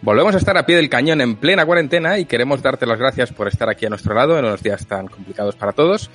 [0.00, 3.32] Volvemos a estar a pie del cañón en plena cuarentena y queremos darte las gracias
[3.32, 6.08] por estar aquí a nuestro lado en unos días tan complicados para todos.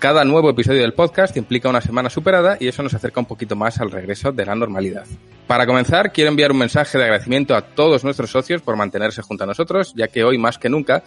[0.00, 3.54] Cada nuevo episodio del podcast implica una semana superada y eso nos acerca un poquito
[3.54, 5.06] más al regreso de la normalidad.
[5.46, 9.44] Para comenzar, quiero enviar un mensaje de agradecimiento a todos nuestros socios por mantenerse junto
[9.44, 11.04] a nosotros, ya que hoy más que nunca,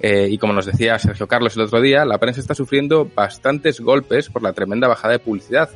[0.00, 3.80] eh, y como nos decía Sergio Carlos el otro día, la prensa está sufriendo bastantes
[3.80, 5.70] golpes por la tremenda bajada de publicidad.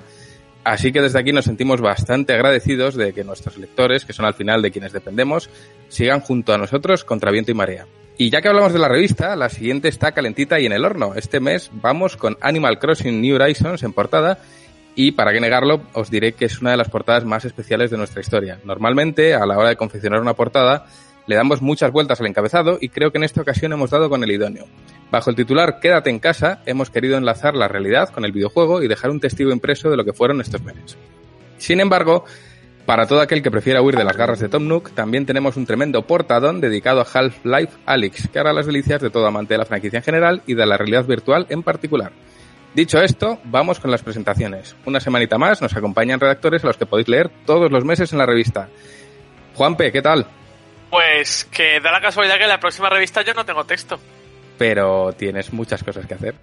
[0.65, 4.35] Así que desde aquí nos sentimos bastante agradecidos de que nuestros lectores, que son al
[4.35, 5.49] final de quienes dependemos,
[5.89, 7.87] sigan junto a nosotros contra viento y marea.
[8.19, 11.15] Y ya que hablamos de la revista, la siguiente está calentita y en el horno.
[11.15, 14.39] Este mes vamos con Animal Crossing New Horizons en portada
[14.97, 17.97] y para qué negarlo, os diré que es una de las portadas más especiales de
[17.97, 18.59] nuestra historia.
[18.65, 20.87] Normalmente, a la hora de confeccionar una portada,
[21.29, 24.25] le damos muchas vueltas al encabezado y creo que en esta ocasión hemos dado con
[24.25, 24.65] el idóneo.
[25.13, 28.89] Bajo el titular Quédate en casa, hemos querido enlazar la realidad con el videojuego y
[28.89, 30.97] dejar un testigo impreso de lo que fueron estos meses.
[31.59, 32.25] Sin embargo,
[32.87, 35.67] para todo aquel que prefiera huir de las garras de Tom Nook, también tenemos un
[35.67, 39.67] tremendo portadón dedicado a Half-Life Alyx, que hará las delicias de todo amante de la
[39.67, 42.13] franquicia en general y de la realidad virtual en particular.
[42.75, 44.77] Dicho esto, vamos con las presentaciones.
[44.87, 48.19] Una semanita más nos acompañan redactores a los que podéis leer todos los meses en
[48.19, 48.71] la revista.
[49.55, 50.27] Juanpe, ¿qué tal?
[50.91, 53.99] Pues que da la casualidad que en la próxima revista yo no tengo texto.
[54.57, 56.35] Pero tienes muchas cosas que hacer.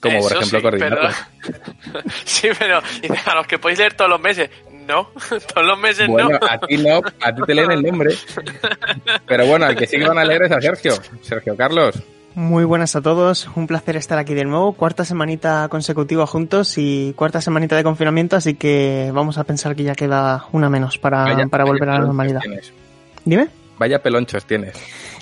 [0.00, 1.26] Como por ejemplo sí, coordinarlas.
[1.42, 2.00] Pero...
[2.24, 2.80] sí, pero
[3.26, 4.50] a los que podéis leer todos los meses.
[4.86, 5.08] No,
[5.54, 6.38] todos los meses bueno, no.
[6.48, 8.14] a ti no, a ti te leen el nombre.
[9.26, 10.92] Pero bueno, al que sí que van a leer es a Sergio.
[11.22, 12.00] Sergio Carlos.
[12.36, 17.14] Muy buenas a todos, un placer estar aquí de nuevo, cuarta semanita consecutiva juntos y
[17.16, 21.22] cuarta semanita de confinamiento, así que vamos a pensar que ya queda una menos para,
[21.24, 22.40] Vaya- para vaya volver a la normalidad.
[22.42, 22.72] tienes.
[23.24, 23.48] Dime.
[23.78, 24.74] Vaya pelonchos tienes.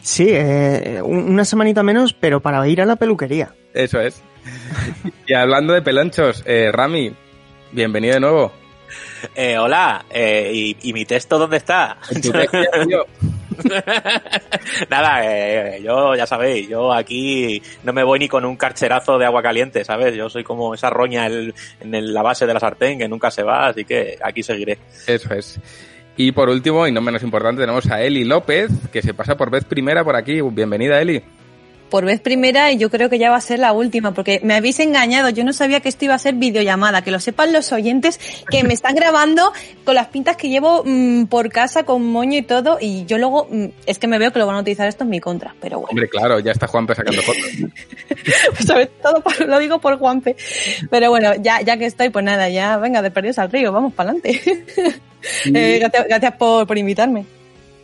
[0.03, 3.55] Sí, eh, un- una semanita menos, pero para ir a la peluquería.
[3.73, 4.23] Eso es.
[5.27, 7.13] y hablando de pelonchos, eh, Rami,
[7.73, 8.53] bienvenido de nuevo.
[9.35, 11.97] Eh, hola, eh, ¿y, y mi texto dónde está?
[12.11, 13.05] En tu texto, tío.
[14.91, 19.27] Nada, eh, yo ya sabéis, yo aquí no me voy ni con un carcherazo de
[19.27, 20.15] agua caliente, ¿sabes?
[20.15, 23.31] Yo soy como esa roña el- en el- la base de la sartén que nunca
[23.31, 24.79] se va, así que aquí seguiré.
[25.07, 25.59] Eso es.
[26.17, 29.51] Y por último, y no menos importante, tenemos a Eli López, que se pasa por
[29.51, 30.41] vez primera por aquí.
[30.41, 31.23] Bienvenida, Eli.
[31.91, 34.55] Por vez primera y yo creo que ya va a ser la última, porque me
[34.55, 35.29] habéis engañado.
[35.31, 38.19] Yo no sabía que esto iba a ser videollamada, que lo sepan los oyentes
[38.51, 39.53] que me están grabando
[39.85, 43.47] con las pintas que llevo mm, por casa con moño y todo, y yo luego
[43.51, 45.77] mm, es que me veo que lo van a utilizar esto en mi contra, pero
[45.79, 47.45] bueno, Hombre, claro, ya está Juanpe sacando fotos.
[48.67, 50.37] sobre todo por- lo digo por Juanpe.
[50.91, 53.93] Pero bueno, ya, ya que estoy, pues nada, ya venga, de perdidos al río, vamos
[53.93, 54.41] para adelante.
[55.47, 57.25] Eh, gracias gracias por, por invitarme.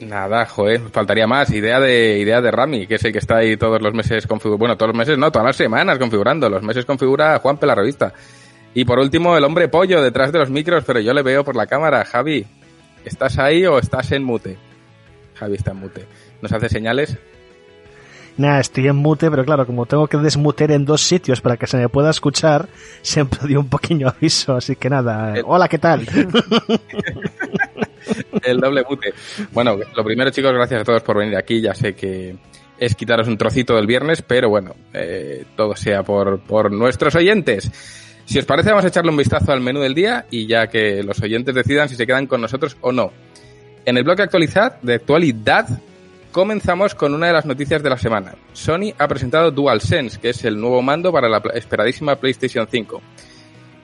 [0.00, 1.50] Nada, joder, faltaría más.
[1.50, 4.58] Idea de, idea de Rami, que es el que está ahí todos los meses configurando.
[4.58, 6.48] Bueno, todos los meses, no, todas las semanas configurando.
[6.48, 8.12] Los meses configura Juanpe la revista.
[8.72, 11.56] Y por último, el hombre pollo detrás de los micros, pero yo le veo por
[11.56, 12.04] la cámara.
[12.04, 12.46] Javi,
[13.04, 14.56] ¿estás ahí o estás en mute?
[15.34, 16.06] Javi está en mute.
[16.40, 17.18] ¿Nos hace señales?
[18.38, 21.66] Nada, estoy en mute, pero claro, como tengo que desmutear en dos sitios para que
[21.66, 22.68] se me pueda escuchar,
[23.02, 25.36] siempre dio un pequeño aviso, así que nada.
[25.36, 25.42] Eh.
[25.44, 26.06] Hola, ¿qué tal?
[28.42, 29.14] El doble mute.
[29.52, 31.60] Bueno, lo primero, chicos, gracias a todos por venir aquí.
[31.60, 32.36] Ya sé que
[32.78, 37.70] es quitaros un trocito del viernes, pero bueno, eh, todo sea por, por nuestros oyentes.
[38.24, 41.02] Si os parece, vamos a echarle un vistazo al menú del día y ya que
[41.02, 43.12] los oyentes decidan si se quedan con nosotros o no.
[43.84, 44.22] En el bloque
[44.82, 45.68] de actualidad,
[46.30, 48.34] comenzamos con una de las noticias de la semana.
[48.52, 53.02] Sony ha presentado DualSense, que es el nuevo mando para la esperadísima PlayStation 5.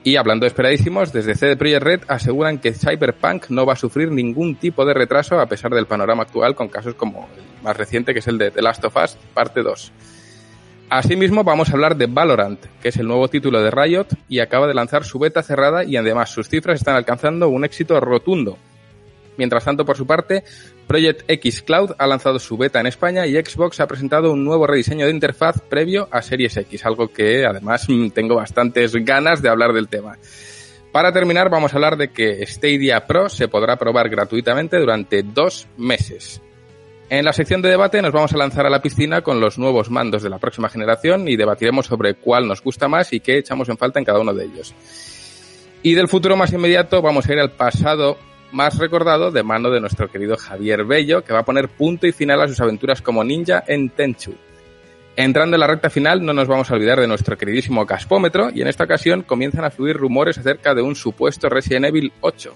[0.03, 4.11] Y hablando de esperadísimos, desde CD Projekt Red aseguran que Cyberpunk no va a sufrir
[4.11, 8.13] ningún tipo de retraso a pesar del panorama actual con casos como el más reciente
[8.13, 9.91] que es el de The Last of Us parte 2.
[10.89, 14.67] Asimismo vamos a hablar de Valorant, que es el nuevo título de Riot y acaba
[14.67, 18.57] de lanzar su beta cerrada y además sus cifras están alcanzando un éxito rotundo.
[19.35, 20.45] Mientras tanto, por su parte,
[20.87, 24.65] Project X Cloud ha lanzado su beta en España y Xbox ha presentado un nuevo
[24.65, 29.49] rediseño de interfaz previo a Series X, algo que además mm, tengo bastantes ganas de
[29.49, 30.17] hablar del tema.
[30.93, 35.67] Para terminar, vamos a hablar de que Stadia Pro se podrá probar gratuitamente durante dos
[35.77, 36.41] meses.
[37.09, 39.89] En la sección de debate nos vamos a lanzar a la piscina con los nuevos
[39.89, 43.69] mandos de la próxima generación y debatiremos sobre cuál nos gusta más y qué echamos
[43.69, 44.73] en falta en cada uno de ellos.
[45.83, 48.17] Y del futuro más inmediato vamos a ir al pasado
[48.51, 52.11] más recordado de mano de nuestro querido Javier Bello, que va a poner punto y
[52.11, 54.35] final a sus aventuras como ninja en Tenchu.
[55.15, 58.61] Entrando en la recta final, no nos vamos a olvidar de nuestro queridísimo Caspómetro, y
[58.61, 62.53] en esta ocasión comienzan a fluir rumores acerca de un supuesto Resident Evil 8.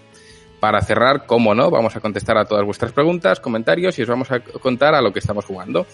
[0.59, 4.31] Para cerrar, como no, vamos a contestar a todas vuestras preguntas, comentarios y os vamos
[4.31, 5.87] a contar a lo que estamos jugando.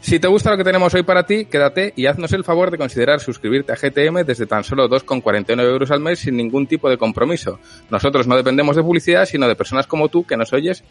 [0.00, 2.78] Si te gusta lo que tenemos hoy para ti, quédate y haznos el favor de
[2.78, 6.96] considerar suscribirte a GTM desde tan solo 2,49 euros al mes sin ningún tipo de
[6.96, 7.60] compromiso.
[7.90, 10.82] Nosotros no dependemos de publicidad, sino de personas como tú que nos oyes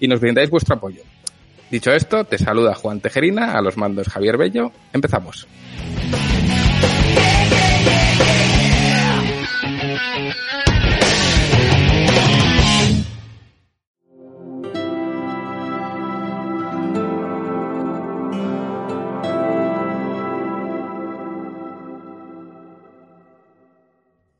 [0.00, 1.02] y nos brindáis vuestro apoyo.
[1.70, 4.72] Dicho esto, te saluda Juan Tejerina, a los mandos Javier Bello.
[4.92, 5.46] Empezamos.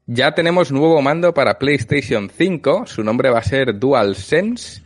[0.09, 4.81] Ya tenemos nuevo mando para PlayStation 5, su nombre va a ser DualSense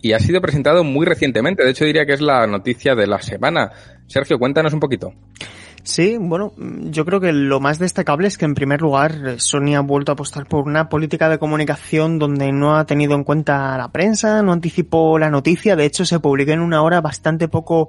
[0.00, 3.20] y ha sido presentado muy recientemente, de hecho diría que es la noticia de la
[3.20, 3.72] semana.
[4.06, 5.12] Sergio, cuéntanos un poquito.
[5.82, 9.80] Sí, bueno, yo creo que lo más destacable es que en primer lugar Sony ha
[9.80, 13.90] vuelto a apostar por una política de comunicación donde no ha tenido en cuenta la
[13.90, 17.88] prensa, no anticipó la noticia, de hecho se publicó en una hora bastante poco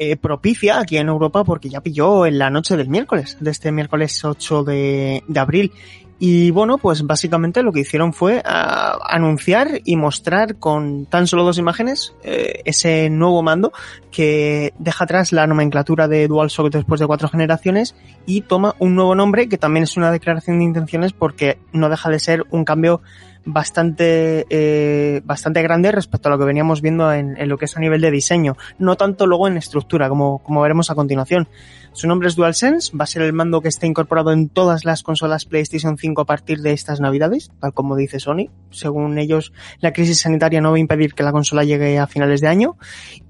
[0.00, 3.72] eh, propicia aquí en Europa porque ya pilló en la noche del miércoles, de este
[3.72, 5.72] miércoles 8 de, abril.
[6.20, 11.44] Y bueno, pues básicamente lo que hicieron fue uh, anunciar y mostrar con tan solo
[11.44, 13.72] dos imágenes eh, ese nuevo mando
[14.12, 19.14] que deja atrás la nomenclatura de DualShock después de cuatro generaciones y toma un nuevo
[19.14, 23.00] nombre que también es una declaración de intenciones porque no deja de ser un cambio
[23.48, 27.76] bastante, eh, bastante grande respecto a lo que veníamos viendo en, en, lo que es
[27.76, 28.56] a nivel de diseño.
[28.78, 31.48] No tanto luego en estructura, como, como veremos a continuación.
[31.92, 35.02] Su nombre es DualSense, va a ser el mando que está incorporado en todas las
[35.02, 38.50] consolas PlayStation 5 a partir de estas navidades, tal como dice Sony.
[38.70, 42.40] Según ellos, la crisis sanitaria no va a impedir que la consola llegue a finales
[42.40, 42.76] de año.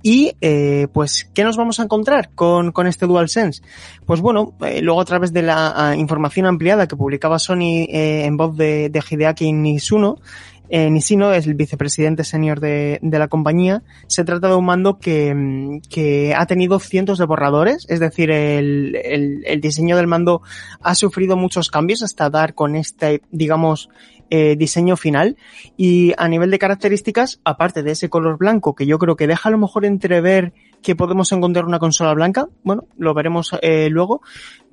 [0.03, 3.63] Y, eh, pues, ¿qué nos vamos a encontrar con, con este DualSense?
[4.07, 8.25] Pues bueno, eh, luego a través de la uh, información ampliada que publicaba Sony eh,
[8.25, 10.19] en voz de, de Hideaki Nisuno,
[10.71, 13.83] eh, Nisino es el vicepresidente senior de, la compañía.
[14.07, 18.97] Se trata de un mando que, que ha tenido cientos de borradores, es decir, el,
[19.03, 20.43] el, el, diseño del mando
[20.83, 23.89] ha sufrido muchos cambios hasta dar con este, digamos,
[24.31, 25.37] eh, diseño final.
[25.77, 29.49] Y a nivel de características, aparte de ese color blanco que yo creo que deja
[29.49, 30.53] a lo mejor entrever
[30.83, 34.23] que podemos encontrar una consola blanca, bueno, lo veremos eh, luego,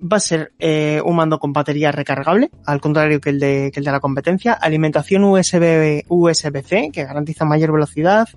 [0.02, 3.80] va a ser eh, un mando con batería recargable, al contrario que el de, que
[3.80, 8.28] el de la competencia, alimentación USB, USB-C, que garantiza mayor velocidad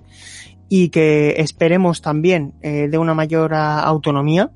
[0.69, 4.51] y que esperemos también eh, de una mayor autonomía.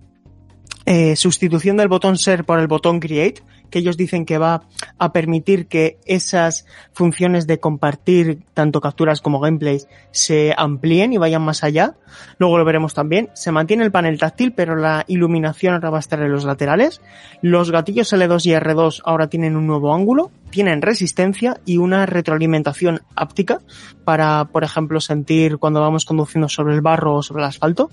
[0.85, 3.41] Eh, sustitución del botón Share por el botón Create,
[3.73, 4.61] que ellos dicen que va
[4.99, 11.41] a permitir que esas funciones de compartir tanto capturas como gameplays se amplíen y vayan
[11.41, 11.95] más allá.
[12.37, 13.31] Luego lo veremos también.
[13.33, 17.01] Se mantiene el panel táctil, pero la iluminación ahora va a estar en los laterales.
[17.41, 23.01] Los gatillos L2 y R2 ahora tienen un nuevo ángulo, tienen resistencia y una retroalimentación
[23.15, 23.59] áptica
[24.05, 27.89] para, por ejemplo, sentir cuando vamos conduciendo sobre el barro o sobre el asfalto.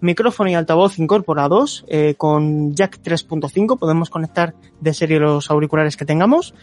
[0.00, 6.06] Micrófono y altavoz incorporados eh, con jack 3.5 podemos conectar de serie los auriculares que
[6.06, 6.54] tengamos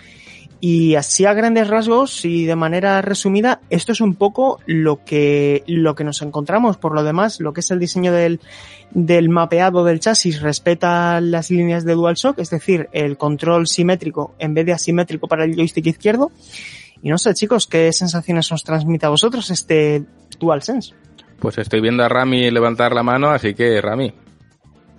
[0.68, 5.64] y así a grandes rasgos y de manera resumida esto es un poco lo que
[5.68, 6.78] lo que nos encontramos.
[6.78, 8.40] Por lo demás lo que es el diseño del,
[8.90, 14.56] del mapeado del chasis respeta las líneas de DualShock es decir el control simétrico en
[14.56, 16.32] vez de asimétrico para el joystick izquierdo.
[17.04, 20.04] Y no sé chicos qué sensaciones os transmite a vosotros este
[20.40, 20.96] DualSense
[21.40, 24.12] pues estoy viendo a Rami levantar la mano, así que Rami,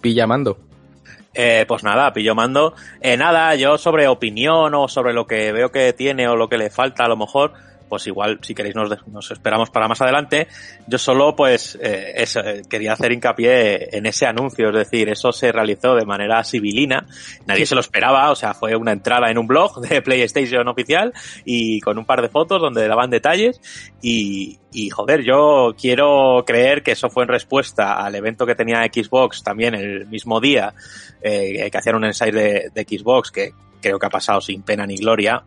[0.01, 0.66] pilla mando.
[1.38, 2.75] Eh, pues nada, pillo mando.
[3.02, 6.57] Eh, nada, yo sobre opinión o sobre lo que veo que tiene o lo que
[6.57, 7.52] le falta a lo mejor,
[7.88, 10.49] pues igual si queréis nos, nos esperamos para más adelante.
[10.87, 15.52] Yo solo pues eh, eso, quería hacer hincapié en ese anuncio, es decir, eso se
[15.52, 17.07] realizó de manera civilina,
[17.47, 21.12] nadie se lo esperaba, o sea, fue una entrada en un blog de PlayStation oficial
[21.45, 23.61] y con un par de fotos donde daban detalles.
[24.02, 28.85] Y, y joder, yo quiero creer que eso fue en respuesta al evento que tenía
[28.85, 30.75] Xbox también el mismo día,
[31.23, 34.87] eh, que hacían un ensayo de, de Xbox que creo que ha pasado sin pena
[34.87, 35.43] ni gloria,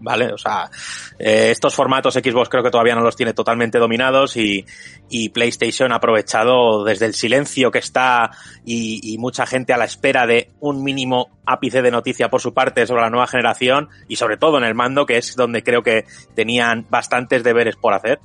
[0.00, 0.32] ¿vale?
[0.32, 0.70] O sea,
[1.18, 4.64] eh, estos formatos Xbox creo que todavía no los tiene totalmente dominados y,
[5.08, 8.30] y PlayStation ha aprovechado desde el silencio que está
[8.64, 12.54] y, y, mucha gente a la espera de un mínimo ápice de noticia por su
[12.54, 15.82] parte sobre la nueva generación y sobre todo en el mando, que es donde creo
[15.82, 18.20] que tenían bastantes deberes por hacer.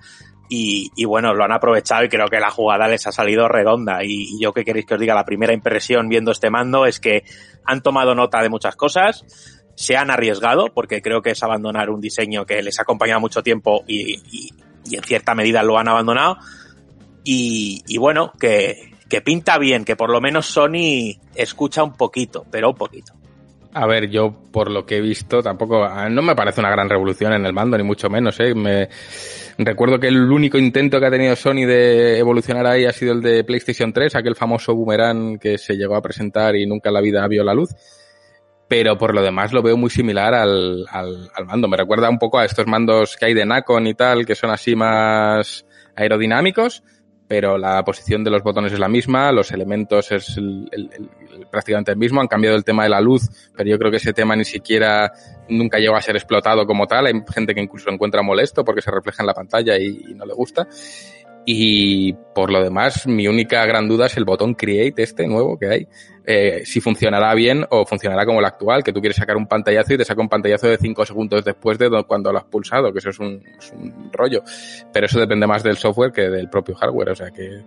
[0.50, 4.04] Y, y, bueno, lo han aprovechado y creo que la jugada les ha salido redonda.
[4.04, 7.24] Y, yo que queréis que os diga, la primera impresión viendo este mando es que
[7.66, 9.26] han tomado nota de muchas cosas,
[9.76, 13.42] se han arriesgado, porque creo que es abandonar un diseño que les ha acompañado mucho
[13.42, 14.20] tiempo y,
[14.92, 16.38] en cierta medida lo han abandonado.
[17.24, 22.70] Y, bueno, que, que pinta bien, que por lo menos Sony escucha un poquito, pero
[22.70, 23.14] un poquito.
[23.76, 27.34] A ver, yo por lo que he visto tampoco no me parece una gran revolución
[27.34, 28.54] en el mando ni mucho menos, ¿eh?
[28.54, 28.88] Me
[29.58, 33.22] recuerdo que el único intento que ha tenido Sony de evolucionar ahí ha sido el
[33.22, 37.02] de PlayStation 3, aquel famoso boomerang que se llegó a presentar y nunca en la
[37.02, 37.72] vida vio la luz.
[38.74, 41.68] Pero por lo demás lo veo muy similar al, al, al mando.
[41.68, 44.50] Me recuerda un poco a estos mandos que hay de Nacon y tal, que son
[44.50, 45.64] así más
[45.96, 46.82] aerodinámicos,
[47.28, 51.46] pero la posición de los botones es la misma, los elementos es el, el, el,
[51.52, 54.12] prácticamente el mismo, han cambiado el tema de la luz, pero yo creo que ese
[54.12, 55.14] tema ni siquiera
[55.50, 58.82] nunca llegó a ser explotado como tal, hay gente que incluso lo encuentra molesto porque
[58.82, 60.68] se refleja en la pantalla y, y no le gusta.
[61.46, 65.68] Y por lo demás, mi única gran duda es el botón Create este nuevo que
[65.68, 65.88] hay.
[66.26, 69.94] Eh, si funcionará bien o funcionará como el actual, que tú quieres sacar un pantallazo
[69.94, 73.00] y te saca un pantallazo de 5 segundos después de cuando lo has pulsado, que
[73.00, 74.42] eso es un, es un rollo.
[74.94, 77.62] Pero eso depende más del software que del propio hardware, o sea que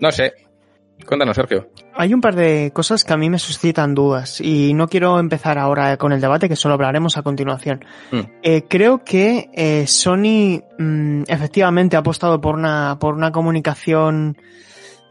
[0.00, 0.34] no sé,
[1.06, 1.68] Cuéntanos, Sergio.
[1.94, 5.58] Hay un par de cosas que a mí me suscitan dudas y no quiero empezar
[5.58, 7.84] ahora con el debate, que solo hablaremos a continuación.
[8.10, 8.20] Mm.
[8.42, 14.38] Eh, creo que eh, Sony mmm, efectivamente ha apostado por una, por una comunicación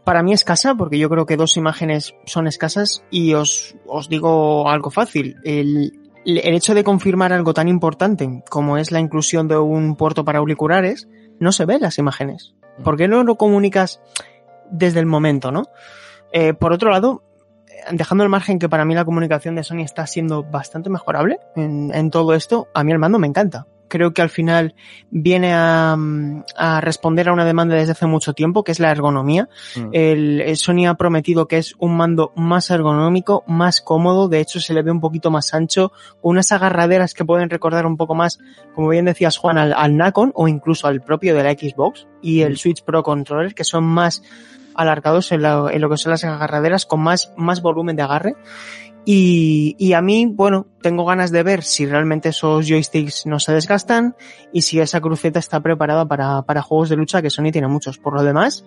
[0.04, 4.68] para mí escasa, porque yo creo que dos imágenes son escasas y os, os digo
[4.68, 5.36] algo fácil.
[5.44, 5.92] El,
[6.24, 10.40] el hecho de confirmar algo tan importante como es la inclusión de un puerto para
[10.40, 12.54] auriculares, no se ve en las imágenes.
[12.82, 14.00] ¿Por qué no lo comunicas?
[14.70, 15.64] Desde el momento, ¿no?
[16.32, 17.22] Eh, por otro lado,
[17.92, 21.92] dejando el margen que para mí la comunicación de Sony está siendo bastante mejorable en,
[21.94, 23.66] en todo esto, a mí el mando me encanta.
[23.94, 24.74] Creo que al final
[25.12, 25.96] viene a,
[26.56, 29.48] a, responder a una demanda desde hace mucho tiempo, que es la ergonomía.
[29.76, 29.88] Mm.
[29.92, 34.58] El, el, Sony ha prometido que es un mando más ergonómico, más cómodo, de hecho
[34.58, 38.40] se le ve un poquito más ancho, unas agarraderas que pueden recordar un poco más,
[38.74, 42.40] como bien decías Juan, al, al Nacon o incluso al propio de la Xbox y
[42.40, 44.22] el Switch Pro Controller, que son más
[44.74, 48.34] alargados en, la, en, lo que son las agarraderas con más, más volumen de agarre.
[49.06, 53.52] Y, y, a mí, bueno, tengo ganas de ver si realmente esos joysticks no se
[53.52, 54.16] desgastan
[54.50, 57.98] y si esa cruceta está preparada para, para juegos de lucha que Sony tiene muchos.
[57.98, 58.64] Por lo demás,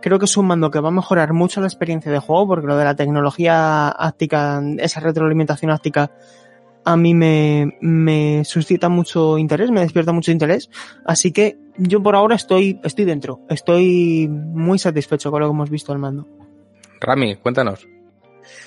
[0.00, 2.66] creo que es un mando que va a mejorar mucho la experiencia de juego porque
[2.66, 6.10] lo de la tecnología áptica, esa retroalimentación áptica,
[6.84, 10.70] a mí me, me suscita mucho interés, me despierta mucho interés.
[11.04, 13.42] Así que yo por ahora estoy, estoy dentro.
[13.48, 16.26] Estoy muy satisfecho con lo que hemos visto al mando.
[17.00, 17.86] Rami, cuéntanos.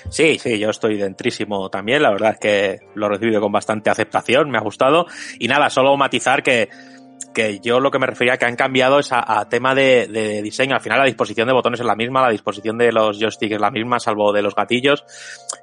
[0.08, 2.02] Sí, sí, yo estoy dentrísimo también.
[2.02, 5.06] La verdad es que lo he recibido con bastante aceptación, me ha gustado.
[5.38, 6.68] Y nada, solo matizar que,
[7.32, 10.42] que yo lo que me refería que han cambiado es a, a tema de, de,
[10.42, 10.74] diseño.
[10.74, 13.60] Al final la disposición de botones es la misma, la disposición de los joysticks es
[13.60, 15.04] la misma, salvo de los gatillos.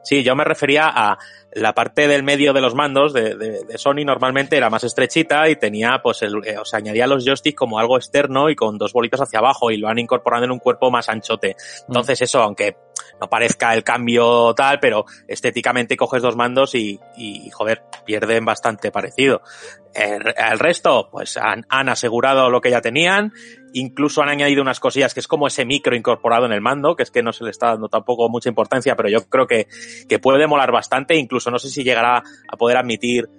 [0.04, 1.18] Sí, yo me refería a
[1.54, 5.50] la parte del medio de los mandos de, de, de Sony normalmente era más estrechita
[5.50, 8.78] y tenía, pues, el, eh, o sea, añadía los joysticks como algo externo y con
[8.78, 11.56] dos bolitas hacia abajo y lo han incorporado en un cuerpo más anchote.
[11.88, 12.76] Entonces eso, aunque
[13.20, 18.92] no parezca el cambio tal, pero estéticamente coges dos mandos y, y joder, pierden bastante
[18.92, 19.42] parecido.
[19.94, 23.34] El, resto, pues han, han, asegurado lo que ya tenían,
[23.74, 27.04] incluso han añadido unas cosillas que es como ese micro incorporado en el mando, que
[27.04, 29.68] es que no se le está dando tampoco mucha importancia, pero yo creo que,
[30.08, 33.30] que puede molar bastante, incluso no sé si llegará a poder admitir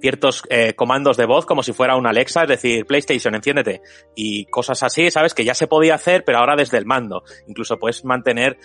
[0.00, 3.82] ciertos eh, comandos de voz como si fuera una Alexa, es decir, PlayStation, enciéndete,
[4.14, 5.34] y cosas así, ¿sabes?
[5.34, 7.24] Que ya se podía hacer, pero ahora desde el mando.
[7.46, 8.58] Incluso puedes mantener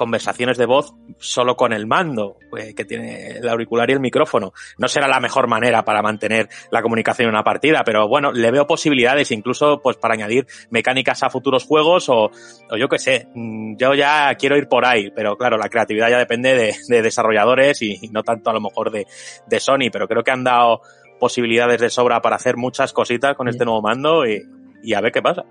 [0.00, 4.54] conversaciones de voz solo con el mando eh, que tiene el auricular y el micrófono.
[4.78, 8.50] No será la mejor manera para mantener la comunicación en una partida, pero bueno, le
[8.50, 12.30] veo posibilidades incluso pues para añadir mecánicas a futuros juegos o,
[12.70, 16.08] o yo qué sé, mm, yo ya quiero ir por ahí, pero claro, la creatividad
[16.08, 19.06] ya depende de, de desarrolladores y, y, no tanto a lo mejor de,
[19.46, 20.80] de Sony, pero creo que han dado
[21.18, 24.42] posibilidades de sobra para hacer muchas cositas con este nuevo mando y,
[24.82, 25.44] y a ver qué pasa.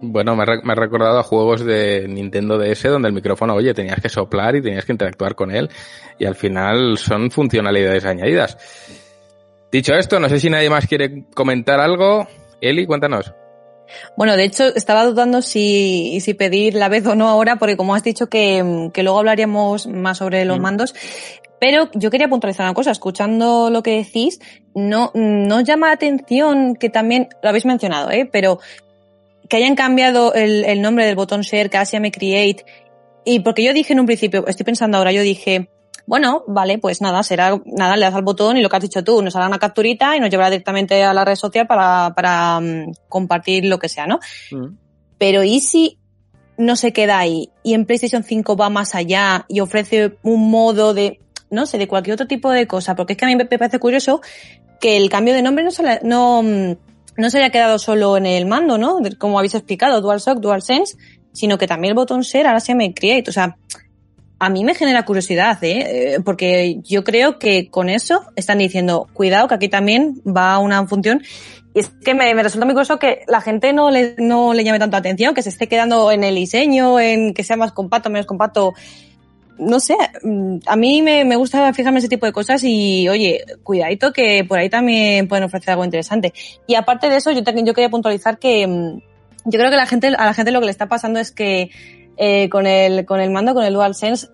[0.00, 3.74] Bueno, me ha, me ha recordado a juegos de Nintendo DS donde el micrófono, oye,
[3.74, 5.70] tenías que soplar y tenías que interactuar con él
[6.18, 8.58] y al final son funcionalidades añadidas.
[9.72, 12.28] Dicho esto, no sé si nadie más quiere comentar algo.
[12.60, 13.34] Eli, cuéntanos.
[14.16, 17.94] Bueno, de hecho, estaba dudando si, si pedir la vez o no ahora, porque como
[17.94, 20.62] has dicho que, que luego hablaríamos más sobre los mm.
[20.62, 20.94] mandos,
[21.60, 24.40] pero yo quería puntualizar una cosa, escuchando lo que decís,
[24.74, 28.28] no, no llama la atención que también, lo habéis mencionado, ¿eh?
[28.30, 28.58] pero
[29.48, 32.64] que hayan cambiado el, el nombre del botón share, que ahora se llame create,
[33.24, 35.70] y porque yo dije en un principio, estoy pensando ahora, yo dije,
[36.06, 39.02] bueno, vale, pues nada, será, nada, le das al botón y lo que has dicho
[39.02, 42.58] tú, nos hará una capturita y nos llevará directamente a la red social para, para
[42.58, 44.18] um, compartir lo que sea, ¿no?
[44.50, 44.76] Mm.
[45.16, 45.98] Pero ¿y si
[46.58, 50.92] no se queda ahí y en PlayStation 5 va más allá y ofrece un modo
[50.92, 51.20] de,
[51.50, 53.78] no sé, de cualquier otro tipo de cosa, porque es que a mí me parece
[53.78, 54.20] curioso
[54.80, 56.42] que el cambio de nombre no se, no,
[57.16, 58.98] no se haya quedado solo en el mando, ¿no?
[59.18, 60.96] Como habéis explicado, DualShock, DualSense,
[61.32, 63.30] sino que también el botón Share ahora se llama Create.
[63.30, 63.56] O sea,
[64.38, 66.18] a mí me genera curiosidad, ¿eh?
[66.24, 71.22] Porque yo creo que con eso están diciendo, cuidado, que aquí también va una función.
[71.74, 74.62] Y es que me, me resulta muy curioso que la gente no le, no le
[74.62, 78.10] llame tanto atención, que se esté quedando en el diseño, en que sea más compacto,
[78.10, 78.74] menos compacto
[79.58, 83.44] no sé, mm, a mí me, me, gusta fijarme ese tipo de cosas y, oye,
[83.62, 86.32] cuidadito que por ahí también pueden ofrecer algo interesante.
[86.66, 88.98] Y aparte de eso, yo, yo quería puntualizar que mm,
[89.46, 91.70] yo creo que la gente, a la gente lo que le está pasando es que
[92.16, 94.28] eh, con, el, con el mando, con el DualSense,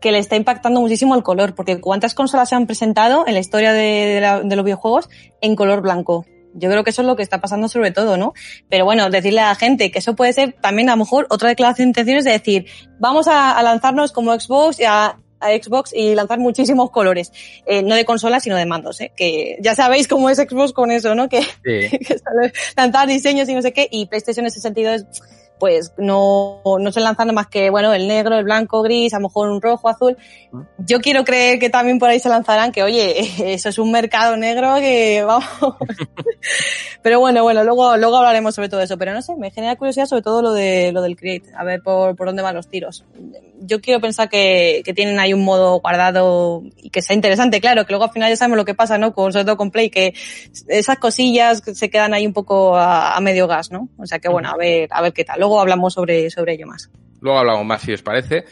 [0.00, 3.40] que le está impactando muchísimo el color, porque cuántas consolas se han presentado en la
[3.40, 5.08] historia de, la, de los videojuegos
[5.40, 6.26] en color blanco.
[6.54, 8.32] Yo creo que eso es lo que está pasando sobre todo, ¿no?
[8.68, 11.48] Pero bueno, decirle a la gente que eso puede ser también a lo mejor otra
[11.48, 12.66] declaración de intenciones de decir,
[12.98, 17.32] vamos a, a lanzarnos como Xbox y a, a, Xbox y lanzar muchísimos colores,
[17.66, 19.12] eh, no de consolas sino de mandos, ¿eh?
[19.16, 21.28] que ya sabéis cómo es Xbox con eso, ¿no?
[21.28, 21.98] Que, sí.
[21.98, 22.16] que
[22.76, 25.06] lanzar diseños y no sé qué, y PlayStation en ese sentido es
[25.64, 29.28] pues no, no se lanzan más que, bueno, el negro, el blanco, gris, a lo
[29.28, 30.14] mejor un rojo, azul.
[30.76, 33.14] Yo quiero creer que también por ahí se lanzarán que, oye,
[33.54, 35.48] eso es un mercado negro que, vamos.
[37.00, 38.98] pero bueno, bueno, luego, luego hablaremos sobre todo eso.
[38.98, 41.80] Pero no sé, me genera curiosidad sobre todo lo de, lo del Create, a ver
[41.80, 43.06] por, por dónde van los tiros.
[43.60, 47.86] Yo quiero pensar que, que tienen ahí un modo guardado y que sea interesante, claro,
[47.86, 49.14] que luego al final ya sabemos lo que pasa, ¿no?
[49.14, 50.12] Con, sobre todo con Play, que
[50.68, 53.88] esas cosillas se quedan ahí un poco a, a medio gas, ¿no?
[53.96, 55.38] O sea que bueno, a ver, a ver qué tal.
[55.38, 56.90] Luego hablamos sobre, sobre ello más.
[57.20, 58.44] Luego hablamos más, si os parece.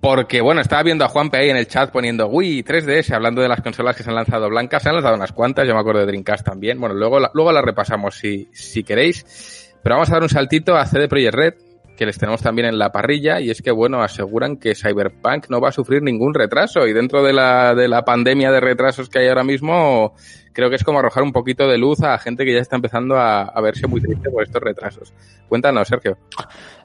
[0.00, 3.48] Porque, bueno, estaba viendo a Juanpe ahí en el chat poniendo Wii 3DS, hablando de
[3.48, 4.82] las consolas que se han lanzado blancas.
[4.82, 6.78] Se han lanzado unas cuantas, yo me acuerdo de Dreamcast también.
[6.78, 9.74] Bueno, luego, luego las repasamos si, si queréis.
[9.82, 11.54] Pero vamos a dar un saltito a CD Projekt Red,
[11.96, 15.60] que les tenemos también en la parrilla, y es que, bueno, aseguran que Cyberpunk no
[15.60, 16.86] va a sufrir ningún retraso.
[16.86, 20.14] Y dentro de la, de la pandemia de retrasos que hay ahora mismo,
[20.52, 23.16] creo que es como arrojar un poquito de luz a gente que ya está empezando
[23.16, 25.12] a, a verse muy triste por estos retrasos.
[25.48, 26.18] Cuéntanos, Sergio.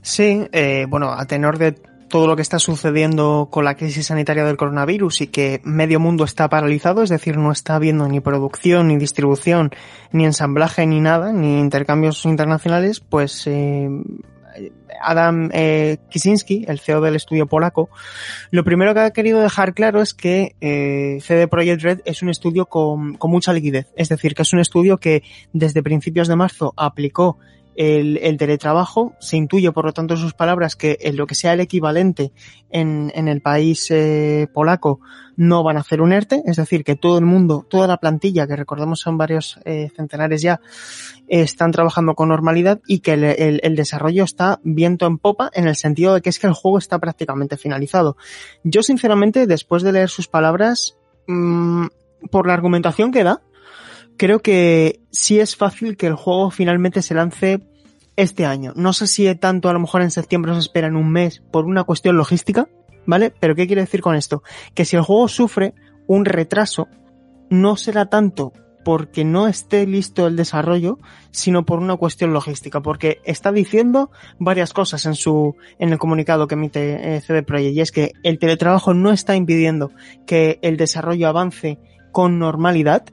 [0.01, 1.75] Sí, eh, bueno, a tenor de
[2.09, 6.23] todo lo que está sucediendo con la crisis sanitaria del coronavirus y que medio mundo
[6.23, 9.69] está paralizado, es decir, no está habiendo ni producción, ni distribución,
[10.11, 13.87] ni ensamblaje, ni nada, ni intercambios internacionales, pues eh,
[15.01, 15.97] Adam eh,
[16.67, 17.89] el CEO del estudio polaco,
[18.51, 22.29] lo primero que ha querido dejar claro es que eh, CD Projekt Red es un
[22.29, 23.87] estudio con, mucha liquidez.
[23.95, 27.37] Es decir, que es un estudio que desde principios de marzo aplicó
[27.79, 29.13] el, el, teletrabajo.
[29.21, 32.33] Se intuye, por lo tanto, en sus palabras que en lo que sea el equivalente
[32.69, 34.99] en, en el país eh, polaco
[35.37, 38.45] no van a hacer un ERTE, es decir, que todo el mundo, toda la plantilla,
[38.47, 40.59] que recordemos son varios eh, centenares ya,
[41.29, 45.65] están trabajando con normalidad y que el, el, el, desarrollo está viento en popa en
[45.65, 48.17] el sentido de que es que el juego está prácticamente finalizado.
[48.65, 51.85] Yo, sinceramente, después de leer sus palabras, mmm,
[52.29, 53.41] por la argumentación que da,
[54.17, 57.68] creo que sí es fácil que el juego finalmente se lance
[58.19, 58.73] este año.
[58.75, 61.85] No sé si tanto a lo mejor en septiembre nos esperan un mes por una
[61.85, 62.67] cuestión logística,
[63.05, 63.31] ¿vale?
[63.39, 64.43] Pero ¿qué quiero decir con esto?
[64.73, 65.73] Que si el juego sufre
[66.05, 66.89] un retraso,
[67.49, 68.51] no será tanto
[68.83, 70.99] porque no esté listo el desarrollo,
[71.31, 76.47] sino por una cuestión logística, porque está diciendo varias cosas en su en el comunicado
[76.47, 79.91] que emite eh, CD Projekt y es que el teletrabajo no está impidiendo
[80.25, 81.79] que el desarrollo avance
[82.11, 83.05] con normalidad,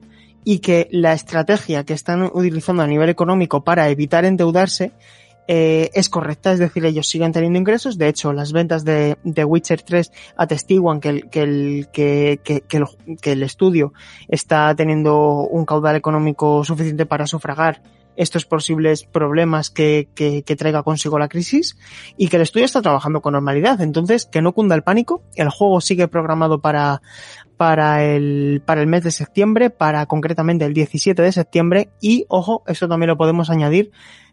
[0.48, 4.92] y que la estrategia que están utilizando a nivel económico para evitar endeudarse
[5.48, 7.98] eh, es correcta, es decir, ellos siguen teniendo ingresos.
[7.98, 12.76] De hecho, las ventas de, de Witcher 3 atestiguan que el, que, el, que, que,
[12.76, 12.84] el,
[13.20, 13.92] que el estudio
[14.28, 17.82] está teniendo un caudal económico suficiente para sufragar
[18.14, 21.76] estos posibles problemas que, que, que, traiga consigo la crisis
[22.16, 23.80] y que el estudio está trabajando con normalidad.
[23.80, 25.22] Entonces, que no cunda el pánico.
[25.34, 27.02] El juego sigue programado para,
[27.56, 32.62] para el, para el mes de septiembre, para concretamente el 17 de septiembre y, ojo,
[32.66, 33.90] eso también lo podemos añadir,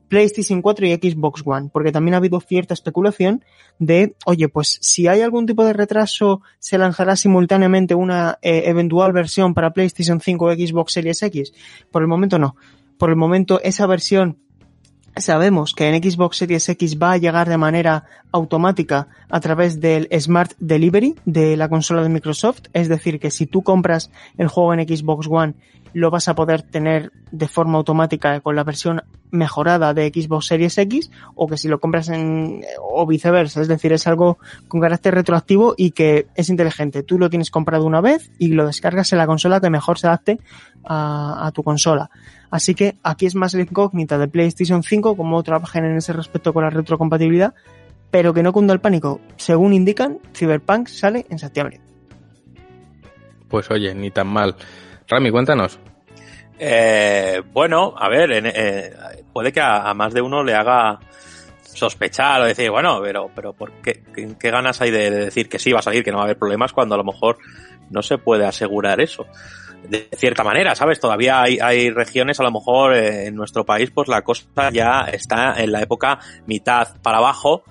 [0.09, 3.43] PlayStation 4 y Xbox One, porque también ha habido cierta especulación
[3.79, 9.11] de, oye, pues si hay algún tipo de retraso, se lanzará simultáneamente una eh, eventual
[9.13, 11.53] versión para PlayStation 5 o Xbox Series X.
[11.91, 12.55] Por el momento no.
[12.99, 14.37] Por el momento esa versión
[15.17, 20.07] sabemos que en Xbox Series X va a llegar de manera automática a través del
[20.19, 24.73] Smart Delivery de la consola de Microsoft, es decir, que si tú compras el juego
[24.73, 25.53] en Xbox One
[25.93, 29.01] lo vas a poder tener de forma automática con la versión
[29.31, 33.91] mejorada de Xbox Series X o que si lo compras en o viceversa, es decir,
[33.93, 37.03] es algo con carácter retroactivo y que es inteligente.
[37.03, 40.07] Tú lo tienes comprado una vez y lo descargas en la consola que mejor se
[40.07, 40.39] adapte
[40.85, 42.09] a, tu consola.
[42.51, 46.53] Así que aquí es más la incógnita de PlayStation 5, cómo trabajan en ese respecto
[46.53, 47.53] con la retrocompatibilidad,
[48.11, 49.19] pero que no cunda el pánico.
[49.37, 51.81] Según indican, Cyberpunk sale en septiembre.
[53.47, 54.55] Pues oye, ni tan mal.
[55.07, 55.79] Rami, cuéntanos.
[56.59, 58.93] Eh, bueno, a ver, eh,
[59.33, 60.99] puede que a, más de uno le haga
[61.61, 64.03] sospechar o decir, bueno, pero, pero ¿por qué,
[64.39, 66.25] qué, ganas hay de, de, decir que sí va a salir, que no va a
[66.25, 67.37] haber problemas cuando a lo mejor
[67.89, 69.25] no se puede asegurar eso?
[69.89, 70.99] De cierta manera, ¿sabes?
[70.99, 75.01] Todavía hay, hay regiones, a lo mejor eh, en nuestro país, pues la cosa ya
[75.11, 77.63] está en la época mitad para abajo,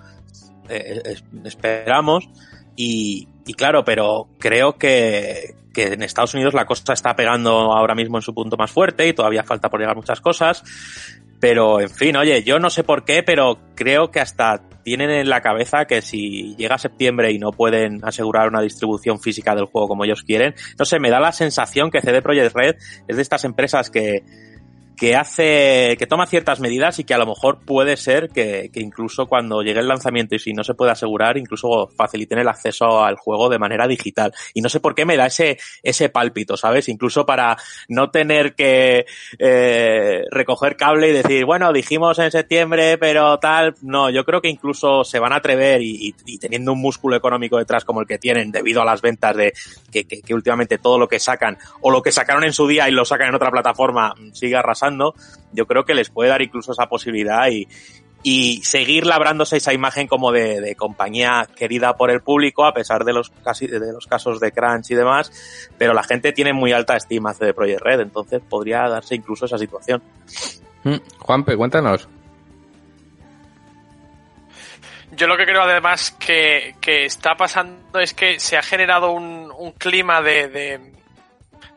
[0.69, 1.15] eh,
[1.45, 2.29] esperamos,
[2.77, 8.19] y claro, pero creo que, que en Estados Unidos la cosa está pegando ahora mismo
[8.19, 10.63] en su punto más fuerte y todavía falta por llegar muchas cosas.
[11.41, 15.29] Pero, en fin, oye, yo no sé por qué, pero creo que hasta tienen en
[15.29, 19.89] la cabeza que si llega septiembre y no pueden asegurar una distribución física del juego
[19.89, 22.77] como ellos quieren, no sé, me da la sensación que CD Projekt Red
[23.09, 24.23] es de estas empresas que,
[24.97, 29.27] que hace, que toma ciertas medidas y que a lo mejor puede ser que, incluso
[29.27, 33.17] cuando llegue el lanzamiento y si no se puede asegurar, incluso faciliten el acceso al
[33.17, 34.33] juego de manera digital.
[34.55, 36.89] Y no sé por qué me da ese, ese pálpito, ¿sabes?
[36.89, 37.57] Incluso para
[37.89, 39.07] no tener que
[39.39, 43.75] eh, recoger cable y decir, bueno, dijimos en septiembre, pero tal.
[43.83, 47.59] No, yo creo que incluso se van a atrever y, y, teniendo un músculo económico
[47.59, 49.53] detrás como el que tienen debido a las ventas de
[49.91, 52.89] que, que, que últimamente todo lo que sacan o lo que sacaron en su día
[52.89, 54.82] y lo sacan en otra plataforma sigue arrasando
[55.53, 57.69] yo creo que les puede dar incluso esa posibilidad y,
[58.23, 63.05] y seguir labrándose esa imagen como de, de, compañía querida por el público, a pesar
[63.05, 65.33] de los, casi, de los casos de crunch y demás,
[65.79, 69.59] pero la gente tiene muy alta estima de Project Red, entonces podría darse incluso esa
[69.59, 70.03] situación.
[70.85, 72.09] Mm, Juanpe, cuéntanos.
[75.15, 79.53] Yo lo que creo además que, que está pasando es que se ha generado un,
[79.59, 80.93] un clima de, de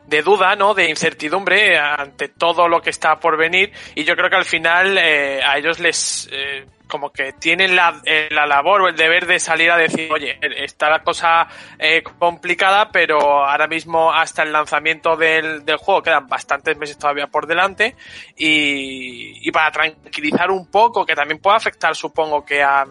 [0.06, 0.74] de duda, ¿no?
[0.74, 4.98] De incertidumbre ante todo lo que está por venir y yo creo que al final
[4.98, 9.26] eh, a ellos les eh, como que tienen la, eh, la labor o el deber
[9.26, 14.52] de salir a decir, oye, está la cosa eh, complicada, pero ahora mismo hasta el
[14.52, 17.96] lanzamiento del, del juego quedan bastantes meses todavía por delante
[18.36, 22.84] y, y para tranquilizar un poco, que también puede afectar, supongo que a,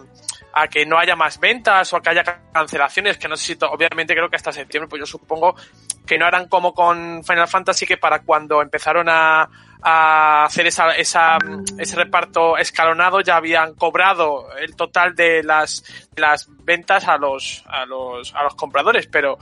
[0.52, 3.58] a que no haya más ventas o a que haya cancelaciones, que no sé si,
[3.64, 5.54] obviamente creo que hasta septiembre, pues yo supongo
[6.06, 9.48] que no harán como con Final Fantasy, que para cuando empezaron a,
[9.82, 11.38] a hacer esa, esa,
[11.78, 15.84] ese reparto escalonado ya habían cobrado el total de las,
[16.16, 19.38] las ventas a los, a los, a los compradores, pero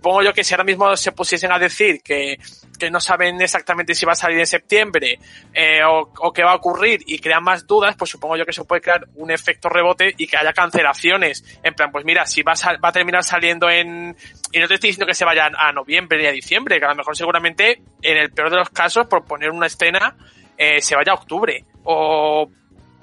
[0.00, 2.38] supongo yo que si ahora mismo se pusiesen a decir que,
[2.78, 5.18] que no saben exactamente si va a salir en septiembre
[5.52, 8.54] eh, o, o qué va a ocurrir y crean más dudas, pues supongo yo que
[8.54, 11.44] se puede crear un efecto rebote y que haya cancelaciones.
[11.62, 14.16] En plan, pues mira, si va a, va a terminar saliendo en...
[14.52, 16.88] Y no te estoy diciendo que se vayan a noviembre ni a diciembre, que a
[16.88, 20.16] lo mejor seguramente, en el peor de los casos, por poner una escena,
[20.56, 21.62] eh, se vaya a octubre.
[21.84, 22.50] O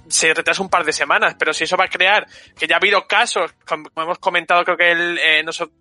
[0.10, 2.26] se retrasa un par de semanas, pero si eso va a crear,
[2.58, 5.78] que ya ha habido casos, como hemos comentado, creo que el, eh, nosotros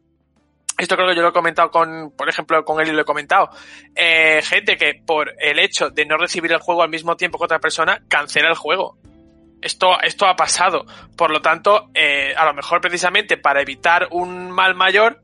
[0.79, 3.05] esto creo que yo lo he comentado con, por ejemplo, con él y lo he
[3.05, 3.51] comentado.
[3.95, 7.45] Eh, gente que por el hecho de no recibir el juego al mismo tiempo que
[7.45, 8.99] otra persona, cancela el juego.
[9.63, 10.85] Esto, esto ha pasado.
[11.17, 15.23] Por lo tanto, eh, a lo mejor precisamente para evitar un mal mayor,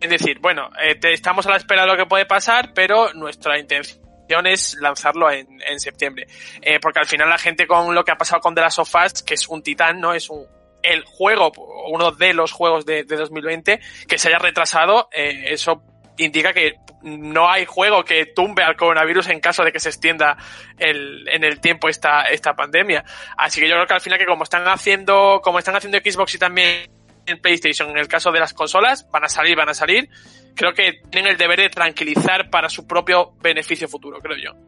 [0.00, 3.58] es decir, bueno, eh, estamos a la espera de lo que puede pasar, pero nuestra
[3.58, 6.26] intención es lanzarlo en, en septiembre.
[6.60, 8.94] Eh, porque al final la gente con lo que ha pasado con The Last of
[8.94, 10.14] Us, que es un titán, ¿no?
[10.14, 10.46] Es un,
[10.86, 11.52] el juego,
[11.88, 15.82] uno de los juegos de, de 2020, que se haya retrasado, eh, eso
[16.18, 20.36] indica que no hay juego que tumbe al coronavirus en caso de que se extienda
[20.78, 23.04] el, en el tiempo esta, esta pandemia.
[23.36, 26.34] Así que yo creo que al final que como están haciendo, como están haciendo Xbox
[26.34, 26.90] y también
[27.26, 30.08] en PlayStation, en el caso de las consolas, van a salir, van a salir.
[30.54, 34.65] Creo que tienen el deber de tranquilizar para su propio beneficio futuro, creo yo.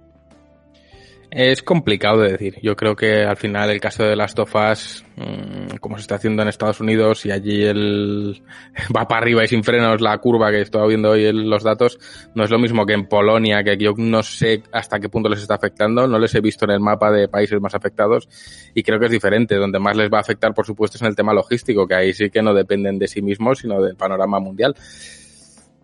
[1.31, 2.59] Es complicado de decir.
[2.63, 6.41] Yo creo que al final el caso de las tofas, mmm, como se está haciendo
[6.41, 8.43] en Estados Unidos y allí el
[8.97, 11.99] va para arriba y sin frenos la curva que estoy viendo hoy en los datos,
[12.35, 15.43] no es lo mismo que en Polonia, que yo no sé hasta qué punto les
[15.43, 18.27] está afectando, no les he visto en el mapa de países más afectados
[18.75, 19.57] y creo que es diferente.
[19.57, 22.15] Donde más les va a afectar, por supuesto, es en el tema logístico, que ahí
[22.15, 24.75] sí que no dependen de sí mismos, sino del panorama mundial.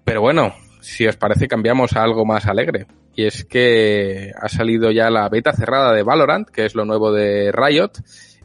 [0.04, 2.86] Pero bueno, si os parece, cambiamos a algo más alegre.
[3.14, 7.12] Y es que ha salido ya la beta cerrada de Valorant, que es lo nuevo
[7.12, 7.92] de Riot,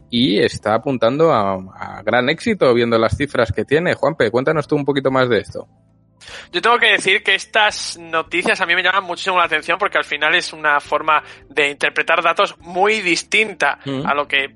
[0.09, 3.95] y está apuntando a, a gran éxito viendo las cifras que tiene.
[3.95, 5.67] Juanpe, cuéntanos tú un poquito más de esto.
[6.51, 9.97] Yo tengo que decir que estas noticias a mí me llaman muchísimo la atención porque
[9.97, 14.05] al final es una forma de interpretar datos muy distinta mm.
[14.05, 14.55] a lo que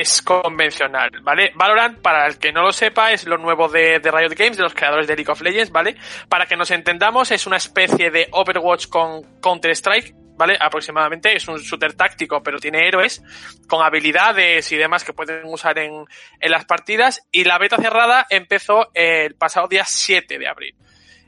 [0.00, 1.52] es convencional, ¿vale?
[1.54, 4.74] Valorant, para el que no lo sepa, es lo nuevo de, Riot Games, de los
[4.74, 5.96] creadores de League of Legends, ¿vale?
[6.28, 10.56] Para que nos entendamos, es una especie de Overwatch con Counter-Strike, ¿vale?
[10.60, 13.22] Aproximadamente, es un shooter táctico, pero tiene héroes
[13.66, 16.04] con habilidades y demás que pueden usar en,
[16.38, 17.26] en las partidas.
[17.32, 20.74] Y la beta cerrada empezó el pasado día 7 de abril.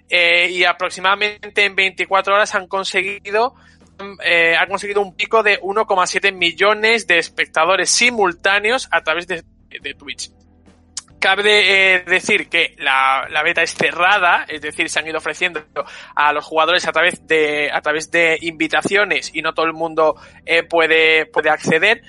[0.09, 3.55] eh, y aproximadamente en 24 horas han conseguido
[4.25, 9.95] eh, han conseguido un pico de 1,7 millones de espectadores simultáneos a través de, de
[9.95, 10.31] Twitch.
[11.21, 15.63] Cabe eh, decir que la, la, beta es cerrada, es decir, se han ido ofreciendo
[16.15, 20.17] a los jugadores a través de, a través de invitaciones y no todo el mundo
[20.47, 22.03] eh, puede, puede acceder.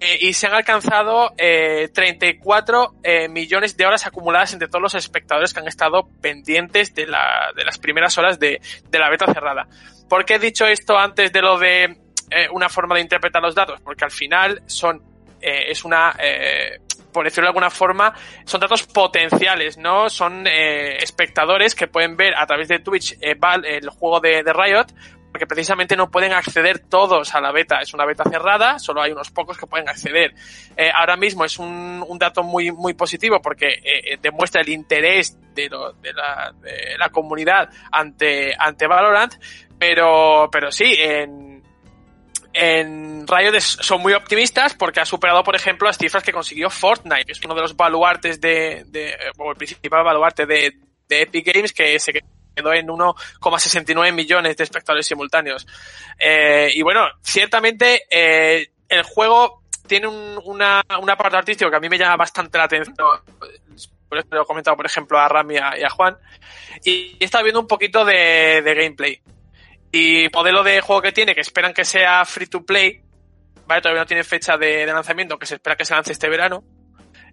[0.00, 4.94] Eh, y se han alcanzado eh, 34 eh, millones de horas acumuladas entre todos los
[4.94, 9.26] espectadores que han estado pendientes de, la, de las primeras horas de, de la beta
[9.32, 9.66] cerrada.
[10.08, 11.84] ¿Por qué he dicho esto antes de lo de
[12.30, 13.80] eh, una forma de interpretar los datos?
[13.80, 15.02] Porque al final son,
[15.40, 16.14] eh, es una,
[17.12, 20.08] por decirlo de alguna forma, son datos potenciales, ¿no?
[20.08, 24.86] Son espectadores que pueden ver a través de Twitch el juego de, de Riot,
[25.38, 27.78] porque precisamente no pueden acceder todos a la beta.
[27.80, 30.34] Es una beta cerrada, solo hay unos pocos que pueden acceder.
[30.76, 35.68] Eh, ahora mismo es un, dato muy, muy positivo porque eh, demuestra el interés de,
[35.68, 39.34] la, de, la, comunidad ante, ante Valorant,
[39.78, 41.62] pero, pero sí, en,
[42.52, 47.26] en Riot son muy optimistas porque ha superado, por ejemplo, las cifras que consiguió Fortnite,
[47.26, 50.72] que es uno de los baluartes de, de o el principal baluarte de,
[51.08, 52.12] de Epic Games que se
[52.58, 55.66] quedó en 1,69 millones de espectadores simultáneos.
[56.18, 61.80] Eh, y bueno, ciertamente eh, el juego tiene un, una, una parte artística que a
[61.80, 62.94] mí me llama bastante la atención.
[64.08, 66.16] Por eso lo he comentado, por ejemplo, a Ram y a, Juan.
[66.84, 69.20] Y he estado viendo un poquito de, de gameplay.
[69.92, 73.00] Y modelo de juego que tiene, que esperan que sea free to play,
[73.66, 73.80] ¿vale?
[73.80, 76.62] Todavía no tiene fecha de, de lanzamiento, que se espera que se lance este verano,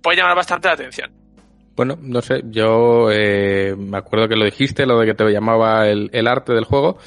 [0.01, 1.24] puede llamar bastante la atención.
[1.75, 5.89] Bueno, no sé, yo eh, me acuerdo que lo dijiste, lo de que te llamaba
[5.89, 6.97] el, arte del juego,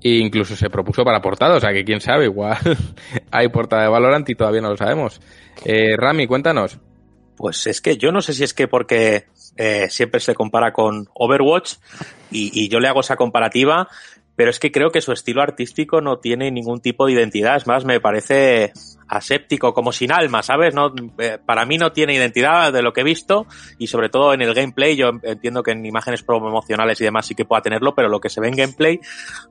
[0.00, 2.58] e incluso se propuso para portada, o sea que quién sabe, igual
[3.32, 5.20] hay portada de Valorant y todavía no lo sabemos.
[5.64, 6.78] Eh, Rami, cuéntanos.
[7.36, 9.24] Pues es que yo no sé si es que porque
[9.56, 11.74] eh, siempre se compara con Overwatch
[12.30, 13.88] y, y yo le hago esa comparativa,
[14.36, 17.56] pero es que creo que su estilo artístico no tiene ningún tipo de identidad.
[17.56, 18.72] Es más, me parece
[19.12, 20.74] aséptico, como sin alma, ¿sabes?
[20.74, 23.46] No, eh, para mí no tiene identidad de lo que he visto
[23.78, 27.34] y sobre todo en el gameplay, yo entiendo que en imágenes promocionales y demás sí
[27.34, 29.00] que pueda tenerlo, pero lo que se ve en gameplay,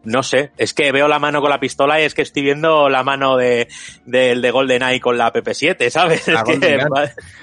[0.04, 0.52] no sé.
[0.58, 3.38] Es que veo la mano con la pistola y es que estoy viendo la mano
[3.38, 3.67] de,
[4.06, 6.28] del de, de GoldenEye con la PP7, ¿sabes?
[6.28, 6.82] Es que,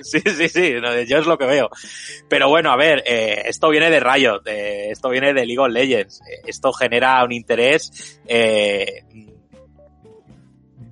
[0.03, 0.75] sí, sí, sí,
[1.07, 1.71] yo es lo que veo.
[2.29, 5.71] Pero bueno, a ver, eh, esto viene de Riot, eh, esto viene de League of
[5.71, 9.05] Legends, esto genera un interés eh,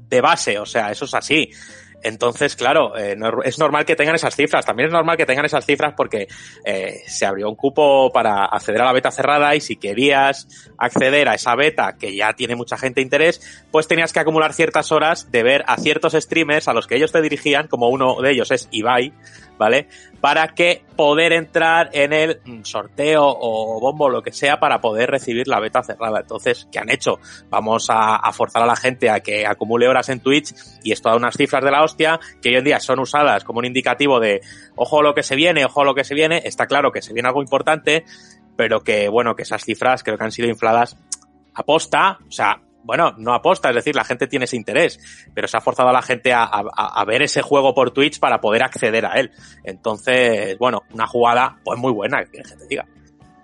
[0.08, 1.50] de base, o sea, eso es así.
[2.02, 4.64] Entonces, claro, eh, es normal que tengan esas cifras.
[4.64, 6.28] También es normal que tengan esas cifras porque
[6.64, 10.46] eh, se abrió un cupo para acceder a la beta cerrada y si querías
[10.78, 14.92] acceder a esa beta que ya tiene mucha gente interés, pues tenías que acumular ciertas
[14.92, 18.30] horas de ver a ciertos streamers a los que ellos te dirigían, como uno de
[18.30, 19.12] ellos es Ibai,
[19.58, 19.88] ¿vale?
[20.20, 25.48] Para que poder entrar en el sorteo o bombo, lo que sea, para poder recibir
[25.48, 26.20] la beta cerrada.
[26.20, 27.18] Entonces, ¿qué han hecho?
[27.48, 31.08] Vamos a, a forzar a la gente a que acumule horas en Twitch y esto
[31.08, 34.20] da unas cifras de la hostia que hoy en día son usadas como un indicativo
[34.20, 34.40] de
[34.74, 36.42] ojo lo que se viene, ojo lo que se viene.
[36.44, 38.04] Está claro que se viene algo importante,
[38.56, 40.96] pero que, bueno, que esas cifras creo que han sido infladas
[41.54, 44.98] aposta, o sea, bueno, no aposta, es decir, la gente tiene ese interés,
[45.34, 48.40] pero se ha forzado a la gente a, a, ver ese juego por Twitch para
[48.40, 49.32] poder acceder a él.
[49.64, 52.86] Entonces, bueno, una jugada pues muy buena, que la gente diga.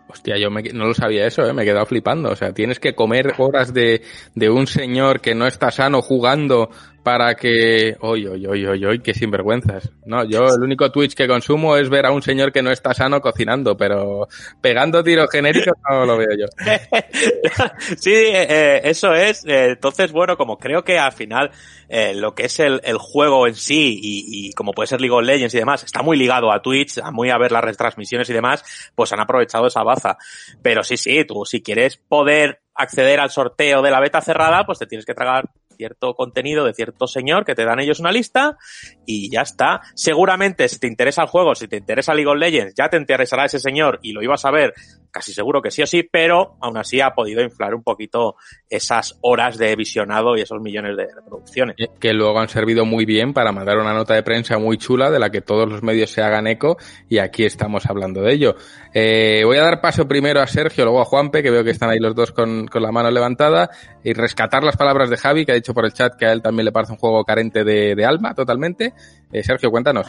[0.06, 1.52] Hostia, yo me, no lo sabía eso, ¿eh?
[1.52, 2.30] me he quedado flipando.
[2.30, 4.02] O sea, tienes que comer horas de,
[4.34, 6.70] de un señor que no está sano jugando
[7.02, 7.96] para que...
[8.00, 9.90] Oy, oy, oy, oy, oy, qué sinvergüenzas.
[10.06, 12.94] No, yo el único Twitch que consumo es ver a un señor que no está
[12.94, 14.28] sano cocinando, pero
[14.60, 16.46] pegando tiros genéricos no lo veo yo.
[17.96, 19.44] sí, eh, eso es.
[19.44, 21.50] Eh, entonces, bueno, como creo que al final
[21.88, 25.14] eh, lo que es el, el juego en sí y, y, como puede ser League
[25.14, 28.30] of Legends y demás, está muy ligado a Twitch, a muy a ver las retransmisiones
[28.30, 30.16] y demás, pues han aprovechado esa baza.
[30.62, 34.78] Pero sí, sí, tú si quieres poder acceder al sorteo de la beta cerrada, pues
[34.78, 35.50] te tienes que tragar
[35.82, 38.56] cierto contenido de cierto señor que te dan ellos una lista
[39.04, 39.80] y ya está.
[39.96, 43.46] Seguramente si te interesa el juego, si te interesa League of Legends, ya te interesará
[43.46, 44.74] ese señor y lo ibas a ver
[45.12, 48.36] casi seguro que sí o sí, pero aún así ha podido inflar un poquito
[48.68, 51.76] esas horas de visionado y esos millones de reproducciones.
[52.00, 55.18] Que luego han servido muy bien para mandar una nota de prensa muy chula de
[55.18, 56.76] la que todos los medios se hagan eco
[57.08, 58.56] y aquí estamos hablando de ello.
[58.94, 61.90] Eh, voy a dar paso primero a Sergio, luego a Juanpe, que veo que están
[61.90, 63.70] ahí los dos con, con la mano levantada,
[64.04, 66.42] y rescatar las palabras de Javi, que ha dicho por el chat que a él
[66.42, 68.94] también le parece un juego carente de, de alma totalmente.
[69.32, 70.06] Eh, Sergio, cuéntanos.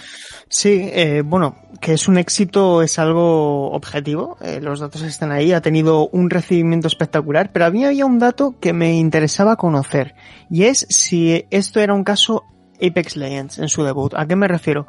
[0.50, 4.38] Sí, eh, bueno, que es un éxito es algo objetivo.
[4.42, 8.20] Eh, los datos están ahí, ha tenido un recibimiento espectacular, pero a mí había un
[8.20, 10.16] dato que me interesaba conocer
[10.50, 12.44] y es si esto era un caso
[12.82, 14.14] Apex Legends en su debut.
[14.16, 14.88] ¿A qué me refiero?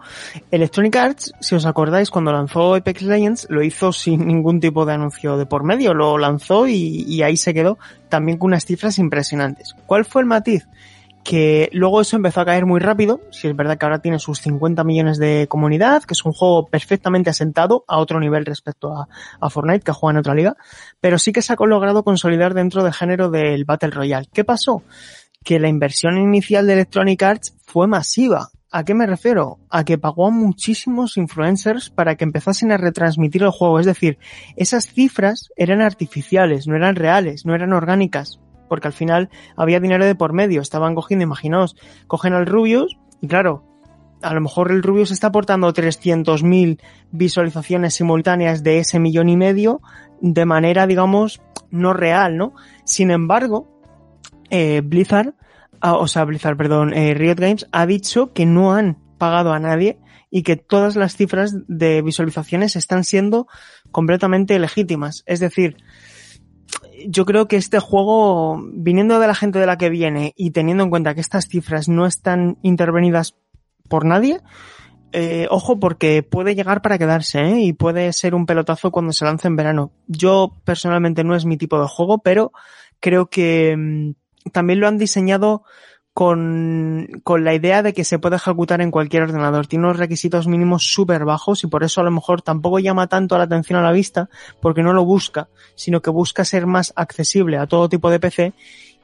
[0.50, 4.94] Electronic Arts, si os acordáis, cuando lanzó Apex Legends, lo hizo sin ningún tipo de
[4.94, 8.98] anuncio de por medio, lo lanzó y, y ahí se quedó también con unas cifras
[8.98, 9.74] impresionantes.
[9.86, 10.66] ¿Cuál fue el matiz?
[11.24, 14.40] Que luego eso empezó a caer muy rápido, si es verdad que ahora tiene sus
[14.40, 19.08] 50 millones de comunidad, que es un juego perfectamente asentado a otro nivel respecto a,
[19.40, 20.56] a Fortnite, que juega en otra liga,
[21.00, 24.28] pero sí que se ha logrado consolidar dentro del género del Battle Royale.
[24.32, 24.82] ¿Qué pasó?
[25.42, 28.50] Que la inversión inicial de Electronic Arts fue masiva.
[28.70, 29.60] ¿A qué me refiero?
[29.70, 33.78] A que pagó a muchísimos influencers para que empezasen a retransmitir el juego.
[33.78, 34.18] Es decir,
[34.56, 40.04] esas cifras eran artificiales, no eran reales, no eran orgánicas porque al final había dinero
[40.04, 43.64] de por medio, estaban cogiendo, imaginaos, cogen al Rubius y claro,
[44.22, 49.80] a lo mejor el Rubius está aportando 300.000 visualizaciones simultáneas de ese millón y medio
[50.20, 52.54] de manera, digamos, no real, ¿no?
[52.84, 53.68] Sin embargo,
[54.50, 55.34] eh, Blizzard,
[55.80, 59.58] ah, o sea, Blizzard, perdón, eh, Riot Games ha dicho que no han pagado a
[59.58, 59.98] nadie
[60.30, 63.46] y que todas las cifras de visualizaciones están siendo
[63.92, 65.22] completamente legítimas.
[65.26, 65.76] Es decir,
[67.08, 70.84] yo creo que este juego, viniendo de la gente de la que viene y teniendo
[70.84, 73.34] en cuenta que estas cifras no están intervenidas
[73.88, 74.40] por nadie,
[75.12, 77.60] eh, ojo porque puede llegar para quedarse ¿eh?
[77.60, 79.92] y puede ser un pelotazo cuando se lance en verano.
[80.08, 82.52] Yo personalmente no es mi tipo de juego, pero
[82.98, 85.62] creo que mm, también lo han diseñado
[86.14, 89.66] con, con la idea de que se puede ejecutar en cualquier ordenador.
[89.66, 93.36] Tiene unos requisitos mínimos súper bajos y por eso a lo mejor tampoco llama tanto
[93.36, 97.58] la atención a la vista porque no lo busca, sino que busca ser más accesible
[97.58, 98.52] a todo tipo de PC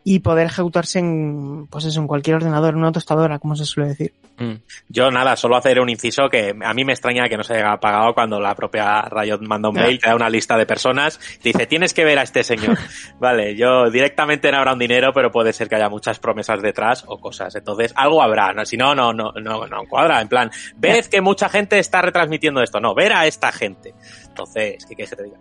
[0.02, 3.90] y poder ejecutarse en, pues eso, en cualquier ordenador, en una tostadora, como se suele
[3.90, 4.12] decir.
[4.38, 4.54] Mm.
[4.88, 7.76] Yo nada, solo hacer un inciso que a mí me extraña que no se haya
[7.76, 11.50] pagado cuando la propia Riot manda un mail, te da una lista de personas, te
[11.50, 12.78] dice tienes que ver a este señor.
[13.20, 17.04] vale, yo directamente no habrá un dinero, pero puede ser que haya muchas promesas detrás
[17.06, 17.54] o cosas.
[17.54, 18.64] Entonces, algo habrá, ¿no?
[18.64, 20.20] si no, no, no, no, no cuadra.
[20.22, 23.94] En plan, ves que mucha gente está retransmitiendo esto, no, ver a esta gente.
[24.26, 25.38] Entonces, ¿qué quieres que te diga?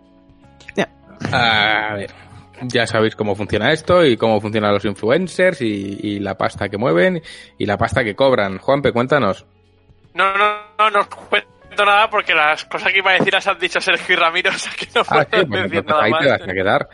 [1.32, 2.10] A ver,
[2.62, 6.78] ya sabéis cómo funciona esto y cómo funcionan los influencers y, y, la pasta que
[6.78, 7.22] mueven
[7.58, 8.58] y la pasta que cobran.
[8.58, 9.46] Juanpe, cuéntanos.
[10.14, 13.58] No, no, no, no cuento nada porque las cosas que iba a decir las han
[13.58, 16.04] dicho Sergio y Ramiro, o sea que no ah, puedo sí, bueno, decir pues nada
[16.04, 16.22] ahí más.
[16.22, 16.88] te vas a quedar.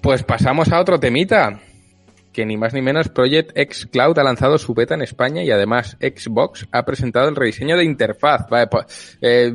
[0.00, 1.60] Pues pasamos a otro temita.
[2.34, 5.50] Que ni más ni menos Project X Cloud ha lanzado su beta en España y
[5.50, 8.46] además Xbox ha presentado el rediseño de interfaz.
[8.50, 9.54] Vale, pues, eh,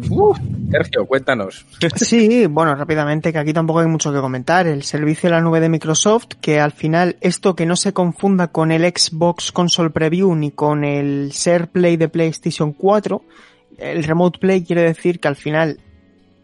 [1.08, 1.66] cuéntanos.
[1.96, 4.66] Sí, bueno, rápidamente, que aquí tampoco hay mucho que comentar.
[4.66, 8.48] El servicio de la nube de Microsoft, que al final esto que no se confunda
[8.48, 13.22] con el Xbox Console Preview ni con el Share Play de PlayStation 4,
[13.78, 15.80] el Remote Play quiere decir que al final,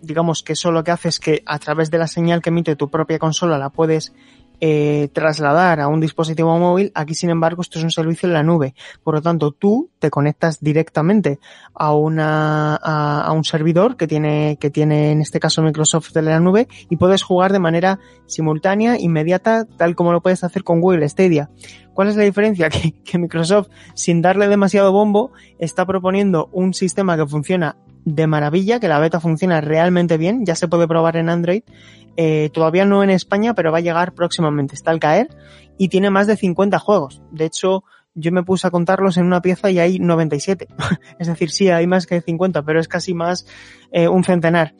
[0.01, 2.75] digamos que eso lo que hace es que a través de la señal que emite
[2.75, 4.13] tu propia consola la puedes
[4.61, 8.43] eh, trasladar a un dispositivo móvil, aquí sin embargo esto es un servicio en la
[8.43, 8.73] nube.
[9.03, 11.39] Por lo tanto, tú te conectas directamente
[11.73, 16.21] a una a, a, un servidor que tiene que tiene en este caso Microsoft de
[16.21, 20.81] la nube y puedes jugar de manera simultánea, inmediata, tal como lo puedes hacer con
[20.81, 21.49] Google Stadia.
[21.93, 22.69] ¿Cuál es la diferencia?
[23.05, 28.87] Que Microsoft, sin darle demasiado bombo, está proponiendo un sistema que funciona de maravilla, que
[28.87, 31.63] la beta funciona realmente bien, ya se puede probar en Android,
[32.17, 35.29] eh, todavía no en España, pero va a llegar próximamente, está al caer,
[35.77, 37.21] y tiene más de 50 juegos.
[37.31, 37.83] De hecho,
[38.15, 40.67] yo me puse a contarlos en una pieza y hay 97.
[41.19, 43.45] es decir, sí, hay más que 50, pero es casi más
[43.91, 44.73] eh, un centenar.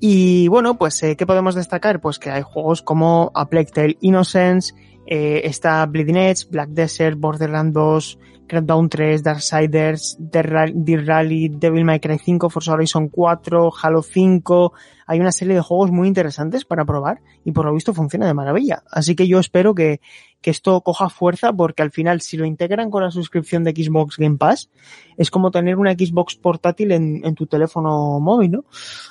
[0.00, 2.00] Y bueno, pues, eh, ¿qué podemos destacar?
[2.00, 4.74] Pues que hay juegos como A Plague Tale Innocence,
[5.06, 12.00] eh, está Bleeding Edge, Black Desert, Borderlands 2, Crackdown 3, Darksiders, Deer Rally, Devil May
[12.00, 14.72] Cry 5, Forza Horizon 4, Halo 5.
[15.06, 18.34] Hay una serie de juegos muy interesantes para probar y por lo visto funciona de
[18.34, 18.82] maravilla.
[18.90, 20.00] Así que yo espero que,
[20.40, 24.16] que esto coja fuerza porque al final si lo integran con la suscripción de Xbox
[24.16, 24.70] Game Pass
[25.16, 28.64] es como tener una Xbox portátil en, en tu teléfono móvil, ¿no?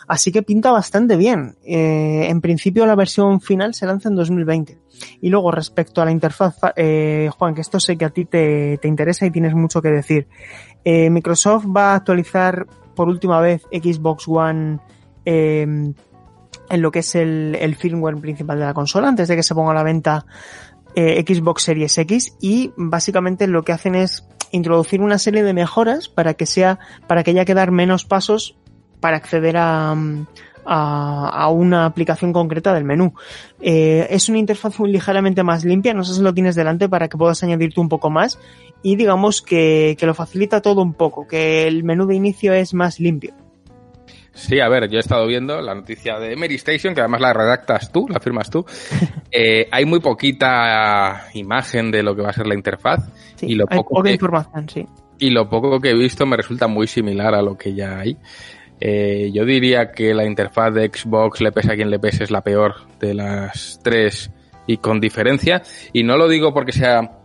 [0.07, 1.55] Así que pinta bastante bien.
[1.65, 4.79] Eh, en principio la versión final se lanza en 2020.
[5.21, 8.77] Y luego respecto a la interfaz, eh, Juan, que esto sé que a ti te,
[8.81, 10.27] te interesa y tienes mucho que decir.
[10.85, 14.79] Eh, Microsoft va a actualizar por última vez Xbox One
[16.69, 19.55] en lo que es el, el, firmware principal de la consola antes de que se
[19.55, 20.25] ponga a la venta
[20.97, 26.09] eh, Xbox Series X y básicamente lo que hacen es introducir una serie de mejoras
[26.09, 28.57] para que sea para que haya que dar menos pasos
[28.99, 29.95] para acceder a,
[30.65, 33.13] a, una aplicación concreta del menú.
[33.61, 37.07] Eh, es una interfaz muy ligeramente más limpia, no sé si lo tienes delante para
[37.07, 38.39] que puedas añadirte un poco más
[38.81, 42.73] y digamos que, que lo facilita todo un poco, que el menú de inicio es
[42.73, 43.35] más limpio.
[44.37, 47.33] Sí, a ver, yo he estado viendo la noticia de Mary Station, que además la
[47.33, 48.65] redactas tú, la firmas tú.
[49.29, 53.09] Eh, hay muy poquita imagen de lo que va a ser la interfaz.
[53.35, 54.85] Sí, y lo hay poco poca que- información, sí.
[55.19, 58.17] y lo poco que he visto me resulta muy similar a lo que ya hay.
[58.79, 62.31] Eh, yo diría que la interfaz de Xbox, le pese a quien le pese, es
[62.31, 64.31] la peor de las tres
[64.65, 65.61] y con diferencia.
[65.91, 67.19] Y no lo digo porque sea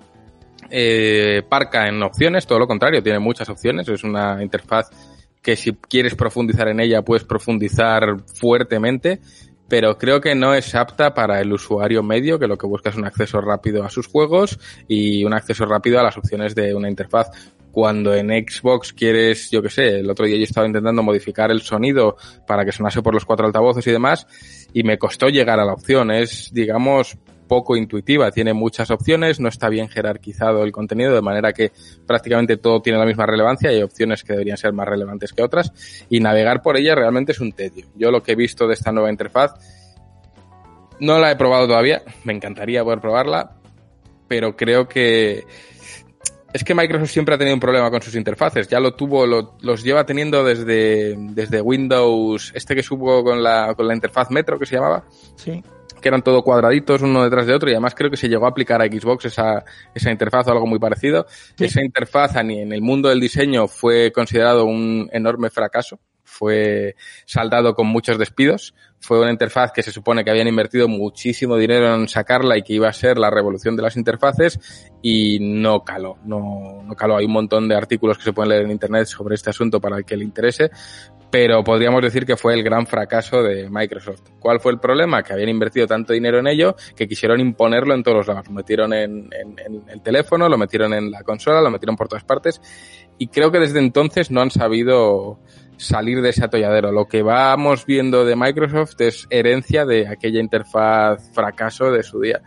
[0.71, 3.89] eh, parca en opciones, todo lo contrario, tiene muchas opciones.
[3.89, 4.89] Es una interfaz
[5.43, 9.21] que si quieres profundizar en ella puedes profundizar fuertemente,
[9.69, 12.97] pero creo que no es apta para el usuario medio que lo que busca es
[12.97, 16.89] un acceso rápido a sus juegos y un acceso rápido a las opciones de una
[16.89, 17.29] interfaz.
[17.73, 21.63] Cuando en Xbox quieres, yo que sé, el otro día yo estaba intentando modificar el
[21.63, 24.27] sonido para que sonase por los cuatro altavoces y demás,
[24.75, 26.11] y me costó llegar a la opción.
[26.11, 27.17] Es, digamos,
[27.53, 31.71] poco intuitiva, tiene muchas opciones, no está bien jerarquizado el contenido, de manera que
[32.07, 35.71] prácticamente todo tiene la misma relevancia hay opciones que deberían ser más relevantes que otras,
[36.09, 37.85] y navegar por ella realmente es un tedio.
[37.95, 39.53] Yo lo que he visto de esta nueva interfaz,
[40.99, 43.57] no la he probado todavía, me encantaría poder probarla,
[44.29, 45.45] pero creo que
[46.55, 48.67] es que Microsoft siempre ha tenido un problema con sus interfaces.
[48.69, 53.75] Ya lo tuvo, lo- los lleva teniendo desde, desde Windows, este que subo con la,
[53.75, 55.05] con la interfaz Metro que se llamaba,
[55.37, 55.63] Sí.
[56.03, 58.51] Que eran todo cuadraditos uno detrás de otro y además creo que se llegó a
[58.51, 61.27] aplicar a Xbox esa, esa interfaz o algo muy parecido.
[61.57, 61.65] Sí.
[61.65, 65.99] Esa interfaz en el mundo del diseño fue considerado un enorme fracaso.
[66.25, 66.97] Fue
[67.27, 68.75] saldado con muchos despidos.
[69.01, 72.73] Fue una interfaz que se supone que habían invertido muchísimo dinero en sacarla y que
[72.73, 76.17] iba a ser la revolución de las interfaces y no caló.
[76.25, 77.19] No, no caló.
[77.19, 79.99] Hay un montón de artículos que se pueden leer en internet sobre este asunto para
[79.99, 80.71] el que le interese,
[81.33, 84.21] pero podríamos decir que fue el gran fracaso de Microsoft.
[84.39, 85.23] ¿Cuál fue el problema?
[85.23, 88.47] Que habían invertido tanto dinero en ello que quisieron imponerlo en todos los lados.
[88.49, 92.23] Lo metieron en, en- el teléfono, lo metieron en la consola, lo metieron por todas
[92.23, 92.61] partes
[93.17, 95.41] y creo que desde entonces no han sabido
[95.79, 96.93] salir de ese atolladero.
[96.93, 102.43] Lo que vamos viendo de Microsoft es herencia de aquella interfaz fracaso de su día.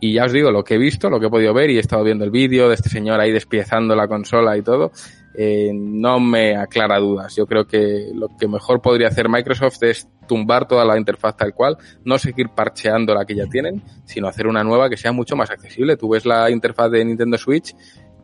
[0.00, 1.80] Y ya os digo, lo que he visto, lo que he podido ver y he
[1.80, 4.92] estado viendo el vídeo de este señor ahí despiezando la consola y todo,
[5.40, 7.36] eh, no me aclara dudas.
[7.36, 11.54] Yo creo que lo que mejor podría hacer Microsoft es tumbar toda la interfaz tal
[11.54, 15.36] cual, no seguir parcheando la que ya tienen, sino hacer una nueva que sea mucho
[15.36, 15.96] más accesible.
[15.96, 17.72] Tú ves la interfaz de Nintendo Switch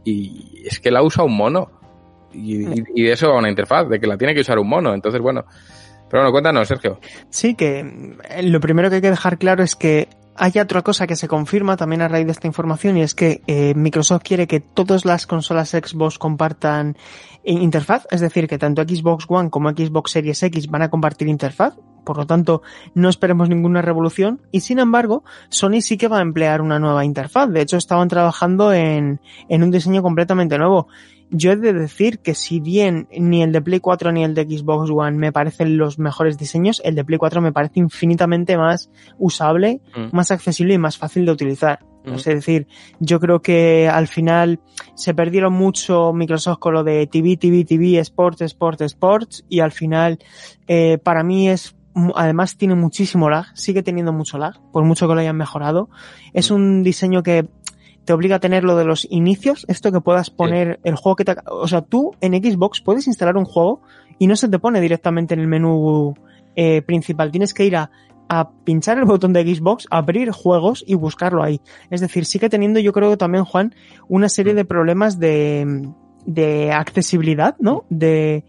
[0.05, 1.71] y es que la usa un mono.
[2.33, 4.69] Y, y- y de eso va una interfaz, de que la tiene que usar un
[4.69, 4.93] mono.
[4.93, 5.45] Entonces, bueno.
[6.11, 6.99] Pero bueno, cuéntanos, Sergio.
[7.31, 8.19] Sí, que mm,
[8.51, 11.77] lo primero que hay que dejar claro es que hay otra cosa que se confirma
[11.77, 15.27] también a raíz de esta información y es que eh, Microsoft quiere que todas las
[15.27, 16.97] consolas Xbox compartan
[17.45, 21.29] eh, interfaz, es decir, que tanto Xbox One como Xbox Series X van a compartir
[21.29, 21.75] interfaz,
[22.05, 22.63] por lo tanto
[22.95, 24.41] no esperemos ninguna revolución.
[24.51, 28.09] Y sin embargo Sony sí que va a emplear una nueva interfaz, de hecho estaban
[28.09, 30.89] trabajando en, en un diseño completamente nuevo.
[31.31, 34.45] Yo he de decir que si bien ni el de Play 4 ni el de
[34.45, 38.91] Xbox One me parecen los mejores diseños, el de Play 4 me parece infinitamente más
[39.19, 40.15] usable, Mm.
[40.17, 41.81] más accesible y más fácil de utilizar.
[42.05, 42.15] Mm.
[42.15, 42.67] Es decir,
[43.01, 44.61] yo creo que al final
[44.95, 49.73] se perdieron mucho Microsoft con lo de TV, TV, TV, Sports, Sports, Sports y al
[49.73, 50.19] final
[50.69, 51.75] eh, para mí es
[52.17, 55.89] Además tiene muchísimo lag, sigue teniendo mucho lag, por mucho que lo hayan mejorado.
[56.33, 57.47] Es un diseño que
[58.05, 61.25] te obliga a tener lo de los inicios, esto que puedas poner el juego que
[61.25, 61.37] te...
[61.47, 63.83] O sea, tú en Xbox puedes instalar un juego
[64.19, 66.15] y no se te pone directamente en el menú
[66.57, 67.31] eh, principal.
[67.31, 67.91] Tienes que ir a,
[68.29, 71.61] a pinchar el botón de Xbox, abrir juegos y buscarlo ahí.
[71.91, 73.75] Es decir, sigue teniendo yo creo también, Juan,
[74.09, 75.89] una serie de problemas de,
[76.27, 77.85] de accesibilidad, ¿no?
[77.89, 78.45] De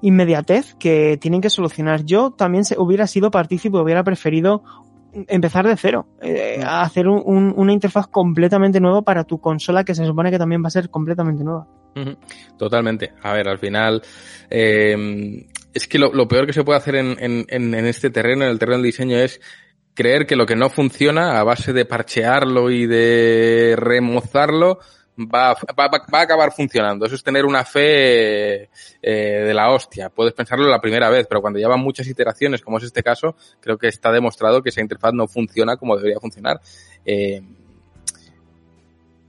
[0.00, 2.04] inmediatez que tienen que solucionar.
[2.04, 4.62] Yo también se, hubiera sido partícipe, hubiera preferido
[5.28, 9.84] empezar de cero, eh, a hacer un- un- una interfaz completamente nueva para tu consola
[9.84, 11.66] que se supone que también va a ser completamente nueva.
[12.58, 13.12] Totalmente.
[13.22, 14.02] A ver, al final,
[14.50, 18.44] eh, es que lo, lo peor que se puede hacer en, en en este terreno,
[18.44, 19.40] en el terreno del diseño, es
[19.94, 24.78] creer que lo que no funciona a base de parchearlo y de remozarlo
[25.18, 27.06] va, va, va- va a acabar funcionando.
[27.06, 28.68] Eso es tener una fe eh,
[29.02, 30.08] de la hostia.
[30.10, 33.78] Puedes pensarlo la primera vez, pero cuando llevan muchas iteraciones, como es este caso, creo
[33.78, 36.60] que está demostrado que esa interfaz no funciona como debería funcionar.
[37.04, 37.42] Eh,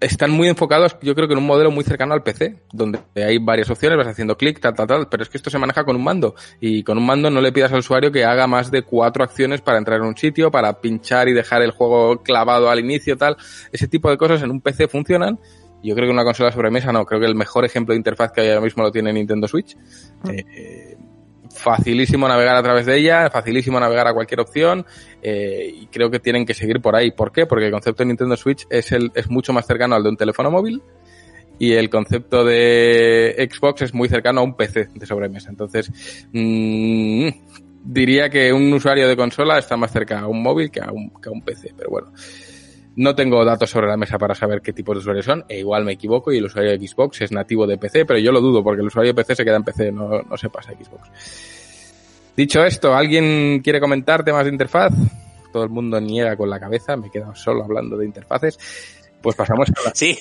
[0.01, 3.37] están muy enfocados, yo creo que en un modelo muy cercano al PC, donde hay
[3.39, 5.95] varias opciones, vas haciendo clic, tal, tal, tal, pero es que esto se maneja con
[5.95, 6.35] un mando.
[6.59, 9.61] Y con un mando no le pidas al usuario que haga más de cuatro acciones
[9.61, 13.37] para entrar en un sitio, para pinchar y dejar el juego clavado al inicio, tal.
[13.71, 15.39] Ese tipo de cosas en un PC funcionan.
[15.85, 18.41] Yo creo que una consola sobremesa no, creo que el mejor ejemplo de interfaz que
[18.41, 19.77] hay ahora mismo lo tiene Nintendo Switch.
[20.31, 20.97] Eh,
[21.55, 24.85] facilísimo navegar a través de ella, facilísimo navegar a cualquier opción
[25.21, 27.11] eh, y creo que tienen que seguir por ahí.
[27.11, 27.45] ¿Por qué?
[27.45, 30.17] Porque el concepto de Nintendo Switch es, el, es mucho más cercano al de un
[30.17, 30.81] teléfono móvil
[31.57, 35.49] y el concepto de Xbox es muy cercano a un PC de sobremesa.
[35.49, 35.91] Entonces,
[36.33, 37.29] mmm,
[37.83, 41.11] diría que un usuario de consola está más cerca a un móvil que a un,
[41.21, 42.11] que a un PC, pero bueno.
[42.97, 45.83] No tengo datos sobre la mesa para saber qué tipos de usuarios son, e igual
[45.83, 48.63] me equivoco y el usuario de Xbox es nativo de PC, pero yo lo dudo
[48.63, 51.09] porque el usuario de PC se queda en PC, no, no se pasa a Xbox.
[52.37, 54.93] Dicho esto, ¿alguien quiere comentar temas de interfaz?
[55.51, 58.57] Todo el mundo niega con la cabeza, me he quedado solo hablando de interfaces.
[59.21, 59.91] Pues pasamos a la...
[59.95, 60.17] Sí,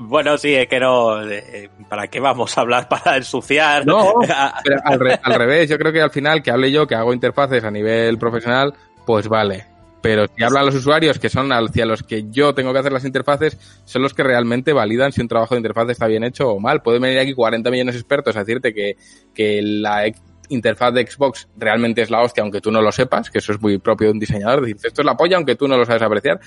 [0.00, 2.88] bueno, sí, es que no, eh, ¿para qué vamos a hablar?
[2.90, 3.86] ¿Para ensuciar?
[3.86, 4.14] No,
[4.64, 7.12] pero al, re, al revés, yo creo que al final que hable yo, que hago
[7.12, 8.74] interfaces a nivel profesional,
[9.06, 9.77] pues vale.
[10.00, 13.04] Pero si hablan los usuarios, que son hacia los que yo tengo que hacer las
[13.04, 16.60] interfaces, son los que realmente validan si un trabajo de interfaz está bien hecho o
[16.60, 16.82] mal.
[16.82, 18.96] Pueden venir aquí 40 millones de expertos a decirte que,
[19.34, 20.04] que la
[20.48, 23.60] interfaz de Xbox realmente es la hostia, aunque tú no lo sepas, que eso es
[23.60, 26.02] muy propio de un diseñador, decir, esto es la polla, aunque tú no lo sabes
[26.02, 26.40] apreciar.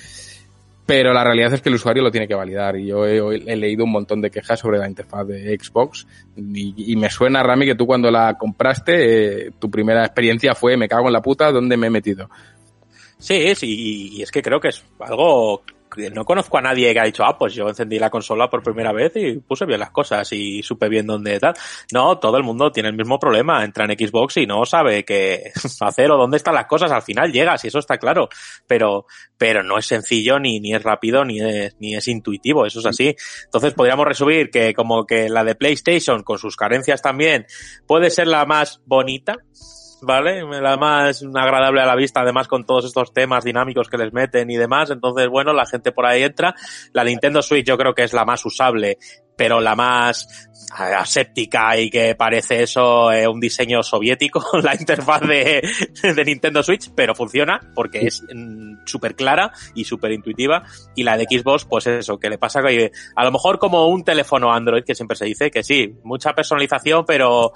[0.84, 3.56] Pero la realidad es que el usuario lo tiene que validar y yo he, he
[3.56, 7.66] leído un montón de quejas sobre la interfaz de Xbox y, y me suena, Rami,
[7.66, 11.52] que tú cuando la compraste, eh, tu primera experiencia fue me cago en la puta,
[11.52, 12.30] ¿dónde me he metido?
[13.22, 15.64] Sí, sí, y es que creo que es algo
[16.14, 18.92] no conozco a nadie que ha dicho, ah, pues yo encendí la consola por primera
[18.92, 21.54] vez y puse bien las cosas y supe bien dónde tal.
[21.92, 25.52] No, todo el mundo tiene el mismo problema, entra en Xbox y no sabe qué
[25.82, 26.92] hacer o dónde están las cosas.
[26.92, 28.30] Al final llegas y eso está claro,
[28.68, 29.06] pero,
[29.38, 32.86] pero no es sencillo ni, ni es rápido ni es, ni es intuitivo, eso es
[32.86, 33.16] así.
[33.46, 37.46] Entonces podríamos resumir que como que la de PlayStation con sus carencias también
[37.86, 39.36] puede ser la más bonita,
[40.02, 40.44] ¿vale?
[40.62, 44.50] La más agradable a la vista, además con todos estos temas dinámicos que les meten
[44.50, 44.90] y demás.
[44.90, 46.56] Entonces, bueno, la gente por ahí entra.
[46.94, 48.98] La Nintendo Switch yo creo que es la más usable,
[49.36, 55.62] pero la más aséptica y que parece eso eh, un diseño soviético, la interfaz de,
[56.04, 60.64] de, Nintendo Switch, pero funciona porque es mm, súper clara y súper intuitiva.
[60.96, 64.04] Y la de Xbox, pues eso, que le pasa que a lo mejor como un
[64.04, 67.52] teléfono Android, que siempre se dice que sí, mucha personalización, pero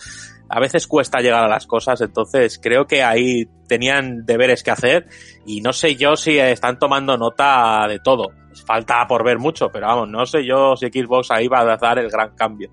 [0.50, 5.06] a veces cuesta llegar a las cosas, entonces creo que ahí tenían deberes que hacer
[5.46, 8.32] y no sé yo si están tomando nota de todo.
[8.66, 12.00] Falta por ver mucho, pero vamos, no sé yo si Xbox ahí va a dar
[12.00, 12.70] el gran cambio.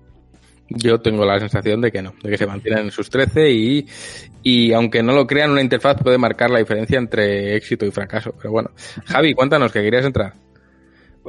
[0.69, 3.85] Yo tengo la sensación de que no, de que se mantienen en sus 13 y,
[4.41, 8.33] y aunque no lo crean, una interfaz puede marcar la diferencia entre éxito y fracaso.
[8.37, 8.69] Pero bueno,
[9.05, 10.33] Javi, cuéntanos que querías entrar.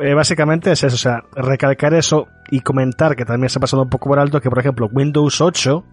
[0.00, 3.82] Eh, básicamente es eso, o sea, recalcar eso y comentar que también se ha pasado
[3.82, 5.84] un poco por alto que, por ejemplo, Windows 8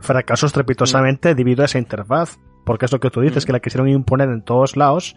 [0.00, 1.36] fracasó estrepitosamente mm.
[1.36, 2.38] debido a esa interfaz.
[2.64, 3.46] Porque es lo que tú dices, mm.
[3.46, 5.16] que la quisieron imponer en todos lados.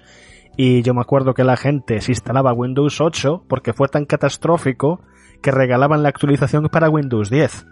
[0.55, 5.01] Y yo me acuerdo que la gente se instalaba Windows 8 porque fue tan catastrófico
[5.41, 7.65] que regalaban la actualización para Windows 10.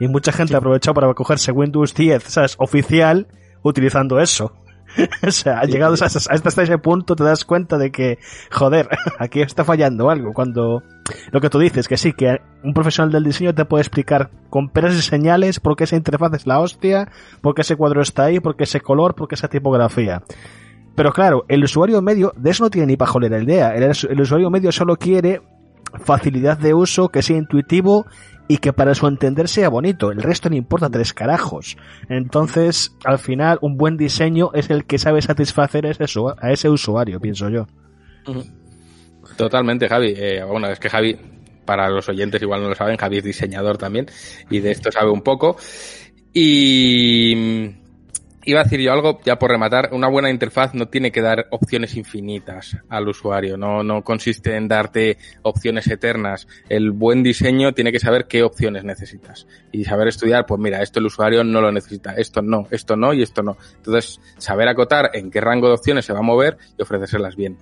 [0.00, 0.56] Y mucha gente sí.
[0.56, 2.56] aprovechó para cogerse Windows 10, ¿sabes?
[2.58, 3.28] Oficial,
[3.62, 4.54] utilizando eso.
[5.26, 8.18] o sea, llegados a, hasta ese punto te das cuenta de que,
[8.50, 8.88] joder,
[9.18, 10.32] aquí está fallando algo.
[10.32, 10.82] Cuando
[11.30, 14.68] lo que tú dices, que sí, que un profesional del diseño te puede explicar con
[14.68, 18.24] peras y señales por qué esa interfaz es la hostia, por qué ese cuadro está
[18.24, 20.22] ahí, por qué ese color, por qué esa tipografía.
[20.94, 23.74] Pero claro, el usuario medio de eso no tiene ni pajolera idea.
[23.74, 25.40] El, el usuario medio solo quiere
[26.04, 28.06] facilidad de uso, que sea intuitivo
[28.48, 30.10] y que para su entender sea bonito.
[30.10, 31.76] El resto no importa tres carajos.
[32.08, 37.48] Entonces, al final, un buen diseño es el que sabe satisfacer a ese, usuario, pienso
[37.48, 37.66] yo.
[39.36, 40.14] Totalmente, Javi.
[40.16, 41.16] Eh, bueno, es que Javi,
[41.64, 44.06] para los oyentes igual no lo saben, Javi es diseñador también
[44.50, 45.56] y de esto sabe un poco.
[46.34, 47.74] Y
[48.44, 51.46] iba a decir yo algo, ya por rematar, una buena interfaz no tiene que dar
[51.50, 56.46] opciones infinitas al usuario, no, no consiste en darte opciones eternas.
[56.68, 60.98] El buen diseño tiene que saber qué opciones necesitas y saber estudiar, pues mira, esto
[60.98, 63.56] el usuario no lo necesita, esto no, esto no y esto no.
[63.76, 67.58] Entonces, saber acotar en qué rango de opciones se va a mover y ofrecérselas bien.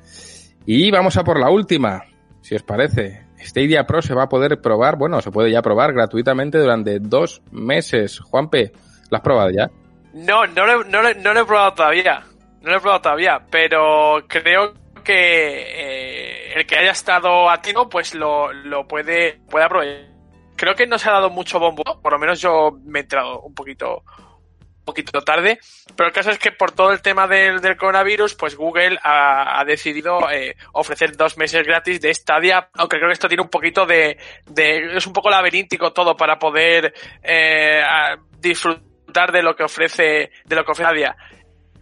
[0.66, 2.04] Y vamos a por la última,
[2.40, 3.26] si os parece.
[3.42, 7.42] Stadia Pro se va a poder probar, bueno, se puede ya probar gratuitamente durante dos
[7.50, 8.20] meses.
[8.20, 8.72] Juanpe,
[9.10, 9.70] ¿la has probado ya?
[10.12, 12.24] No, no lo, no, lo, no lo he probado todavía.
[12.62, 18.14] No lo he probado todavía, pero creo que eh, el que haya estado atino, pues
[18.14, 20.10] lo, lo puede, puede aprovechar.
[20.56, 23.40] Creo que no se ha dado mucho bombo, por lo menos yo me he entrado
[23.40, 24.04] un poquito,
[24.58, 25.58] un poquito tarde,
[25.96, 29.58] pero el caso es que por todo el tema del, del coronavirus, pues Google ha,
[29.58, 33.48] ha decidido eh, ofrecer dos meses gratis de Stadia, aunque creo que esto tiene un
[33.48, 36.92] poquito de, de es un poco laberíntico todo para poder
[37.22, 37.82] eh,
[38.38, 41.16] disfrutar de lo que ofrece, de lo que ofrece Stadia.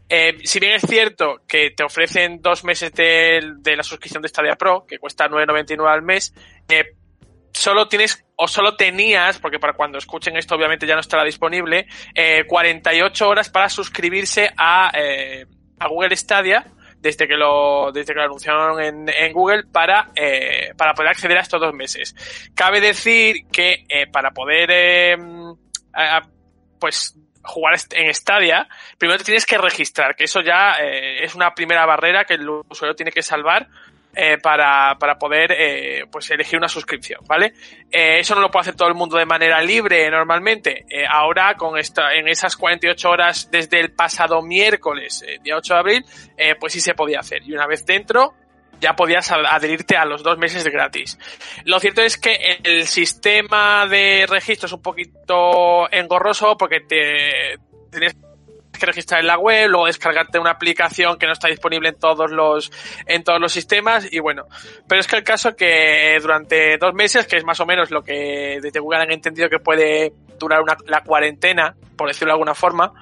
[0.08, 4.28] Eh, si bien es cierto que te ofrecen dos meses de, de la suscripción de
[4.28, 6.34] Stadia Pro, que cuesta 9.99 al mes,
[6.68, 6.94] eh,
[7.52, 11.86] solo tienes o solo tenías, porque para cuando escuchen esto obviamente ya no estará disponible,
[12.14, 15.46] eh, 48 horas para suscribirse a, eh,
[15.78, 16.64] a Google Stadia
[17.00, 21.38] desde que lo, desde que lo anunciaron en, en Google para, eh, para poder acceder
[21.38, 22.14] a estos dos meses.
[22.54, 24.70] Cabe decir que eh, para poder,
[26.78, 28.68] pues, jugar en Stadia,
[28.98, 32.48] primero te tienes que registrar, que eso ya eh, es una primera barrera que el
[32.48, 33.68] usuario tiene que salvar
[34.14, 37.52] eh, para, para poder eh, pues elegir una suscripción, ¿vale?
[37.90, 40.86] Eh, eso no lo puede hacer todo el mundo de manera libre normalmente.
[40.90, 45.74] Eh, ahora, con esta, en esas 48 horas desde el pasado miércoles, eh, día 8
[45.74, 46.04] de abril,
[46.58, 47.42] pues sí se podía hacer.
[47.44, 48.34] Y una vez dentro,
[48.80, 51.18] ya podías ad- adherirte a los dos meses gratis.
[51.64, 57.58] Lo cierto es que el sistema de registro es un poquito engorroso porque te
[57.90, 58.16] tienes
[58.78, 62.30] que registrar en la web, luego descargarte una aplicación que no está disponible en todos
[62.30, 62.70] los
[63.06, 64.44] en todos los sistemas y bueno,
[64.88, 68.02] pero es que el caso que durante dos meses, que es más o menos lo
[68.04, 72.54] que desde Google han entendido que puede durar una, la cuarentena, por decirlo de alguna
[72.54, 72.92] forma,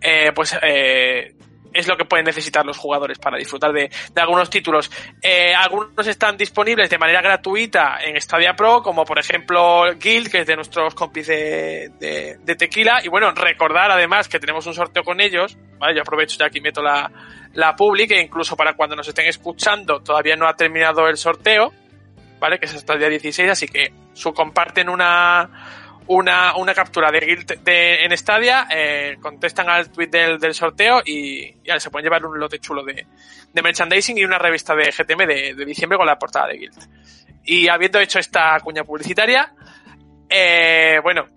[0.00, 1.34] eh, pues eh,
[1.72, 4.90] es lo que pueden necesitar los jugadores para disfrutar de, de algunos títulos.
[5.22, 10.40] Eh, algunos están disponibles de manera gratuita en Stadia Pro, como por ejemplo Guild, que
[10.40, 13.00] es de nuestros compis de, de, de Tequila.
[13.04, 15.56] Y bueno, recordar además que tenemos un sorteo con ellos.
[15.78, 17.10] Vale, yo aprovecho ya aquí meto la,
[17.54, 21.72] la public, e incluso para cuando nos estén escuchando, todavía no ha terminado el sorteo,
[22.38, 22.58] ¿vale?
[22.58, 27.20] Que es hasta el día 16, así que su comparten una una, una captura de
[27.20, 32.04] Guild de, en Stadia, eh, contestan al tweet del, del sorteo y ya se pueden
[32.04, 33.06] llevar un lote chulo de,
[33.52, 36.88] de merchandising y una revista de GTM de, de diciembre con la portada de Guild.
[37.44, 39.52] Y habiendo hecho esta cuña publicitaria,
[40.28, 41.28] eh, bueno,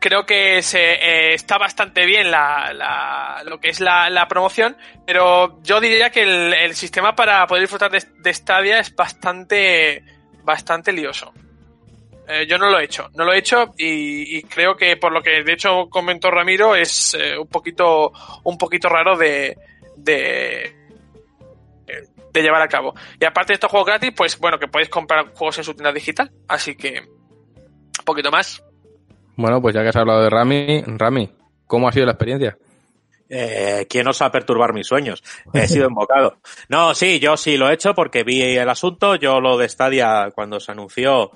[0.00, 4.76] creo que se, eh, está bastante bien la, la, lo que es la, la, promoción,
[5.06, 10.04] pero yo diría que el, el sistema para poder disfrutar de, de Stadia es bastante,
[10.42, 11.32] bastante lioso.
[12.26, 15.12] Eh, yo no lo he hecho, no lo he hecho y, y, creo que por
[15.12, 18.12] lo que de hecho comentó Ramiro es eh, un poquito,
[18.44, 19.58] un poquito raro de,
[19.96, 20.74] de,
[22.32, 22.94] de llevar a cabo.
[23.20, 25.92] Y aparte de estos juegos gratis, pues bueno, que podéis comprar juegos en su tienda
[25.92, 28.62] digital, así que un poquito más.
[29.36, 31.30] Bueno, pues ya que has hablado de Rami, Rami,
[31.66, 32.56] ¿cómo ha sido la experiencia?
[33.28, 35.22] Eh, ¿Quién osa perturbar mis sueños?
[35.52, 36.38] He sido invocado.
[36.68, 39.16] No, sí, yo sí lo he hecho porque vi el asunto.
[39.16, 41.32] Yo lo de Stadia, cuando se anunció,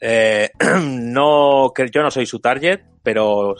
[0.00, 0.50] eh,
[0.82, 3.54] no, yo no soy su target, pero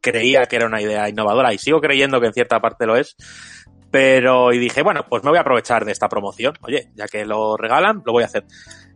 [0.00, 3.16] creía que era una idea innovadora y sigo creyendo que en cierta parte lo es.
[3.90, 6.54] Pero, y dije, bueno, pues me voy a aprovechar de esta promoción.
[6.60, 8.44] Oye, ya que lo regalan, lo voy a hacer.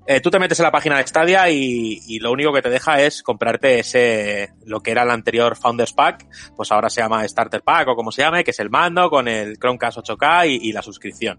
[0.06, 2.68] Eh, tú te metes en la página de Stadia y, y, lo único que te
[2.68, 7.26] deja es comprarte ese, lo que era el anterior Founders Pack, pues ahora se llama
[7.26, 10.68] Starter Pack o como se llame, que es el mando con el Chromecast 8K y,
[10.68, 11.38] y la suscripción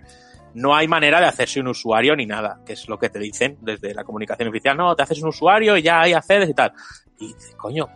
[0.54, 3.58] no hay manera de hacerse un usuario ni nada, que es lo que te dicen
[3.62, 4.78] desde la comunicación oficial.
[4.78, 6.74] No, te haces un usuario y ya ahí accedes y tal.
[7.20, 7.90] Y coño,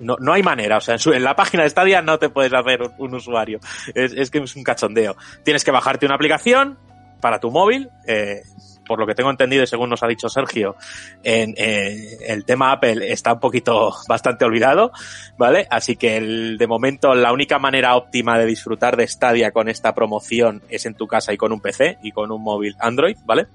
[0.00, 0.78] no, no hay manera.
[0.78, 3.60] O sea, en, su, en, la página de Stadia no te puedes hacer un, usuario.
[3.94, 5.16] Es, es, que es un cachondeo.
[5.44, 6.78] Tienes que bajarte una aplicación
[7.20, 7.90] para tu móvil.
[8.06, 8.42] Eh,
[8.86, 10.76] por lo que tengo entendido y según nos ha dicho Sergio,
[11.22, 14.92] el tema Apple está un poquito bastante olvidado,
[15.36, 15.66] ¿vale?
[15.70, 20.62] Así que de momento la única manera óptima de disfrutar de Stadia con esta promoción
[20.68, 23.46] es en tu casa y con un PC y con un móvil Android, ¿vale?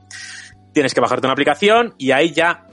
[0.73, 2.65] Tienes que bajarte una aplicación y ahí ya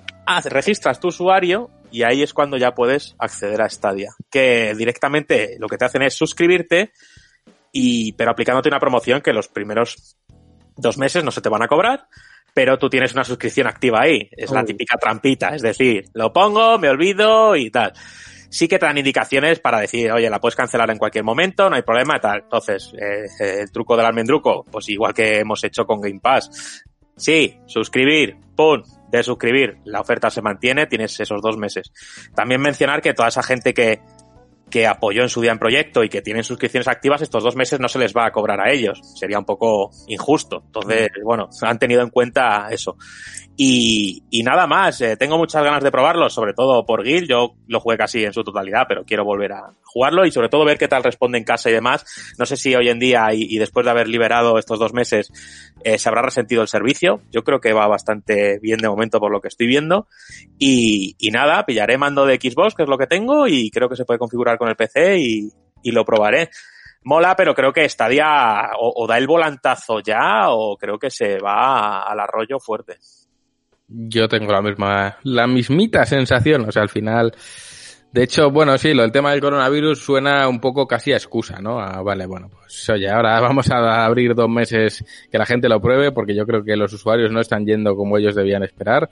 [0.45, 4.11] registras tu usuario y ahí es cuando ya puedes acceder a Stadia.
[4.31, 6.93] Que directamente lo que te hacen es suscribirte
[7.73, 10.17] y, pero aplicándote una promoción que los primeros
[10.77, 12.09] dos meses no se te van a cobrar
[12.59, 14.29] pero tú tienes una suscripción activa ahí.
[14.33, 17.93] Es la típica trampita, es decir, lo pongo, me olvido y tal.
[18.51, 21.77] Sí que te dan indicaciones para decir, oye, la puedes cancelar en cualquier momento, no
[21.77, 22.41] hay problema y tal.
[22.43, 26.83] Entonces, eh, el truco del almendruco, pues igual que hemos hecho con Game Pass.
[27.17, 31.93] Sí, suscribir, pum, de suscribir, la oferta se mantiene, tienes esos dos meses.
[32.35, 34.01] También mencionar que toda esa gente que,
[34.71, 37.81] que apoyó en su día en proyecto y que tienen suscripciones activas, estos dos meses
[37.81, 39.01] no se les va a cobrar a ellos.
[39.19, 40.62] Sería un poco injusto.
[40.66, 42.97] Entonces, bueno, han tenido en cuenta eso.
[43.57, 47.27] Y, y nada más, eh, tengo muchas ganas de probarlo, sobre todo por Gil.
[47.27, 50.64] Yo lo jugué casi en su totalidad, pero quiero volver a jugarlo y sobre todo
[50.64, 52.05] ver qué tal responde en casa y demás.
[52.39, 55.33] No sé si hoy en día y, y después de haber liberado estos dos meses
[55.85, 57.20] eh, se habrá resentido el servicio.
[57.31, 60.07] Yo creo que va bastante bien de momento por lo que estoy viendo.
[60.59, 64.05] Y, nada, pillaré mando de Xbox, que es lo que tengo, y creo que se
[64.05, 65.49] puede configurar con el PC y,
[65.83, 66.51] y lo probaré.
[67.05, 71.39] Mola, pero creo que Stadia o, o, da el volantazo ya o creo que se
[71.39, 72.97] va al arroyo fuerte.
[73.87, 77.33] Yo tengo la misma, la mismita sensación, o sea, al final,
[78.11, 81.61] de hecho, bueno, sí, lo del tema del coronavirus suena un poco casi a excusa,
[81.61, 81.79] ¿no?
[81.79, 85.81] A, vale, bueno, pues oye, ahora vamos a abrir dos meses que la gente lo
[85.81, 89.11] pruebe porque yo creo que los usuarios no están yendo como ellos debían esperar.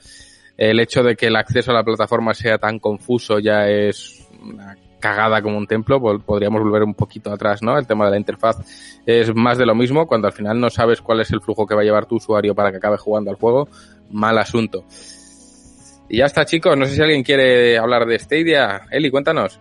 [0.57, 4.77] El hecho de que el acceso a la plataforma sea tan confuso ya es una
[4.99, 7.79] cagada como un templo, podríamos volver un poquito atrás, ¿no?
[7.79, 8.57] El tema de la interfaz
[9.05, 11.75] es más de lo mismo, cuando al final no sabes cuál es el flujo que
[11.75, 13.69] va a llevar tu usuario para que acabe jugando al juego,
[14.11, 14.85] mal asunto.
[16.09, 18.83] Y ya está, chicos, no sé si alguien quiere hablar de Stadia.
[18.91, 19.61] Eli, cuéntanos.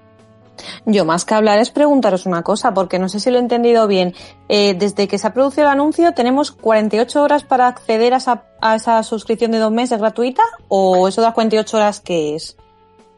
[0.86, 3.88] Yo más que hablar es preguntaros una cosa, porque no sé si lo he entendido
[3.88, 4.14] bien.
[4.48, 8.44] Eh, desde que se ha producido el anuncio, ¿tenemos 48 horas para acceder a esa,
[8.62, 10.44] a esa suscripción de dos meses gratuita?
[10.68, 12.58] ¿O eso de las 48 horas qué es?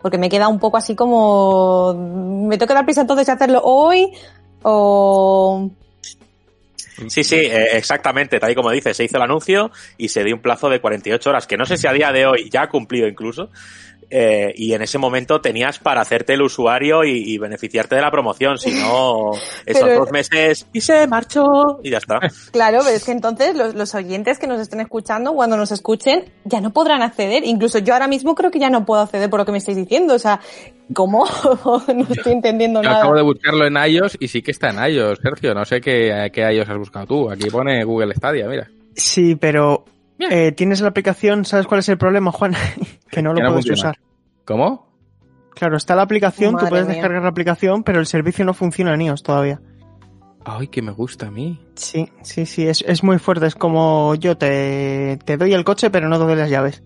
[0.02, 1.94] Porque me queda un poco así como...
[1.94, 4.12] ¿Me tengo que dar prisa entonces de hacerlo hoy?
[4.64, 5.70] ¿O...?
[7.08, 10.36] Sí, sí, eh, exactamente, tal y como dice, se hizo el anuncio y se dio
[10.36, 12.70] un plazo de 48 horas, que no sé si a día de hoy ya ha
[12.70, 13.52] cumplido incluso,
[14.10, 18.58] eh, y en ese momento tenías para hacerte el usuario y, beneficiarte de la promoción,
[18.58, 19.32] si no,
[19.66, 22.20] esos dos meses y se marchó y ya está.
[22.52, 26.26] Claro, pero es que entonces los, los, oyentes que nos estén escuchando, cuando nos escuchen,
[26.46, 27.44] ya no podrán acceder.
[27.46, 29.78] Incluso yo ahora mismo creo que ya no puedo acceder por lo que me estáis
[29.78, 30.16] diciendo.
[30.16, 30.40] O sea,
[30.94, 31.26] ¿cómo?
[31.94, 33.00] no estoy entendiendo yo nada.
[33.00, 35.54] Acabo de buscarlo en iOS y sí que está en iOS, Sergio.
[35.54, 37.30] No sé qué, qué iOS has buscado tú.
[37.30, 38.70] Aquí pone Google Stadia, mira.
[38.96, 39.86] Sí, pero
[40.20, 42.54] eh, tienes la aplicación, ¿sabes cuál es el problema, Juan?
[43.12, 43.98] que no lo puedes usar.
[44.46, 44.88] ¿Cómo?
[45.54, 49.02] Claro, está la aplicación, tú puedes descargar la aplicación, pero el servicio no funciona en
[49.02, 49.60] iOS todavía.
[50.46, 51.60] Ay, que me gusta a mí.
[51.76, 53.48] Sí, sí, sí, es, es muy fuerte.
[53.48, 56.84] Es como yo te, te, doy el coche, pero no te doy las llaves.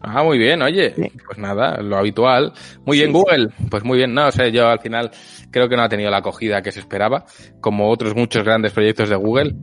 [0.00, 0.94] Ah, muy bien, oye.
[1.26, 2.52] Pues nada, lo habitual.
[2.84, 3.48] Muy bien, Google.
[3.70, 4.14] Pues muy bien.
[4.14, 5.10] No, o sea, yo al final
[5.50, 7.24] creo que no ha tenido la acogida que se esperaba.
[7.60, 9.56] Como otros muchos grandes proyectos de Google.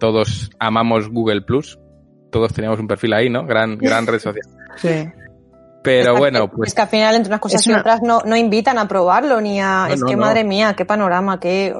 [0.00, 1.78] Todos amamos Google Plus
[2.30, 3.46] todos teníamos un perfil ahí, ¿no?
[3.46, 4.46] Gran, gran red social.
[4.76, 5.10] Sí.
[5.82, 6.68] Pero bueno, pues.
[6.68, 9.60] Es que al final, entre unas cosas y otras, no, no invitan a probarlo ni
[9.60, 9.88] a.
[9.90, 11.74] es que madre mía, qué panorama, qué.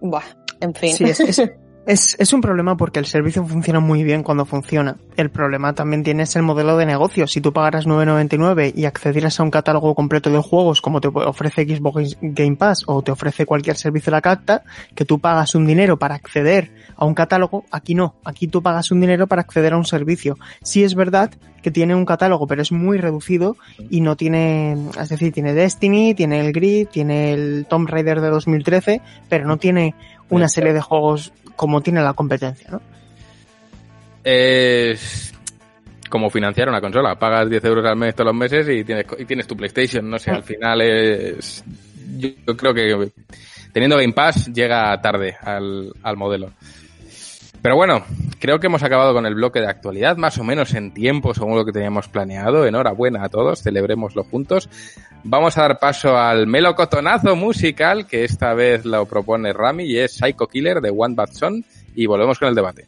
[0.00, 0.24] Buah,
[0.60, 0.96] en fin.
[0.96, 1.38] Sí, es, es,
[1.86, 4.96] es, es, un problema porque el servicio funciona muy bien cuando funciona.
[5.16, 7.26] El problema también tienes el modelo de negocio.
[7.28, 11.64] Si tú pagaras 9.99 y accedieras a un catálogo completo de juegos como te ofrece
[11.64, 14.64] Xbox Game Pass o te ofrece cualquier servicio de la carta,
[14.94, 18.16] que tú pagas un dinero para acceder a un catálogo, aquí no.
[18.24, 20.36] Aquí tú pagas un dinero para acceder a un servicio.
[20.62, 21.30] Sí es verdad
[21.62, 23.56] que tiene un catálogo, pero es muy reducido
[23.90, 28.30] y no tiene, es decir, tiene Destiny, tiene el Grid, tiene el Tomb Raider de
[28.30, 29.94] 2013, pero no tiene
[30.30, 32.80] una serie de juegos como tiene la competencia, ¿no?
[34.22, 35.32] Es
[36.08, 37.18] como financiar una consola.
[37.18, 40.08] Pagas 10 euros al mes todos los meses y tienes, y tienes tu PlayStation.
[40.08, 41.64] No sé, al final es...
[42.18, 43.12] Yo, creo que
[43.72, 46.52] teniendo Game Pass llega tarde al, al modelo.
[47.66, 48.04] Pero bueno,
[48.38, 51.56] creo que hemos acabado con el bloque de actualidad, más o menos en tiempo según
[51.56, 52.64] lo que teníamos planeado.
[52.64, 54.68] Enhorabuena a todos, celebrémoslo juntos.
[55.24, 60.12] Vamos a dar paso al melocotonazo musical que esta vez lo propone Rami y es
[60.12, 61.64] Psycho Killer de One Bad Son
[61.96, 62.86] y volvemos con el debate.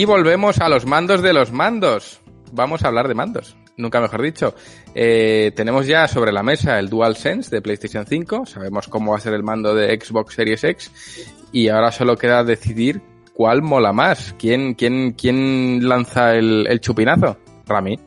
[0.00, 2.22] Y volvemos a los mandos de los mandos.
[2.52, 4.54] Vamos a hablar de mandos, nunca mejor dicho.
[4.94, 9.20] Eh, tenemos ya sobre la mesa el DualSense de PlayStation 5, sabemos cómo va a
[9.20, 13.02] ser el mando de Xbox Series X y ahora solo queda decidir
[13.34, 14.34] cuál mola más.
[14.38, 17.36] ¿Quién, quién, quién lanza el, el chupinazo?
[17.66, 17.98] Rami.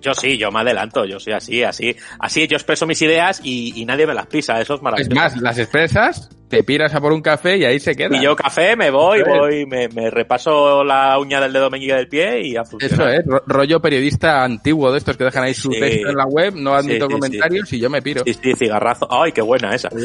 [0.00, 3.78] Yo sí, yo me adelanto, yo soy así, así, así yo expreso mis ideas y,
[3.78, 5.10] y nadie me las pisa, eso es maravilloso.
[5.10, 8.16] Es más, las expresas, te piras a por un café y ahí se queda.
[8.16, 9.38] Y yo café, me voy, Eso es.
[9.38, 13.14] voy, me, me repaso la uña del dedo meñique del pie y a Eso funcionar.
[13.14, 15.80] es, ro- rollo periodista antiguo de estos que dejan ahí su Sí.
[15.80, 18.22] texto en la web, no admito Sí, sí, comentarios y yo me piro.
[18.24, 19.06] Sí, sí, cigarrazo.
[19.10, 19.88] Ay, qué buena esa.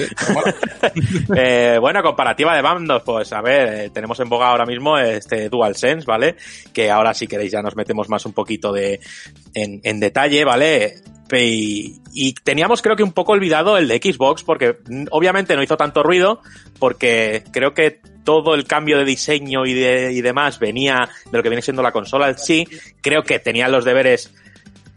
[1.35, 5.49] Eh, bueno, comparativa de mandos, pues a ver, eh, tenemos en boga ahora mismo este
[5.49, 6.35] DualSense, ¿vale?
[6.73, 8.99] Que ahora si queréis ya nos metemos más un poquito de
[9.53, 10.95] en, en detalle, ¿vale?
[11.37, 15.77] Y, teníamos creo que un poco olvidado el de Xbox porque mm, obviamente no hizo
[15.77, 16.41] tanto ruido
[16.79, 21.43] porque creo que todo el cambio de diseño y, de, y demás venía de lo
[21.43, 22.67] que viene siendo la consola en sí.
[23.01, 24.33] Creo que tenían los deberes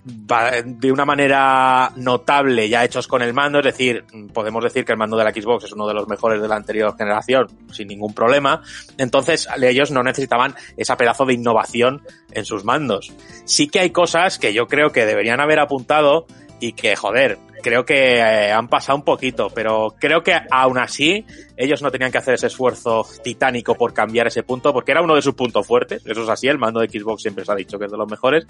[0.05, 4.99] de una manera notable ya hechos con el mando, es decir, podemos decir que el
[4.99, 8.13] mando de la Xbox es uno de los mejores de la anterior generación, sin ningún
[8.13, 8.63] problema.
[8.99, 13.13] Entonces, ellos no necesitaban esa pedazo de innovación en sus mandos.
[13.45, 16.27] Sí que hay cosas que yo creo que deberían haber apuntado
[16.59, 21.25] y que, joder, creo que eh, han pasado un poquito, pero creo que aún así
[21.57, 25.15] ellos no tenían que hacer ese esfuerzo titánico por cambiar ese punto, porque era uno
[25.15, 27.79] de sus puntos fuertes, eso es así, el mando de Xbox siempre se ha dicho
[27.79, 28.45] que es de los mejores,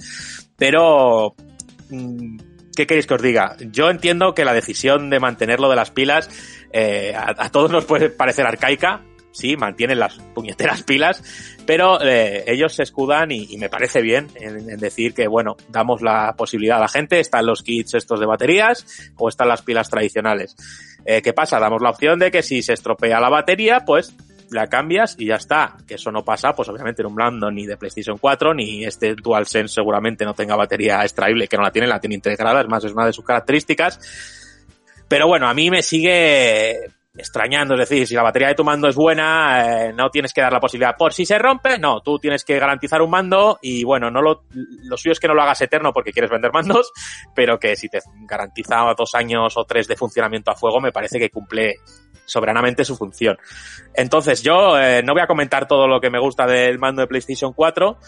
[0.56, 1.34] pero
[1.90, 2.38] mm,
[2.74, 3.56] ¿qué queréis que os diga?
[3.70, 6.28] Yo entiendo que la decisión de mantenerlo de las pilas
[6.72, 9.02] eh, a, a todos nos puede parecer arcaica,
[9.32, 11.22] sí, mantienen las puñeteras pilas,
[11.66, 16.34] pero eh, ellos se escudan y, me parece bien en, decir que, bueno, damos la
[16.36, 20.56] posibilidad a la gente, están los kits estos de baterías o están las pilas tradicionales.
[21.04, 21.58] Eh, ¿Qué pasa?
[21.58, 24.14] Damos la opción de que si se estropea la batería, pues
[24.52, 25.76] la cambias y ya está.
[25.86, 29.14] Que eso no pasa, pues obviamente en un mando ni de PlayStation 4, ni este
[29.14, 32.84] DualSense seguramente no tenga batería extraíble, que no la tiene, la tiene integrada, es más,
[32.84, 33.98] es una de sus características.
[35.08, 38.88] Pero bueno, a mí me sigue extrañando, es decir, si la batería de tu mando
[38.88, 40.96] es buena, eh, no tienes que dar la posibilidad.
[40.96, 44.44] Por si se rompe, no, tú tienes que garantizar un mando y bueno, no lo,
[44.84, 46.90] lo suyo es que no lo hagas eterno porque quieres vender mandos,
[47.34, 51.18] pero que si te garantiza dos años o tres de funcionamiento a fuego, me parece
[51.18, 51.76] que cumple
[52.24, 53.36] soberanamente su función.
[53.94, 57.08] Entonces, yo eh, no voy a comentar todo lo que me gusta del mando de
[57.08, 57.98] PlayStation 4,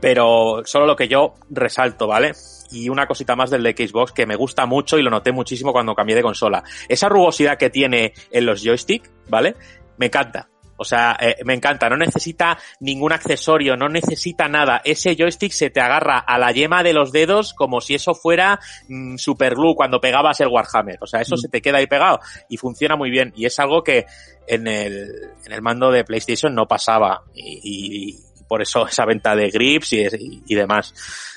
[0.00, 2.32] pero solo lo que yo resalto, ¿vale?
[2.70, 5.72] Y una cosita más del de Xbox que me gusta mucho y lo noté muchísimo
[5.72, 6.62] cuando cambié de consola.
[6.88, 9.56] Esa rugosidad que tiene en los joystick, ¿vale?
[9.96, 10.48] Me encanta.
[10.80, 14.80] O sea, eh, me encanta, no necesita ningún accesorio, no necesita nada.
[14.84, 18.60] Ese joystick se te agarra a la yema de los dedos como si eso fuera
[18.88, 20.98] mm, super glue cuando pegabas el Warhammer.
[21.00, 23.32] O sea, eso se te queda ahí pegado y funciona muy bien.
[23.34, 24.06] Y es algo que
[24.46, 25.10] en el,
[25.44, 27.24] en el mando de PlayStation no pasaba.
[27.34, 28.16] Y
[28.48, 30.94] por eso esa venta de grips y, demás.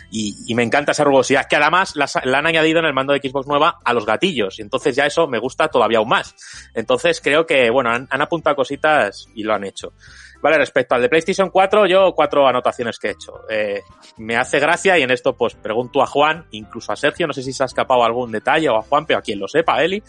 [0.10, 2.08] Y, me encanta esa rugosidad que además la,
[2.38, 4.60] han añadido en el mando de Xbox nueva a los gatillos.
[4.60, 6.36] Y entonces ya eso me gusta todavía aún más.
[6.74, 9.94] Entonces creo que, bueno, han, han apuntado cositas y lo han hecho.
[10.42, 13.42] Vale, respecto al de PlayStation 4, yo cuatro anotaciones que he hecho.
[13.48, 13.84] Eh,
[14.18, 17.44] me hace gracia y en esto pues pregunto a Juan, incluso a Sergio, no sé
[17.44, 20.02] si se ha escapado algún detalle o a Juan, pero a quien lo sepa, Eli.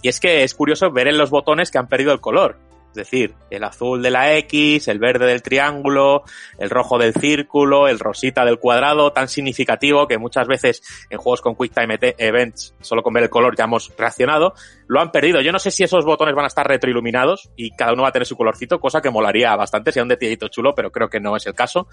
[0.00, 2.56] Y es que es curioso ver en los botones que han perdido el color.
[2.88, 6.24] Es decir, el azul de la X, el verde del triángulo,
[6.58, 11.40] el rojo del círculo, el rosita del cuadrado, tan significativo que muchas veces en juegos
[11.40, 14.54] con Quick Time Events, solo con ver el color ya hemos reaccionado,
[14.86, 15.40] lo han perdido.
[15.40, 18.12] Yo no sé si esos botones van a estar retroiluminados y cada uno va a
[18.12, 21.36] tener su colorcito, cosa que molaría bastante, sea un detallito chulo, pero creo que no
[21.36, 21.88] es el caso.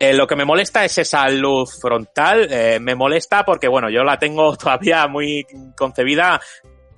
[0.00, 2.46] Eh, lo que me molesta es esa luz frontal.
[2.50, 5.44] Eh, me molesta porque, bueno, yo la tengo todavía muy
[5.76, 6.40] concebida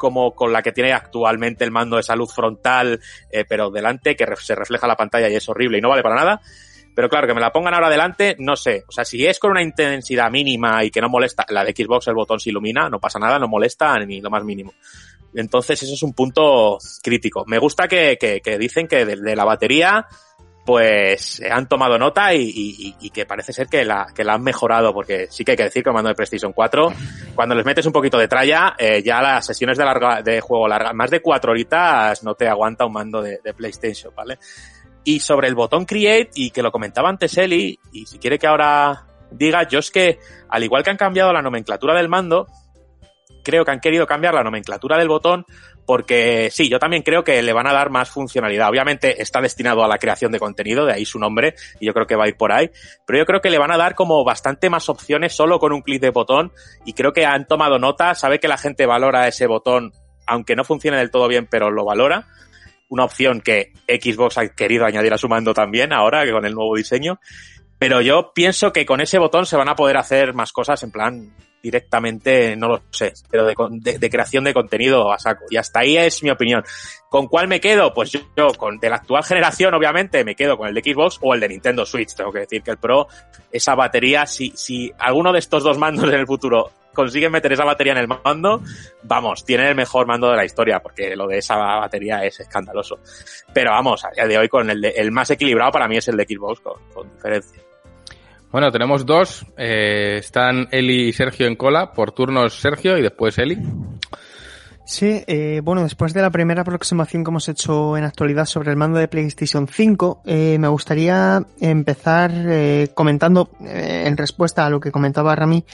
[0.00, 2.98] como con la que tiene actualmente el mando de esa luz frontal,
[3.30, 6.16] eh, pero delante, que se refleja la pantalla y es horrible y no vale para
[6.16, 6.40] nada.
[6.94, 8.84] Pero claro, que me la pongan ahora delante, no sé.
[8.88, 12.08] O sea, si es con una intensidad mínima y que no molesta, la de Xbox
[12.08, 14.72] el botón se ilumina, no pasa nada, no molesta ni lo más mínimo.
[15.34, 17.44] Entonces, eso es un punto crítico.
[17.46, 20.06] Me gusta que, que, que dicen que de, de la batería,
[20.64, 25.26] pues han tomado nota y que parece ser que la, que la han mejorado, porque
[25.30, 26.92] sí que hay que decir que el mando de PlayStation 4,
[27.34, 30.68] cuando les metes un poquito de tralla, eh, ya las sesiones de, larga, de juego
[30.68, 34.38] larga, más de cuatro horitas no te aguanta un mando de, de PlayStation, ¿vale?
[35.02, 38.46] Y sobre el botón Create, y que lo comentaba antes Eli, y si quiere que
[38.46, 42.46] ahora diga, yo es que, al igual que han cambiado la nomenclatura del mando,
[43.42, 45.44] creo que han querido cambiar la nomenclatura del botón
[45.90, 48.68] porque sí, yo también creo que le van a dar más funcionalidad.
[48.68, 52.06] Obviamente está destinado a la creación de contenido, de ahí su nombre, y yo creo
[52.06, 52.70] que va a ir por ahí,
[53.04, 55.82] pero yo creo que le van a dar como bastante más opciones solo con un
[55.82, 56.52] clic de botón
[56.84, 59.92] y creo que han tomado nota, sabe que la gente valora ese botón,
[60.28, 62.28] aunque no funcione del todo bien, pero lo valora.
[62.88, 66.76] una opción que Xbox ha querido añadir a su mando también ahora con el nuevo
[66.76, 67.18] diseño.
[67.80, 70.92] Pero yo pienso que con ese botón se van a poder hacer más cosas en
[70.92, 75.44] plan directamente, no lo sé, pero de, de, de creación de contenido a saco.
[75.50, 76.64] Y hasta ahí es mi opinión.
[77.08, 77.92] ¿Con cuál me quedo?
[77.92, 78.20] Pues yo,
[78.56, 81.48] con de la actual generación, obviamente, me quedo con el de Xbox o el de
[81.48, 82.14] Nintendo Switch.
[82.14, 83.08] Tengo que decir que el Pro,
[83.50, 87.64] esa batería, si, si alguno de estos dos mandos en el futuro consiguen meter esa
[87.64, 88.62] batería en el mando,
[89.02, 92.98] vamos, tiene el mejor mando de la historia, porque lo de esa batería es escandaloso.
[93.52, 96.08] Pero vamos, a día de hoy con el, de, el más equilibrado para mí es
[96.08, 97.69] el de Xbox, con diferencia.
[98.52, 99.46] Bueno, tenemos dos.
[99.56, 101.92] Eh, están Eli y Sergio en cola.
[101.92, 103.58] Por turnos Sergio y después Eli.
[104.90, 108.76] Sí, eh, bueno, después de la primera aproximación que hemos hecho en actualidad sobre el
[108.76, 114.80] mando de PlayStation 5, eh, me gustaría empezar eh, comentando eh, en respuesta a lo
[114.80, 115.64] que comentaba Rami.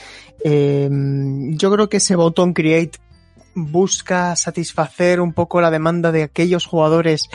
[0.43, 0.87] Eh,
[1.49, 2.99] yo creo que ese botón Create
[3.55, 7.27] busca satisfacer un poco la demanda de aquellos jugadores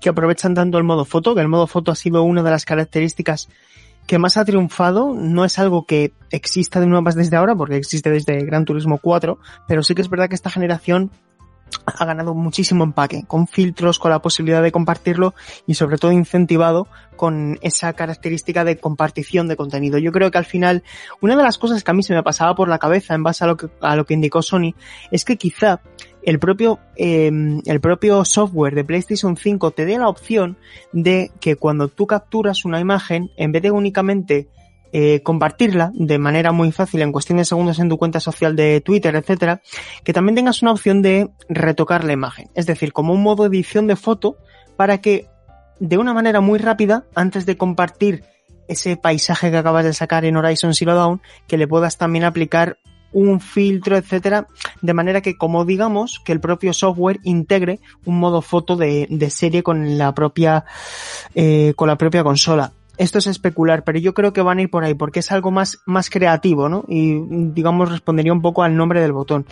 [0.00, 2.64] que aprovechan tanto el modo foto, que el modo foto ha sido una de las
[2.64, 3.50] características
[4.06, 7.76] que más ha triunfado no es algo que exista de nuevo más desde ahora, porque
[7.76, 11.10] existe desde Gran Turismo 4, pero sí que es verdad que esta generación
[11.84, 15.34] ha ganado muchísimo empaque, con filtros, con la posibilidad de compartirlo
[15.66, 19.98] y sobre todo incentivado con esa característica de compartición de contenido.
[19.98, 20.82] Yo creo que al final,
[21.20, 23.44] una de las cosas que a mí se me pasaba por la cabeza en base
[23.44, 24.74] a lo que, a lo que indicó Sony,
[25.10, 25.80] es que quizá
[26.26, 27.30] el propio, eh,
[27.64, 30.58] el propio software de PlayStation 5 te dé la opción
[30.92, 34.48] de que cuando tú capturas una imagen, en vez de únicamente
[34.92, 38.80] eh, compartirla de manera muy fácil en cuestión de segundos en tu cuenta social de
[38.80, 39.62] Twitter, etcétera,
[40.02, 42.50] que también tengas una opción de retocar la imagen.
[42.54, 44.36] Es decir, como un modo edición de foto
[44.76, 45.28] para que
[45.78, 48.24] de una manera muy rápida, antes de compartir
[48.66, 52.78] ese paisaje que acabas de sacar en Horizon Zero Dawn, que le puedas también aplicar
[53.12, 54.46] un filtro, etcétera,
[54.82, 59.30] de manera que, como digamos, que el propio software integre un modo foto de, de
[59.30, 60.64] serie con la propia,
[61.34, 62.72] eh, con la propia consola.
[62.98, 65.50] Esto es especular, pero yo creo que van a ir por ahí, porque es algo
[65.50, 66.84] más, más creativo, ¿no?
[66.88, 67.18] Y,
[67.52, 69.46] digamos, respondería un poco al nombre del botón.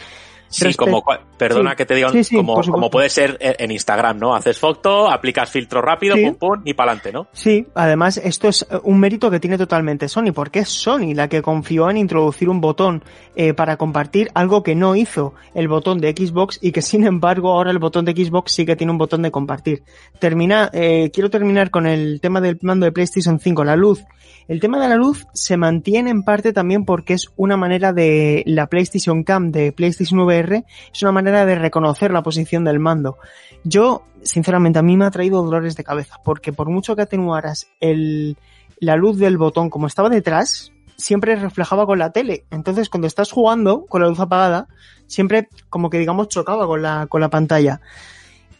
[0.49, 1.03] Sí, Respe como,
[1.36, 4.34] perdona sí, que te diga, sí, sí, como, como puede ser en Instagram, ¿no?
[4.34, 7.26] Haces foto, aplicas filtro rápido, pum, pum, y para adelante, ¿no?
[7.32, 11.42] Sí, además esto es un mérito que tiene totalmente Sony, porque es Sony la que
[11.42, 13.03] confió en introducir un botón
[13.36, 17.53] eh, para compartir algo que no hizo el botón de Xbox y que sin embargo
[17.53, 19.82] ahora el botón de Xbox sí que tiene un botón de compartir.
[20.18, 24.05] Termina, eh, quiero terminar con el tema del mando de PlayStation 5, la luz.
[24.47, 28.42] El tema de la luz se mantiene en parte también porque es una manera de
[28.47, 33.18] la PlayStation Cam de PlayStation Es una manera de reconocer la posición del mando.
[33.64, 37.68] Yo, sinceramente, a mí me ha traído dolores de cabeza porque por mucho que atenuaras
[37.80, 38.37] el,
[38.78, 42.45] la luz del botón como estaba detrás, siempre reflejaba con la tele.
[42.51, 44.68] Entonces, cuando estás jugando con la luz apagada,
[45.07, 47.80] siempre como que digamos chocaba con la, con la pantalla.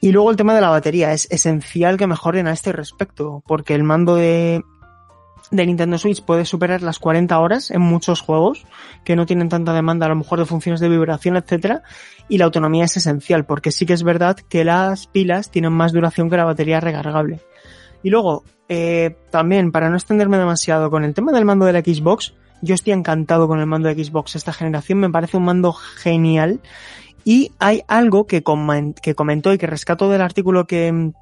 [0.01, 1.13] Y luego el tema de la batería.
[1.13, 4.63] Es esencial que mejoren a este respecto, porque el mando de,
[5.51, 8.65] de Nintendo Switch puede superar las 40 horas en muchos juegos
[9.05, 11.83] que no tienen tanta demanda a lo mejor de funciones de vibración, etcétera,
[12.29, 15.93] y la autonomía es esencial porque sí que es verdad que las pilas tienen más
[15.93, 17.41] duración que la batería recargable.
[18.03, 21.81] Y luego, eh, también para no extenderme demasiado con el tema del mando de la
[21.81, 24.37] Xbox, yo estoy encantado con el mando de Xbox.
[24.37, 26.61] Esta generación, me parece un mando genial.
[27.25, 31.13] Y hay algo que, coment que comentó y que rescato del artículo que,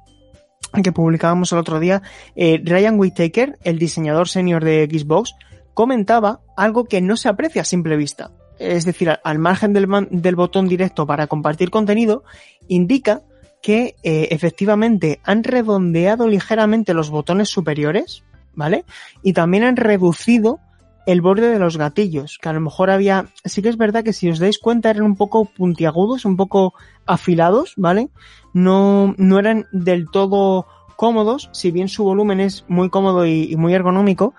[0.83, 2.01] que publicábamos el otro día,
[2.35, 5.35] eh, Ryan Whittaker, el diseñador senior de Xbox,
[5.73, 8.31] comentaba algo que no se aprecia a simple vista.
[8.59, 12.23] Es decir, al margen del, del botón directo para compartir contenido,
[12.67, 13.21] indica
[13.61, 18.83] que eh, efectivamente han redondeado ligeramente los botones superiores, ¿vale?
[19.23, 20.59] Y también han reducido
[21.05, 24.13] el borde de los gatillos, que a lo mejor había, sí que es verdad que
[24.13, 26.73] si os dais cuenta eran un poco puntiagudos, un poco
[27.05, 28.09] afilados, ¿vale?
[28.53, 33.73] No, no eran del todo cómodos, si bien su volumen es muy cómodo y, muy
[33.73, 34.33] ergonómico,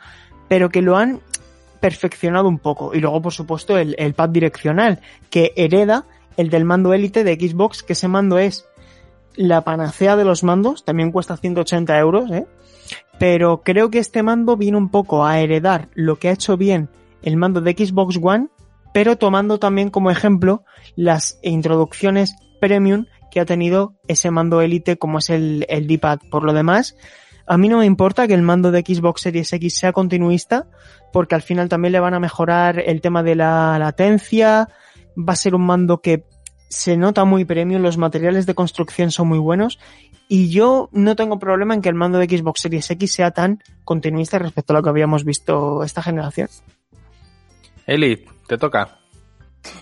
[0.48, 1.20] pero que lo han
[1.80, 2.94] perfeccionado un poco.
[2.94, 6.06] Y luego, por supuesto, el, el pad direccional, que hereda
[6.36, 8.66] el del mando élite de Xbox, que ese mando es
[9.36, 12.46] la panacea de los mandos, también cuesta 180 euros, ¿eh?
[13.18, 16.88] Pero creo que este mando viene un poco a heredar lo que ha hecho bien
[17.22, 18.48] el mando de Xbox One,
[18.92, 25.18] pero tomando también como ejemplo las introducciones premium que ha tenido ese mando élite como
[25.18, 26.20] es el, el D-pad.
[26.30, 26.96] Por lo demás,
[27.46, 30.66] a mí no me importa que el mando de Xbox Series X sea continuista,
[31.12, 34.68] porque al final también le van a mejorar el tema de la latencia,
[35.16, 36.24] va a ser un mando que
[36.68, 39.78] se nota muy premium, los materiales de construcción son muy buenos
[40.28, 43.62] y yo no tengo problema en que el mando de Xbox Series X sea tan
[43.84, 46.48] continuista respecto a lo que habíamos visto esta generación.
[47.86, 48.98] Eli, te toca.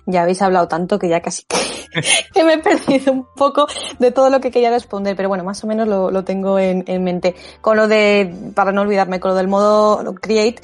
[0.07, 1.57] Ya habéis hablado tanto que ya casi que,
[2.35, 3.67] que me he perdido un poco
[3.99, 6.85] de todo lo que quería responder, pero bueno, más o menos lo, lo tengo en,
[6.87, 7.35] en mente.
[7.61, 10.63] Con lo de, para no olvidarme, con lo del modo create,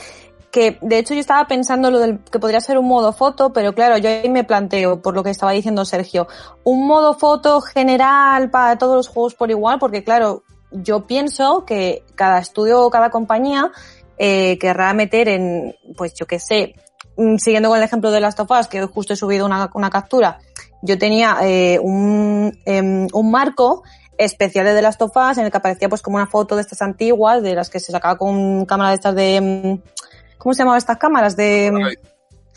[0.51, 3.75] que de hecho yo estaba pensando lo del que podría ser un modo foto, pero
[3.75, 6.27] claro, yo ahí me planteo, por lo que estaba diciendo Sergio,
[6.65, 12.05] un modo foto general para todos los juegos por igual, porque claro, yo pienso que
[12.15, 13.71] cada estudio o cada compañía
[14.19, 16.75] eh, querrá meter en, pues yo qué sé,
[17.17, 19.91] mm, siguiendo con el ejemplo de Last of Us, que justo he subido una, una
[19.91, 20.39] captura,
[20.83, 23.83] yo tenía eh, un, em, un marco
[24.17, 27.43] especial de of Us en el que aparecía pues como una foto de estas antiguas,
[27.43, 29.81] de las que se sacaba con cámara de estas de, em,
[30.39, 31.37] ¿cómo se llamaban estas cámaras?
[31.37, 31.99] De, Polaroid.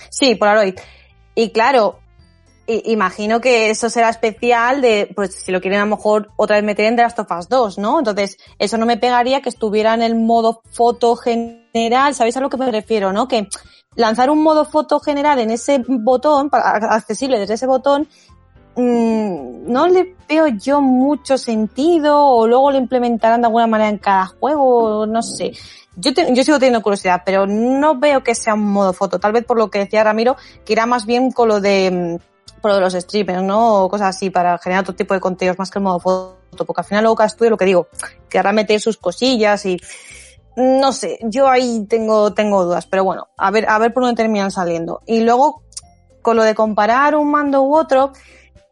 [0.10, 0.76] sí, Polaroid.
[1.36, 2.00] Y claro,
[2.68, 6.66] imagino que eso será especial de, pues si lo quieren a lo mejor otra vez
[6.66, 8.00] meter en The Last of Us 2, ¿no?
[8.00, 12.50] Entonces, eso no me pegaría que estuviera en el modo foto general, ¿sabéis a lo
[12.50, 13.28] que me refiero, no?
[13.28, 13.48] Que
[13.96, 18.31] lanzar un modo foto general en ese botón, accesible desde ese botón, mm,
[18.76, 24.28] no le veo yo mucho sentido o luego lo implementarán de alguna manera en cada
[24.28, 25.52] juego, no sé.
[25.98, 29.20] Yo, yo sigo teniendo curiosidad, pero no veo que sea un modo foto.
[29.20, 32.68] Tal vez por lo que decía Ramiro, que irá más bien con lo de, mm,
[32.68, 33.84] lo de los streamers, ¿no?
[33.84, 36.66] O cosas así para generar otro tipo de contenidos más que el modo foto.
[36.66, 37.88] Porque al final luego cada estudio, lo que digo,
[38.30, 39.78] querrá meter sus cosillas y,
[40.56, 44.22] no sé, yo ahí tengo, tengo dudas, pero bueno, a ver, a ver por dónde
[44.22, 45.02] terminan saliendo.
[45.06, 45.64] Y luego,
[46.22, 48.14] con lo de comparar un mando u otro,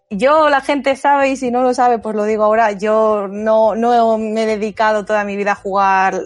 [0.10, 3.76] yo la gente sabe y si no lo sabe, pues lo digo ahora, yo no,
[3.76, 6.20] no me he dedicado toda mi vida a jugar,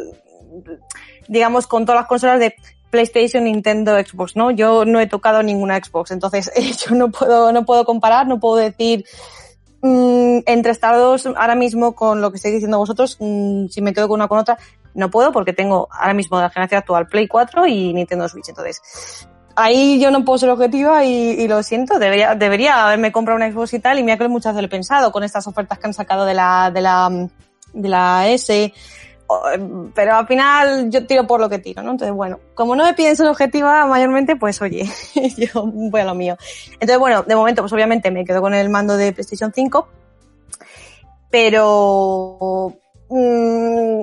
[1.28, 2.56] digamos, con todas las consolas de
[2.90, 4.52] PlayStation, Nintendo, Xbox, ¿no?
[4.52, 6.52] Yo no he tocado ninguna Xbox, entonces
[6.88, 9.04] yo no puedo, no puedo comparar, no puedo decir
[9.82, 13.94] mm, entre estas dos ahora mismo con lo que estáis diciendo vosotros, mm, si me
[13.94, 14.58] quedo con una con otra,
[14.94, 18.50] no puedo porque tengo ahora mismo de la generación actual Play 4 y Nintendo Switch,
[18.50, 23.38] entonces ahí yo no puedo ser objetiva y, y lo siento, debería, debería haberme comprado
[23.38, 25.88] una Xbox y tal, y mira que muchas veces lo pensado con estas ofertas que
[25.88, 27.30] han sacado de la, de la,
[27.74, 28.74] de la S,
[29.94, 31.92] pero al final yo tiro por lo que tiro, ¿no?
[31.92, 34.90] Entonces, bueno, como no me piden ser objetiva mayormente, pues oye,
[35.38, 36.38] yo voy a lo mío.
[36.74, 39.88] Entonces, bueno, de momento, pues obviamente me quedo con el mando de PlayStation 5,
[41.30, 42.74] pero
[43.10, 44.02] mm,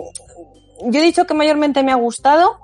[0.86, 2.59] yo he dicho que mayormente me ha gustado,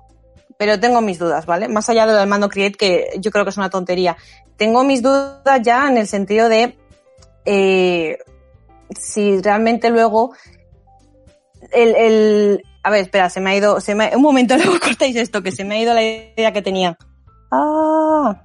[0.59, 1.69] pero tengo mis dudas, ¿vale?
[1.69, 4.17] Más allá del mando Create, que yo creo que es una tontería.
[4.57, 6.77] Tengo mis dudas ya en el sentido de
[7.45, 8.19] eh,
[8.99, 10.33] si realmente luego
[11.73, 14.79] el, el, a ver, espera, se me ha ido, se me ha- un momento, luego
[14.81, 16.97] cortáis esto, que se me ha ido la idea que tenía.
[17.51, 18.43] Ah,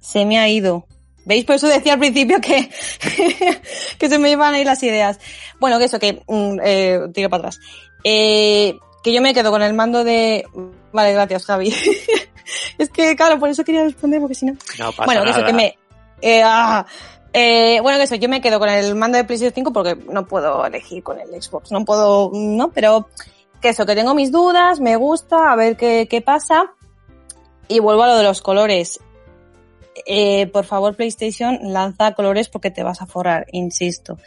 [0.00, 0.86] se me ha ido.
[1.24, 1.44] ¿Veis?
[1.44, 2.68] Por eso decía al principio que,
[3.98, 5.20] que se me iban a ir las ideas.
[5.60, 7.60] Bueno, que eso, que mm, eh, tiro para atrás.
[8.02, 10.46] Eh, que yo me quedo con el mando de...
[10.92, 11.74] Vale, gracias, Javi.
[12.78, 14.52] es que, claro, por eso quería responder, porque si no...
[14.78, 15.50] No pasa Bueno, que eso, nada.
[15.50, 15.78] que me...
[16.20, 16.86] eh, ah,
[17.32, 20.26] eh, bueno, que eso, yo me quedo con el mando de PlayStation 5 porque no
[20.26, 23.08] puedo elegir con el Xbox, no puedo, no, pero
[23.60, 26.74] que eso, que tengo mis dudas, me gusta, a ver qué, qué pasa.
[27.68, 29.00] Y vuelvo a lo de los colores.
[30.06, 34.18] Eh, por favor, PlayStation, lanza colores porque te vas a forrar, insisto.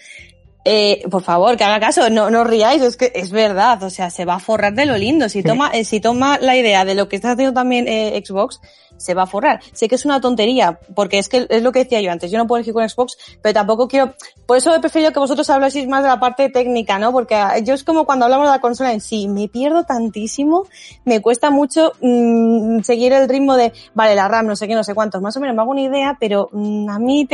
[0.68, 4.10] Eh, por favor, que haga caso, no, no riáis, es que es verdad, o sea,
[4.10, 5.30] se va a forrar de lo lindo.
[5.30, 8.60] Si toma, eh, si toma la idea de lo que está haciendo también eh, Xbox,
[8.98, 9.62] se va a forrar.
[9.74, 12.38] Sé que es una tontería, porque es que es lo que decía yo antes, yo
[12.38, 14.14] no puedo elegir con Xbox, pero tampoco quiero,
[14.46, 17.12] por eso he preferido que vosotros hablaseis más de la parte técnica, ¿no?
[17.12, 20.66] Porque ah, yo es como cuando hablamos de la consola en sí, me pierdo tantísimo,
[21.04, 24.84] me cuesta mucho mm, seguir el ritmo de, vale, la RAM, no sé qué, no
[24.84, 27.28] sé cuántos, más o menos me hago una idea, pero mm, a mí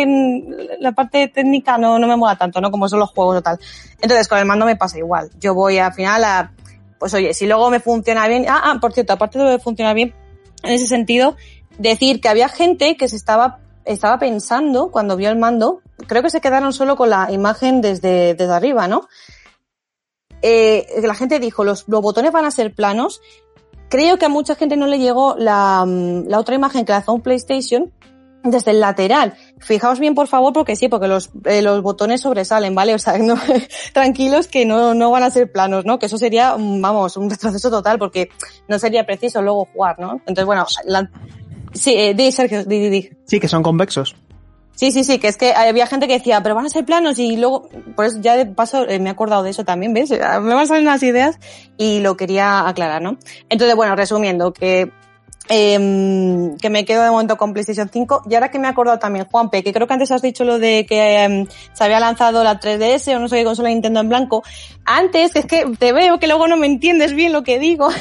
[0.80, 2.72] la parte técnica no, no me mola tanto, ¿no?
[2.72, 3.60] Como son los juegos o tal.
[4.02, 5.30] Entonces, con el mando me pasa igual.
[5.40, 6.52] Yo voy al final a,
[6.98, 10.14] pues oye, si luego me funciona bien, ah, ah, por cierto, aparte de funcionar bien,
[10.64, 11.36] en ese sentido,
[11.78, 16.30] decir que había gente que se estaba, estaba pensando cuando vio el mando, creo que
[16.30, 19.08] se quedaron solo con la imagen desde, desde arriba, ¿no?
[20.42, 23.22] Eh, la gente dijo, los, los botones van a ser planos.
[23.90, 27.14] Creo que a mucha gente no le llegó la, mm, la otra imagen que lanzó
[27.14, 27.92] un PlayStation
[28.44, 29.36] desde el lateral.
[29.60, 32.94] Fijaos bien, por favor, porque sí, porque los, eh, los botones sobresalen, ¿vale?
[32.96, 33.36] O sea, no,
[33.94, 36.00] tranquilos que no, no van a ser planos, ¿no?
[36.00, 38.30] Que eso sería, vamos, un retroceso total porque
[38.68, 40.14] no sería preciso luego jugar, ¿no?
[40.20, 41.10] Entonces, bueno, la-
[41.74, 43.10] sí, eh, di, Sergio, di, di, di.
[43.26, 44.16] Sí, que son convexos.
[44.74, 47.20] Sí, sí, sí, que es que había gente que decía, pero van a ser planos
[47.20, 50.10] y luego, por eso ya de paso eh, me he acordado de eso también, ¿ves?
[50.10, 51.38] Me van a salir unas ideas
[51.78, 53.18] y lo quería aclarar, ¿no?
[53.50, 54.92] Entonces, bueno, resumiendo, que
[55.50, 58.24] em, que me quedo de momento con PlayStation 5.
[58.30, 60.60] Y ahora que me he acordado también, Juanpe, que creo que antes has dicho lo
[60.60, 64.10] de que em, se había lanzado la 3DS o no sé qué consola Nintendo en
[64.10, 64.44] blanco.
[64.86, 67.90] Antes, es que te veo que luego no me entiendes bien lo que digo.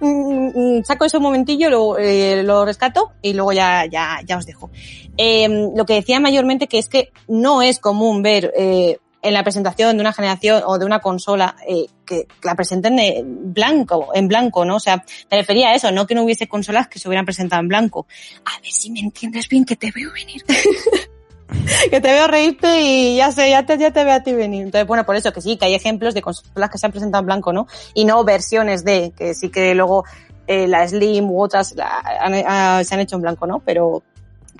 [0.00, 4.44] Mm, mm, Saco ese momentillo, lo, eh, lo rescato y luego ya, ya, ya os
[4.44, 4.70] dejo.
[5.16, 9.42] Em, lo que decía mayormente que es que no es común ver eh, en la
[9.42, 14.28] presentación de una generación o de una consola eh, que la presenten en blanco, en
[14.28, 14.76] blanco, ¿no?
[14.76, 17.60] O sea, me refería a eso, no que no hubiese consolas que se hubieran presentado
[17.60, 18.06] en blanco.
[18.44, 20.42] A ver si me entiendes bien, que te veo venir.
[21.90, 24.62] que te veo reírte y ya sé, ya te, ya te veo a ti venir.
[24.64, 27.20] Entonces, bueno, por eso que sí, que hay ejemplos de consolas que se han presentado
[27.22, 27.66] en blanco, ¿no?
[27.94, 30.04] Y no versiones de, que sí que luego
[30.46, 33.60] eh, la Slim u otras la- han- ah, se han hecho en blanco, ¿no?
[33.60, 34.02] Pero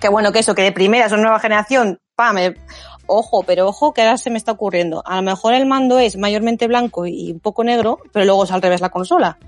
[0.01, 2.55] que bueno, que eso, que de primera una nueva generación, pam, eh,
[3.07, 5.03] ojo, pero ojo que ahora se me está ocurriendo.
[5.07, 8.51] A lo mejor el mando es mayormente blanco y un poco negro, pero luego es
[8.53, 9.39] al revés la consola.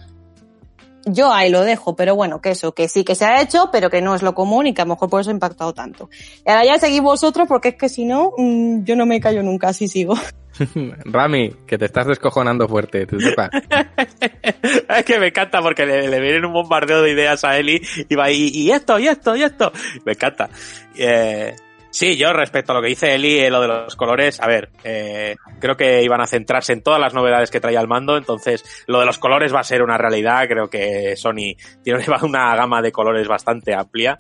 [1.05, 3.89] Yo ahí lo dejo, pero bueno, que eso, que sí que se ha hecho, pero
[3.89, 6.10] que no es lo común y que a lo mejor por eso ha impactado tanto.
[6.44, 9.43] Y ahora ya seguís vosotros porque es que si no, mm, yo no me callo
[9.43, 10.14] nunca, así sigo.
[11.05, 13.51] Rami, que te estás descojonando fuerte, tú sepas.
[14.89, 18.14] es que me encanta porque le, le vienen un bombardeo de ideas a Eli y
[18.14, 19.72] va, y, y esto, y esto, y esto.
[20.05, 20.51] Me encanta.
[20.97, 21.55] Eh,
[21.99, 24.70] sí, yo respecto a lo que dice Eli, eh, lo de los colores, a ver,
[24.85, 28.65] eh, creo que iban a centrarse en todas las novedades que traía el mando, entonces
[28.87, 32.81] lo de los colores va a ser una realidad, creo que Sony tiene una gama
[32.81, 34.16] de colores bastante amplia.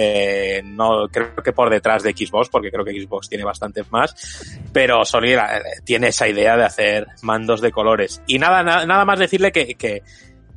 [0.00, 4.58] Eh, no creo que por detrás de Xbox, porque creo que Xbox tiene bastantes más,
[4.72, 8.22] pero Sony eh, tiene esa idea de hacer mandos de colores.
[8.26, 10.02] Y nada, nada, nada más decirle que, que,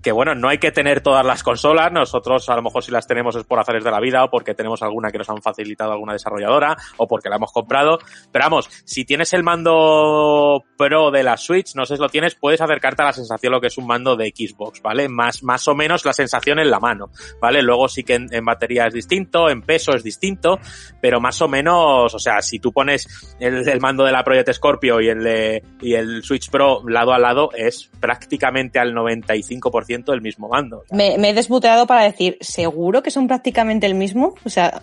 [0.01, 3.07] que bueno, no hay que tener todas las consolas, nosotros a lo mejor si las
[3.07, 5.91] tenemos es por azares de la vida o porque tenemos alguna que nos han facilitado
[5.91, 7.99] alguna desarrolladora o porque la hemos comprado,
[8.31, 12.35] pero vamos, si tienes el mando Pro de la Switch, no sé si lo tienes,
[12.35, 15.07] puedes acercarte a la sensación de lo que es un mando de Xbox, ¿vale?
[15.09, 17.09] Más, más o menos la sensación en la mano,
[17.39, 17.61] ¿vale?
[17.61, 20.59] Luego sí que en, batería es distinto, en peso es distinto,
[21.01, 24.53] pero más o menos, o sea, si tú pones el, el mando de la Project
[24.53, 29.90] Scorpio y el, de, y el Switch Pro lado a lado, es prácticamente al 95%
[29.93, 30.83] el mismo mando.
[30.91, 34.35] Me, me he desmuteado para decir, ¿seguro que son prácticamente el mismo?
[34.43, 34.81] O sea,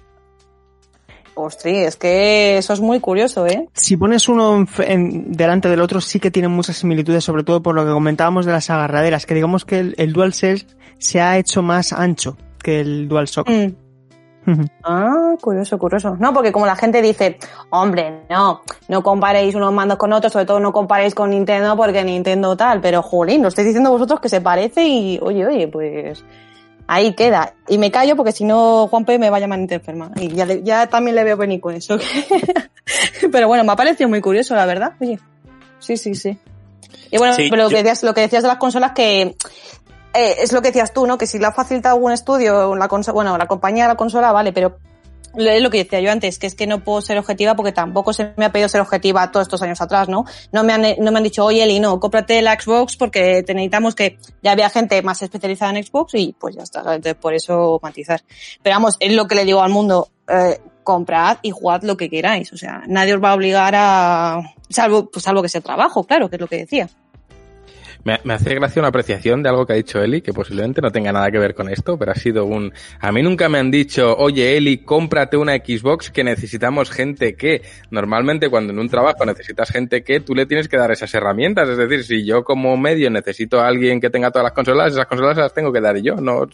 [1.34, 3.68] ostras, es que eso es muy curioso, ¿eh?
[3.72, 7.62] Si pones uno en, en, delante del otro, sí que tienen muchas similitudes, sobre todo
[7.62, 10.66] por lo que comentábamos de las agarraderas, que digamos que el, el DualSense
[10.98, 13.48] se ha hecho más ancho que el DualShock.
[13.48, 13.87] Mm.
[14.84, 16.16] Ah, curioso, curioso.
[16.18, 17.38] No, porque como la gente dice,
[17.70, 22.04] hombre, no, no comparéis unos mandos con otros, sobre todo no comparéis con Nintendo porque
[22.04, 26.24] Nintendo tal, pero jolín, lo estáis diciendo vosotros que se parece y, oye, oye, pues
[26.86, 27.54] ahí queda.
[27.68, 30.10] Y me callo porque si no Juanpe me va a llamar enferma.
[30.16, 31.98] Y ya, ya también le veo venir con eso.
[33.32, 34.94] pero bueno, me ha parecido muy curioso, la verdad.
[35.00, 35.18] Oye,
[35.78, 36.36] sí, sí, sí.
[37.10, 37.76] Y bueno, sí, pero lo, yo...
[37.76, 39.36] que decías, lo que decías de las consolas que
[40.18, 41.16] eh, es lo que decías tú, ¿no?
[41.16, 44.52] Que si le ha facilitado algún estudio, la bueno, la compañía de la consola, vale,
[44.52, 44.78] pero
[45.36, 48.12] es lo que decía yo antes, que es que no puedo ser objetiva porque tampoco
[48.12, 50.24] se me ha pedido ser objetiva todos estos años atrás, ¿no?
[50.52, 53.54] No me han, no me han dicho, oye, Eli, no, cómprate la Xbox porque te
[53.54, 57.34] necesitamos que ya había gente más especializada en Xbox y pues ya está, entonces por
[57.34, 58.22] eso matizar.
[58.62, 62.10] Pero vamos, es lo que le digo al mundo, eh, comprad y jugad lo que
[62.10, 66.04] queráis, o sea, nadie os va a obligar a, salvo, pues salvo que sea trabajo,
[66.04, 66.88] claro, que es lo que decía.
[68.08, 70.90] Me, me, hace gracia una apreciación de algo que ha dicho Eli, que posiblemente no
[70.90, 72.72] tenga nada que ver con esto, pero ha sido un...
[73.00, 77.60] A mí nunca me han dicho, oye Eli, cómprate una Xbox que necesitamos gente que...
[77.90, 81.68] Normalmente cuando en un trabajo necesitas gente que, tú le tienes que dar esas herramientas.
[81.68, 85.06] Es decir, si yo como medio necesito a alguien que tenga todas las consolas, esas
[85.06, 86.14] consolas las tengo que dar yo.
[86.14, 86.48] No,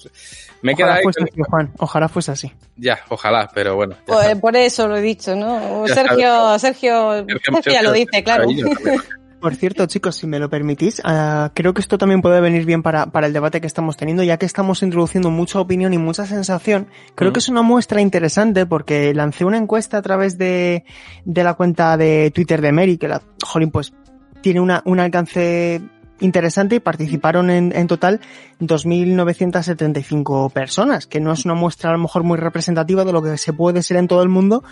[0.62, 1.72] me ojalá queda ahí fuese así, Juan.
[1.78, 2.52] Ojalá fuese así.
[2.76, 3.94] Ya, ojalá, pero bueno.
[4.06, 5.86] Pues, por eso lo he dicho, ¿no?
[5.86, 8.48] Sergio, Sergio, Sergio, Sergio ya lo dice, claro.
[9.44, 12.82] Por cierto, chicos, si me lo permitís, uh, creo que esto también puede venir bien
[12.82, 16.24] para, para, el debate que estamos teniendo, ya que estamos introduciendo mucha opinión y mucha
[16.24, 16.88] sensación.
[17.14, 17.34] Creo mm.
[17.34, 20.84] que es una muestra interesante porque lancé una encuesta a través de,
[21.26, 23.92] de la cuenta de Twitter de Mary, que la, jolín, pues
[24.40, 25.82] tiene una, un alcance
[26.20, 28.20] interesante y participaron en, en total
[28.60, 33.36] 2.975 personas, que no es una muestra a lo mejor muy representativa de lo que
[33.36, 34.64] se puede ser en todo el mundo,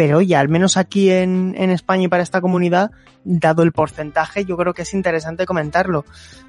[0.00, 2.90] pero oye, al menos aquí en, en España y para esta comunidad,
[3.22, 6.06] dado el porcentaje, yo creo que es interesante comentarlo.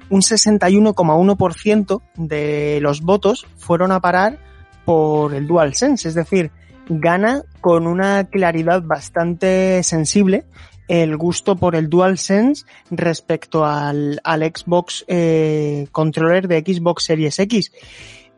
[0.08, 4.38] Un 61,1% de los votos fueron a parar
[4.86, 6.50] por el DualSense, es decir,
[6.88, 10.46] gana con una claridad bastante sensible
[10.88, 17.70] el gusto por el DualSense respecto al, al Xbox eh, controller de Xbox Series X.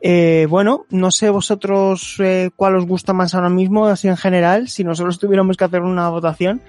[0.06, 4.68] Eh, bueno, no sé vosotros eh, cuál os gusta más ahora mismo, así en general,
[4.68, 6.60] si nosotros tuviéramos que hacer una votación,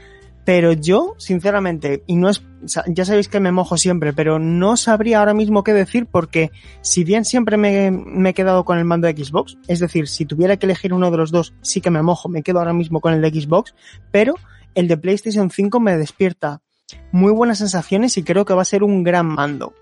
[0.45, 2.43] Pero yo, sinceramente, y no es,
[2.87, 6.51] ya sabéis que me mojo siempre, pero no sabría ahora mismo qué decir porque
[6.81, 10.25] si bien siempre me, me, he quedado con el mando de Xbox, es decir, si
[10.25, 13.01] tuviera que elegir uno de los dos, sí que me mojo, me quedo ahora mismo
[13.01, 13.73] con el de Xbox,
[14.11, 14.35] pero
[14.75, 16.61] el de PlayStation 5 me despierta
[17.11, 19.73] muy buenas sensaciones y creo que va a ser un gran mando.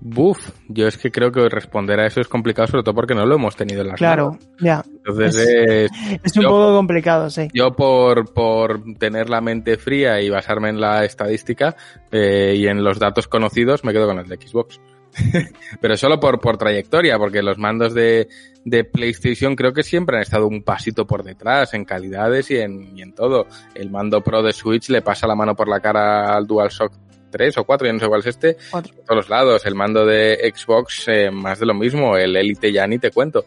[0.00, 3.24] Buf, yo es que creo que responder a eso es complicado, sobre todo porque no
[3.26, 4.84] lo hemos tenido en la Claro, ya.
[4.86, 5.90] Entonces es,
[6.22, 7.48] es un poco complicado, sí.
[7.52, 11.76] Yo por, por tener la mente fría y basarme en la estadística
[12.10, 14.80] eh, y en los datos conocidos, me quedo con el de Xbox.
[15.80, 18.28] Pero solo por, por trayectoria, porque los mandos de,
[18.64, 22.96] de PlayStation creo que siempre han estado un pasito por detrás en calidades y en,
[22.96, 23.46] y en todo.
[23.74, 26.92] El mando Pro de Switch le pasa la mano por la cara al DualShock
[27.36, 29.66] tres o cuatro, ya no sé cuál es este, por todos lados.
[29.66, 32.16] El mando de Xbox, eh, más de lo mismo.
[32.16, 33.44] El Elite ya ni te cuento.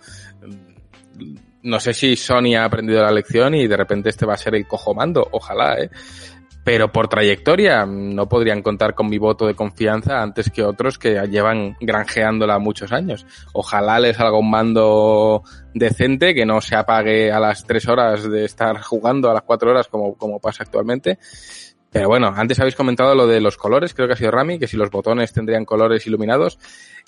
[1.63, 4.55] No sé si Sony ha aprendido la lección y de repente este va a ser
[4.55, 5.27] el cojo mando.
[5.31, 5.89] Ojalá, eh.
[6.63, 11.19] Pero por trayectoria no podrían contar con mi voto de confianza antes que otros que
[11.27, 13.25] llevan granjeándola muchos años.
[13.53, 15.43] Ojalá les salga un mando
[15.73, 19.71] decente que no se apague a las tres horas de estar jugando a las cuatro
[19.71, 21.17] horas como, como pasa actualmente.
[21.91, 24.67] Pero bueno, antes habéis comentado lo de los colores, creo que ha sido Rami, que
[24.67, 26.59] si los botones tendrían colores iluminados.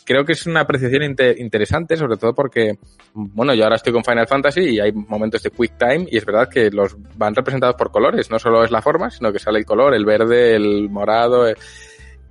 [0.03, 2.79] Creo que es una apreciación inter interesante, sobre todo porque,
[3.13, 6.25] bueno, yo ahora estoy con Final Fantasy y hay momentos de Quick Time y es
[6.25, 9.59] verdad que los van representados por colores, no solo es la forma, sino que sale
[9.59, 11.47] el color, el verde, el morado.
[11.47, 11.55] El...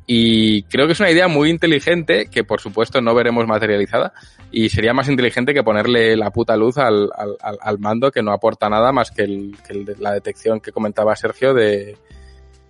[0.06, 4.12] Y creo que es una idea muy inteligente que por supuesto no veremos materializada
[4.50, 8.32] y sería más inteligente que ponerle la puta luz al, al, al mando que no
[8.32, 11.96] aporta nada más que, el, que el la detección que comentaba Sergio de,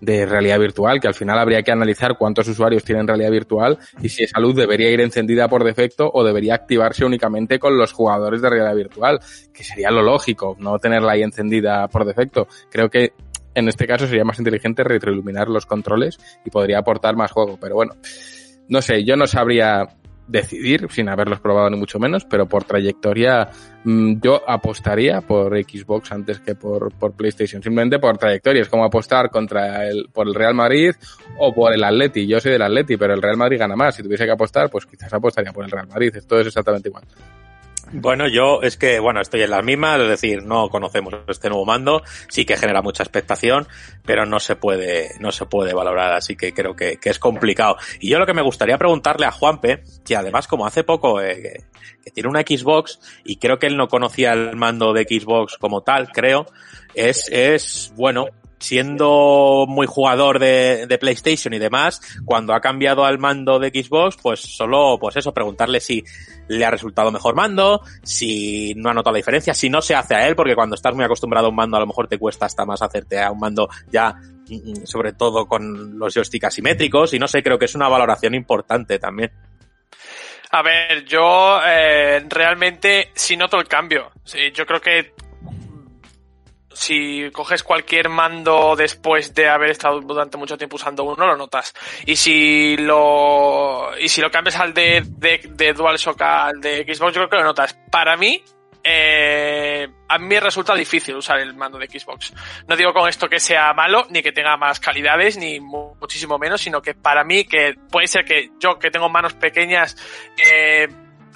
[0.00, 4.08] de realidad virtual, que al final habría que analizar cuántos usuarios tienen realidad virtual y
[4.08, 8.42] si esa luz debería ir encendida por defecto o debería activarse únicamente con los jugadores
[8.42, 9.20] de realidad virtual,
[9.52, 12.48] que sería lo lógico, no tenerla ahí encendida por defecto.
[12.70, 13.12] Creo que
[13.54, 17.74] en este caso sería más inteligente retroiluminar los controles y podría aportar más juego, pero
[17.74, 17.94] bueno,
[18.68, 19.88] no sé, yo no sabría
[20.30, 23.48] decidir sin haberlos probado ni mucho menos, pero por trayectoria
[23.84, 28.62] yo apostaría por Xbox antes que por, por PlayStation, simplemente por trayectoria.
[28.62, 30.92] Es como apostar contra el, por el Real Madrid
[31.38, 32.26] o por el Atleti.
[32.26, 33.94] Yo soy del Atleti, pero el Real Madrid gana más.
[33.94, 36.14] Si tuviese que apostar, pues quizás apostaría por el Real Madrid.
[36.14, 37.04] Esto es exactamente igual.
[37.92, 41.64] Bueno, yo es que, bueno, estoy en las mismas, es decir, no conocemos este nuevo
[41.64, 43.66] mando, sí que genera mucha expectación,
[44.04, 47.76] pero no se puede, no se puede valorar, así que creo que, que es complicado.
[47.98, 51.42] Y yo lo que me gustaría preguntarle a Juanpe, que además como hace poco, eh,
[51.42, 51.64] que,
[52.04, 55.82] que tiene una Xbox, y creo que él no conocía el mando de Xbox como
[55.82, 56.46] tal, creo,
[56.94, 58.26] es, es, bueno,
[58.60, 64.16] siendo muy jugador de, de, PlayStation y demás, cuando ha cambiado al mando de Xbox,
[64.22, 66.04] pues solo, pues eso, preguntarle si
[66.46, 70.14] le ha resultado mejor mando, si no ha notado la diferencia, si no se hace
[70.14, 72.46] a él, porque cuando estás muy acostumbrado a un mando a lo mejor te cuesta
[72.46, 74.14] hasta más hacerte a un mando ya,
[74.84, 78.98] sobre todo con los joysticks asimétricos, y no sé, creo que es una valoración importante
[78.98, 79.30] también.
[80.52, 84.10] A ver, yo eh, realmente sí noto el cambio.
[84.24, 85.14] Sí, yo creo que
[86.80, 91.74] si coges cualquier mando después de haber estado durante mucho tiempo usando uno, lo notas.
[92.06, 97.12] Y si lo, y si lo cambias al de, de, de DualShock al de Xbox,
[97.12, 97.78] yo creo que lo notas.
[97.90, 98.42] Para mí,
[98.82, 102.32] eh, a mí resulta difícil usar el mando de Xbox.
[102.66, 106.62] No digo con esto que sea malo, ni que tenga más calidades, ni muchísimo menos,
[106.62, 109.98] sino que para mí, que puede ser que yo, que tengo manos pequeñas,
[110.42, 110.88] eh,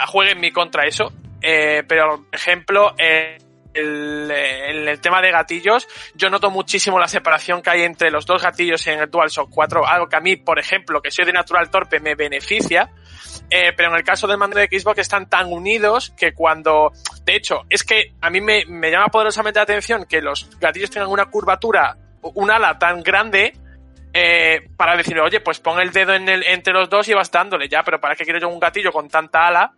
[0.06, 1.12] juegue en mi contra eso.
[1.42, 3.36] Eh, pero, por ejemplo, eh,
[3.74, 8.26] el, el, el, tema de gatillos, yo noto muchísimo la separación que hay entre los
[8.26, 11.32] dos gatillos en el DualShock 4, algo que a mí, por ejemplo, que soy de
[11.32, 12.90] natural torpe, me beneficia,
[13.50, 16.92] eh, pero en el caso del mando de Xbox están tan unidos que cuando,
[17.24, 21.10] de hecho, es que a mí me, llama poderosamente la atención que los gatillos tengan
[21.10, 23.52] una curvatura, un ala tan grande,
[24.12, 27.30] eh, para decir, oye, pues pon el dedo en el, entre los dos y vas
[27.30, 29.72] dándole ya, pero ¿para qué quiero yo un gatillo con tanta ala?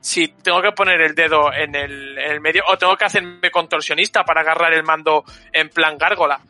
[0.00, 3.50] Si tengo que poner el dedo en el, en el, medio o tengo que hacerme
[3.50, 6.40] contorsionista para agarrar el mando en plan gárgola.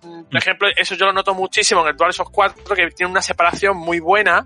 [0.00, 3.76] Por ejemplo, eso yo lo noto muchísimo en el DualShock 4, que tiene una separación
[3.76, 4.44] muy buena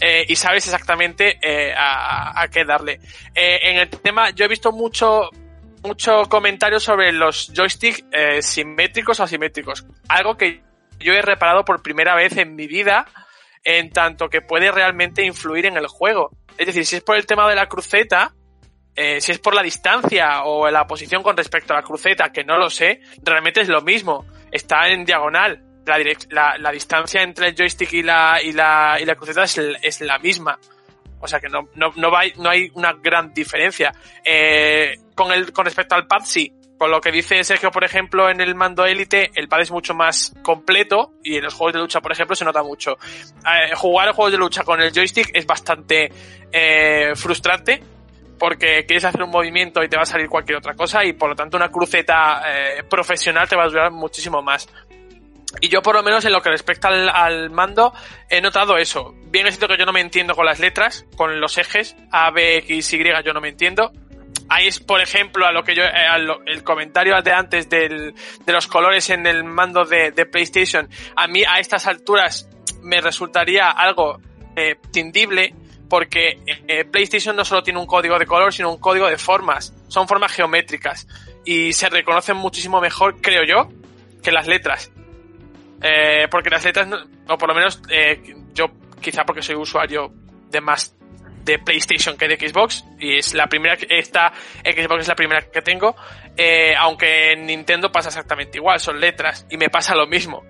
[0.00, 3.00] eh, y sabes exactamente eh, a, a, qué darle.
[3.34, 5.30] Eh, en el tema, yo he visto mucho,
[5.82, 8.04] mucho comentario sobre los joysticks
[8.40, 9.86] simétricos o asimétricos.
[10.08, 10.62] Algo que
[10.98, 13.06] yo he reparado por primera vez en mi vida,
[13.64, 16.30] en tanto que puede realmente influir en el juego.
[16.56, 18.34] Es decir, si es por el tema de la cruceta,
[18.94, 22.44] eh, si es por la distancia o la posición con respecto a la cruceta, que
[22.44, 24.26] no lo sé, realmente es lo mismo.
[24.50, 25.62] Está en diagonal.
[26.30, 30.58] La, distancia entre el joystick y la, y la, y la cruceta es, la misma.
[31.20, 33.92] O sea que no, no, no, no hay una gran diferencia.
[34.24, 36.52] Eh, con, el, con respecto al pad, sí.
[36.78, 39.94] Con lo que dice Sergio, por ejemplo, en el mando élite, el pad es mucho
[39.94, 42.98] más completo y en los juegos de lucha, por ejemplo, se nota mucho.
[43.00, 46.12] Eh, jugar juegos de lucha con el joystick es bastante
[46.52, 47.82] eh, frustrante
[48.38, 51.30] porque quieres hacer un movimiento y te va a salir cualquier otra cosa y por
[51.30, 54.68] lo tanto una cruceta eh, profesional te va a durar muchísimo más.
[55.60, 57.94] Y yo por lo menos en lo que respecta al, mando
[58.28, 59.14] he notado eso.
[59.28, 62.30] Bien es cierto que yo no me entiendo con las letras, con los ejes A,
[62.30, 63.92] B, X, Y yo no me entiendo.
[64.48, 66.06] Ahí es, por ejemplo, a lo que yo, eh,
[66.46, 68.14] el comentario de antes del,
[68.44, 70.88] de los colores en el mando de, PlayStation.
[71.16, 72.48] A mí a estas alturas
[72.82, 74.20] me resultaría algo
[74.54, 75.54] eh, tindible
[75.88, 79.74] porque eh, PlayStation no solo tiene un código de color, sino un código de formas.
[79.88, 81.06] Son formas geométricas
[81.44, 83.68] y se reconocen muchísimo mejor, creo yo,
[84.22, 84.92] que las letras.
[85.82, 86.88] Eh, porque las letras,
[87.28, 87.82] o por lo menos
[88.54, 88.66] yo,
[89.00, 90.12] quizá porque soy usuario
[90.50, 90.95] de más
[91.46, 94.32] de PlayStation que de Xbox, y es la primera que esta
[94.62, 95.96] Xbox es la primera que tengo,
[96.36, 100.44] eh, aunque en Nintendo pasa exactamente igual, son letras, y me pasa lo mismo.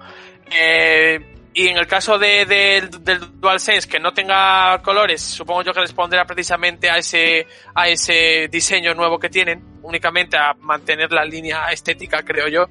[0.51, 1.21] Eh,
[1.53, 5.81] y en el caso de, de, del DualSense que no tenga colores, supongo yo que
[5.81, 11.69] responderá precisamente a ese, a ese diseño nuevo que tienen, únicamente a mantener la línea
[11.71, 12.67] estética, creo yo.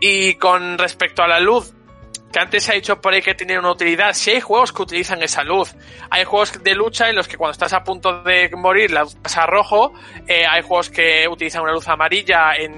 [0.00, 1.72] Y con respecto a la luz,
[2.32, 4.82] que antes se ha dicho por ahí que tiene una utilidad, si hay juegos que
[4.82, 5.74] utilizan esa luz.
[6.10, 9.16] Hay juegos de lucha en los que cuando estás a punto de morir la luz
[9.16, 9.92] pasa a rojo.
[10.28, 12.52] Eh, hay juegos que utilizan una luz amarilla.
[12.54, 12.68] Eh,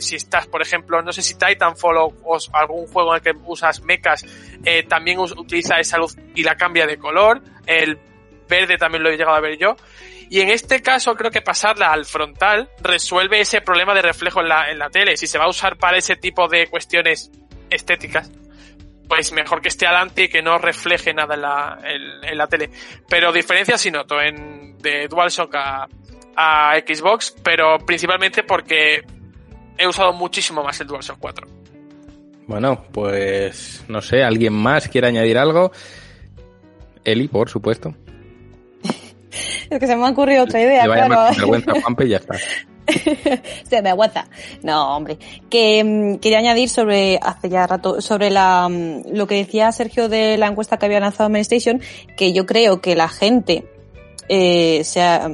[0.00, 3.80] si estás, por ejemplo, no sé si Titanfall o, algún juego en el que usas
[3.82, 4.24] mechas,
[4.64, 7.42] eh, también utiliza esa luz y la cambia de color.
[7.64, 7.98] El
[8.48, 9.76] verde también lo he llegado a ver yo.
[10.28, 14.78] Y en este caso creo que pasarla al frontal resuelve ese problema de reflejo en
[14.78, 15.16] la tele.
[15.16, 17.30] Si se va a usar para ese tipo de cuestiones
[17.70, 18.28] estéticas,
[19.08, 22.46] pues mejor que esté adelante y que no refleje nada en la, en, en la
[22.46, 22.70] tele.
[23.08, 25.88] Pero diferencias sí noto en, de DualShock a,
[26.36, 29.04] a Xbox, pero principalmente porque
[29.78, 31.46] he usado muchísimo más el DualShock 4.
[32.46, 35.72] Bueno, pues no sé, ¿alguien más quiere añadir algo?
[37.04, 37.94] Eli, por supuesto.
[39.70, 41.36] es que se me ha ocurrido otra idea, Te vaya claro.
[41.36, 42.34] vergüenza, Juanpe, y ya está.
[43.68, 44.28] se me aguanta.
[44.62, 45.18] No, hombre.
[45.50, 50.08] Que um, quería añadir sobre, hace ya rato, sobre la, um, lo que decía Sergio
[50.08, 51.80] de la encuesta que había lanzado Station,
[52.16, 53.68] que yo creo que la gente
[54.28, 55.30] eh, se, ha,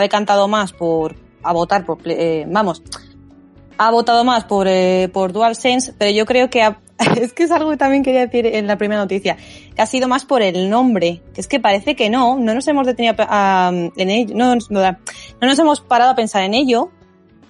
[0.00, 2.82] decantado más por, a votar por, eh, vamos,
[3.78, 6.80] ha votado más por, eh, por DualSense, pero yo creo que ha,
[7.16, 9.36] es que es algo que también quería decir en la primera noticia,
[9.74, 12.66] que ha sido más por el nombre, que es que parece que no, no nos
[12.68, 14.96] hemos detenido en ello, no, no, no,
[15.40, 16.90] nos hemos parado a pensar en ello,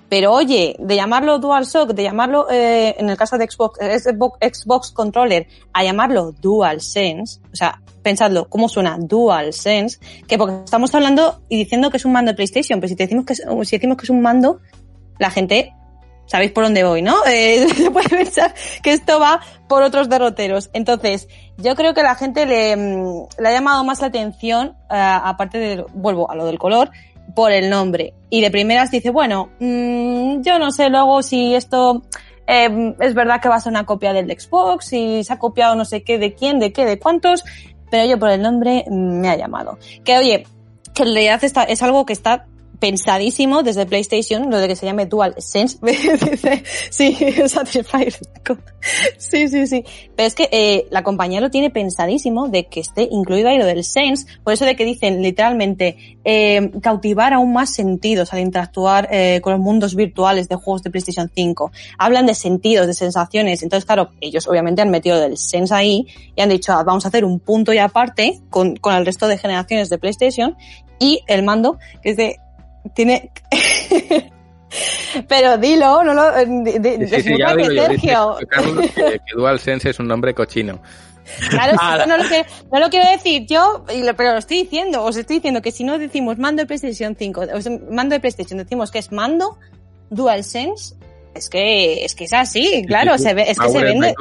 [0.08, 5.46] pero oye, de llamarlo DualShock, de llamarlo, eh, en el caso de Xbox, Xbox, Controller,
[5.72, 9.98] a llamarlo DualSense, o sea, pensadlo, ¿cómo suena DualSense?
[10.28, 13.04] Que porque estamos hablando y diciendo que es un mando de PlayStation, pero si te
[13.04, 14.60] decimos que es, si decimos que es un mando,
[15.18, 15.72] la gente
[16.26, 17.16] sabéis por dónde voy, ¿no?
[17.26, 20.70] Eh, se puede pensar que esto va por otros derroteros.
[20.72, 21.28] Entonces,
[21.58, 25.84] yo creo que la gente le, le ha llamado más la atención, uh, aparte de,
[25.94, 26.90] vuelvo a lo del color,
[27.36, 28.14] por el nombre.
[28.30, 32.02] Y de primeras dice, bueno, mmm, yo no sé luego si esto
[32.46, 35.76] eh, es verdad que va a ser una copia del Xbox, si se ha copiado
[35.76, 37.44] no sé qué, de quién, de qué, de cuántos,
[37.90, 39.78] pero yo por el nombre me ha llamado.
[40.02, 40.46] Que oye,
[40.94, 42.46] que en realidad está, es algo que está
[42.78, 45.78] pensadísimo desde PlayStation, lo de que se llame Dual Sense.
[46.90, 47.16] sí,
[47.46, 48.14] Satisfyer.
[49.18, 49.84] Sí, sí, sí.
[50.14, 53.66] Pero es que eh, la compañía lo tiene pensadísimo de que esté incluido ahí lo
[53.66, 59.08] del Sense, por eso de que dicen literalmente eh, cautivar aún más sentidos al interactuar
[59.10, 61.72] eh, con los mundos virtuales de juegos de PlayStation 5.
[61.98, 63.62] Hablan de sentidos, de sensaciones.
[63.62, 67.08] Entonces, claro, ellos obviamente han metido del Sense ahí y han dicho, ah, vamos a
[67.08, 70.56] hacer un punto y aparte con, con el resto de generaciones de PlayStation
[70.98, 72.36] y el mando, que es de
[72.94, 73.30] tiene
[75.28, 79.34] pero dilo no lo de, de, sí, sí, ya digo yo, Sergio Carlos, que, que
[79.36, 80.80] DualSense es un nombre cochino
[81.50, 83.84] Claro, no, lo quiero, no lo quiero decir yo,
[84.16, 85.02] pero lo estoy diciendo.
[85.02, 88.20] Os estoy diciendo que si no decimos mando de PlayStation 5, o sea, mando de
[88.20, 89.58] PlayStation, decimos que es mando
[90.10, 90.94] DualSense,
[91.34, 94.14] es que es que es así, claro, se ve, es que se vende.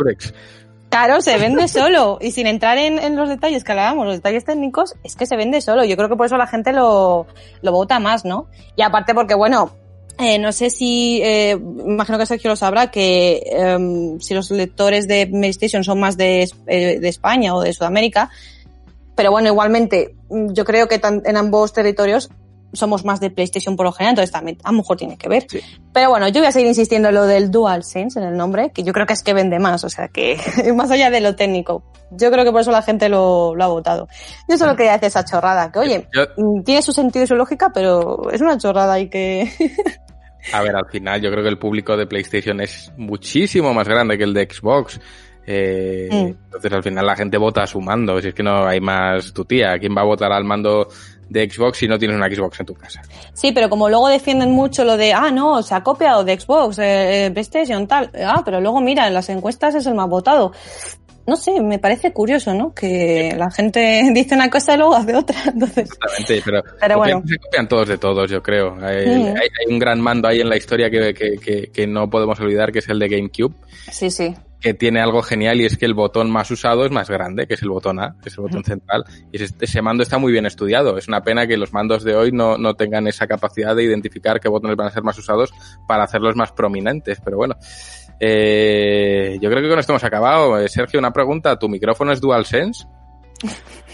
[0.96, 2.20] Claro, se vende solo.
[2.22, 5.60] Y sin entrar en, los detalles que hablábamos, los detalles técnicos, es que se vende
[5.60, 5.84] solo.
[5.84, 7.28] Yo creo que por eso la gente lo,
[7.62, 8.48] lo vota más, ¿no?
[8.78, 9.76] Y aparte porque, bueno,
[10.18, 15.06] eh, no sé si, eh, imagino que Sergio lo sabrá, que eh, si los lectores
[15.10, 18.30] de PlayStation son más de, eh, de España o de Sudamérica,
[19.16, 22.30] pero bueno, igualmente, yo creo que en ambos territorios
[22.74, 25.46] somos más de PlayStation por lo general, entonces también a lo mejor tiene que ver.
[25.50, 25.60] Sí.
[25.94, 28.84] Pero bueno, yo voy a seguir insistiendo en lo del DualSense en el nombre, que
[28.84, 30.38] yo creo que es que vende más, o sea que
[30.76, 31.84] más allá de lo técnico.
[32.12, 34.08] Yo creo que por eso la gente lo, lo ha votado.
[34.48, 36.26] Yo solo quería decir esa chorrada, que oye, yo...
[36.64, 39.50] tiene su sentido y su lógica, pero es una chorrada y que...
[40.54, 44.16] A ver, al final yo creo que el público de PlayStation es muchísimo más grande
[44.16, 45.00] que el de Xbox.
[45.48, 46.26] Eh, Mm.
[46.46, 48.20] Entonces al final la gente vota a su mando.
[48.22, 49.78] Si es que no hay más tu tía.
[49.80, 50.88] ¿Quién va a votar al mando
[51.30, 53.02] de Xbox si no tienes una Xbox en tu casa?
[53.34, 56.80] Sí, pero como luego defienden mucho lo de, ah, no, se ha copiado de Xbox,
[56.80, 58.12] eh, eh, PlayStation, tal.
[58.26, 60.52] Ah, pero luego mira, en las encuestas es el más votado.
[61.28, 62.72] No sé, me parece curioso, ¿no?
[62.76, 65.36] Que la gente dice una cosa y luego hace otra.
[65.48, 66.44] Entonces, Exactamente,
[66.80, 67.24] pero, bueno.
[67.26, 68.76] se copian todos de todos, yo creo.
[68.76, 69.26] Hay, Mm.
[69.36, 72.40] hay- hay un gran mando ahí en la historia que, que- que- que no podemos
[72.40, 73.56] olvidar, que es el de GameCube,
[73.92, 74.36] sí, sí.
[74.66, 77.54] Que tiene algo genial y es que el botón más usado es más grande, que
[77.54, 79.06] es el botón A, que es el botón central.
[79.32, 80.98] Y ese, ese mando está muy bien estudiado.
[80.98, 84.40] Es una pena que los mandos de hoy no, no tengan esa capacidad de identificar
[84.40, 85.54] qué botones van a ser más usados
[85.88, 87.22] para hacerlos más prominentes.
[87.24, 87.58] Pero bueno,
[88.20, 90.58] eh, yo creo que con esto hemos acabado.
[90.58, 91.60] Eh, Sergio, una pregunta.
[91.60, 92.88] ¿Tu micrófono es DualSense?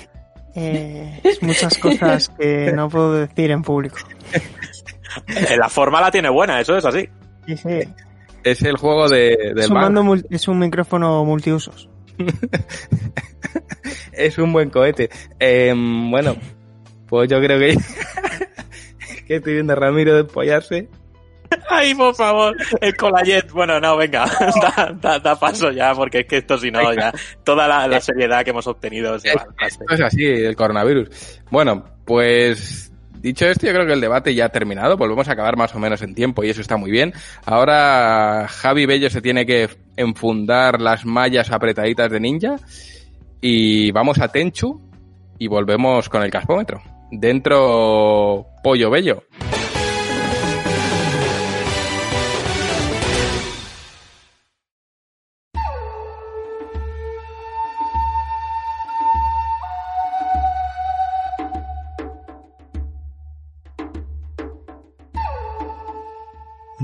[0.53, 3.95] Eh, es muchas cosas que no puedo decir en público.
[5.57, 7.07] La forma la tiene buena, eso es así.
[7.47, 7.79] Sí, sí.
[8.43, 11.89] Es el juego de, del Es un, mando mul- es un micrófono multiusos.
[14.13, 15.09] Es un buen cohete.
[15.39, 16.35] Eh, bueno,
[17.07, 17.77] pues yo creo que...
[19.27, 20.87] que estoy viendo a Ramiro despollarse.
[21.69, 23.49] Ay, por favor, el colayet.
[23.51, 24.25] Bueno, no, venga,
[24.75, 27.11] da, da- da paso ya, porque es que esto si no, ya,
[27.43, 31.41] toda la, la seriedad que hemos obtenido se va al es así, el coronavirus.
[31.49, 32.90] Bueno, pues
[33.21, 34.97] dicho esto, yo creo que el debate ya ha terminado.
[34.97, 37.13] Volvemos a acabar más o menos en tiempo y eso está muy bien.
[37.45, 42.55] Ahora Javi Bello se tiene que enfundar las mallas apretaditas de ninja
[43.39, 44.81] y vamos a Tenchu
[45.39, 46.81] y volvemos con el caspómetro.
[47.11, 49.23] Dentro Pollo Bello.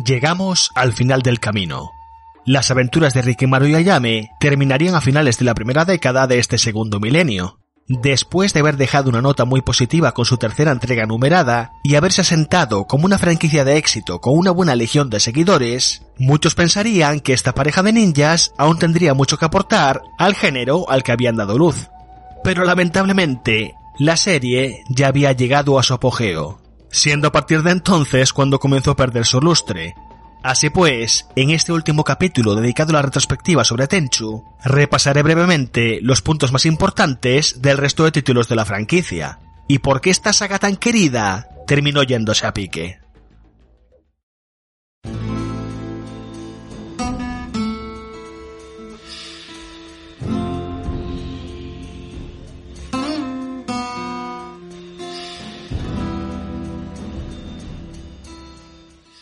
[0.08, 1.92] Llegamos al final del camino.
[2.46, 6.58] Las aventuras de Rikimaru y Ayame terminarían a finales de la primera década de este
[6.58, 7.60] segundo milenio.
[7.90, 12.22] Después de haber dejado una nota muy positiva con su tercera entrega numerada y haberse
[12.22, 17.34] asentado como una franquicia de éxito con una buena legión de seguidores, muchos pensarían que
[17.34, 21.58] esta pareja de ninjas aún tendría mucho que aportar al género al que habían dado
[21.58, 21.90] luz.
[22.46, 26.62] Pero lamentablemente, la serie ya había llegado a su apogeo,
[26.92, 29.96] siendo a partir de entonces cuando comenzó a perder su lustre.
[30.44, 36.22] Así pues, en este último capítulo dedicado a la retrospectiva sobre Tenchu, repasaré brevemente los
[36.22, 40.60] puntos más importantes del resto de títulos de la franquicia, y por qué esta saga
[40.60, 43.00] tan querida terminó yéndose a pique.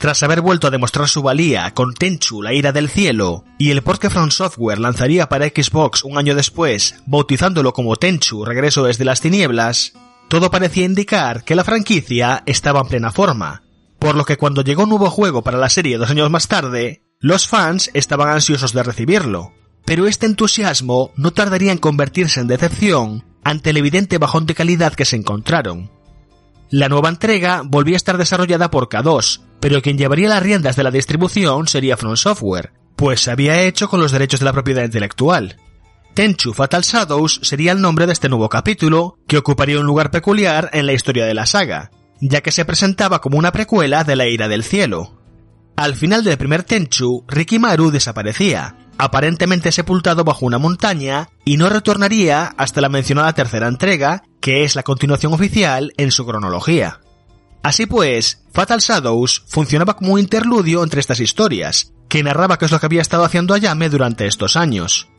[0.06, 3.82] Tras haber vuelto a demostrar su valía con Tenchu, la ira del cielo, y el
[3.82, 9.04] port que From Software lanzaría para Xbox un año después, bautizándolo como Tenchu Regreso desde
[9.04, 9.94] las tinieblas,
[10.28, 13.64] todo parecía indicar que la franquicia estaba en plena forma,
[13.98, 17.02] por lo que cuando llegó un nuevo juego para la serie dos años más tarde,
[17.20, 19.54] los fans estaban ansiosos de recibirlo.
[19.86, 24.94] Pero este entusiasmo no tardaría en convertirse en decepción ante el evidente bajón de calidad
[24.94, 25.90] que se encontraron.
[26.70, 30.84] La nueva entrega volvía a estar desarrollada por K2, pero quien llevaría las riendas de
[30.84, 34.84] la distribución sería From Software, pues se había hecho con los derechos de la propiedad
[34.84, 35.58] intelectual.
[36.14, 40.70] Tenchu Fatal Shadows sería el nombre de este nuevo capítulo, que ocuparía un lugar peculiar
[40.72, 41.90] en la historia de la saga,
[42.22, 45.20] ya que se presentaba como una precuela de la ira del cielo.
[45.76, 52.54] Al final del primer Tenchu, Rikimaru desaparecía, aparentemente sepultado bajo una montaña, y no retornaría
[52.56, 57.00] hasta la mencionada tercera entrega, que es la continuación oficial en su cronología.
[57.66, 62.72] Así pues, Fatal Shadows funcionaba como un interludio entre estas historias, que narraba qué es
[62.72, 65.10] lo que había estado haciendo Ayame durante estos años.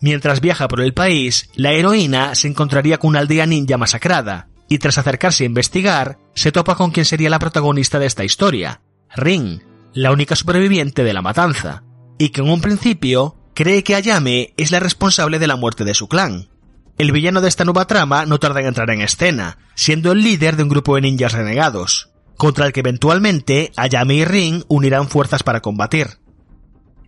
[0.00, 4.78] Mientras viaja por el país, la heroína se encontraría con una aldea ninja masacrada, y
[4.78, 8.80] tras acercarse a investigar, se topa con quien sería la protagonista de esta historia,
[9.14, 9.60] Ring,
[9.92, 11.84] la única superviviente de la matanza,
[12.16, 15.92] y que en un principio cree que Ayame es la responsable de la muerte de
[15.92, 16.48] su clan.
[16.96, 20.56] El villano de esta nueva trama no tarda en entrar en escena, siendo el líder
[20.56, 25.42] de un grupo de ninjas renegados, contra el que eventualmente Ayame y Ring unirán fuerzas
[25.42, 26.18] para combatir.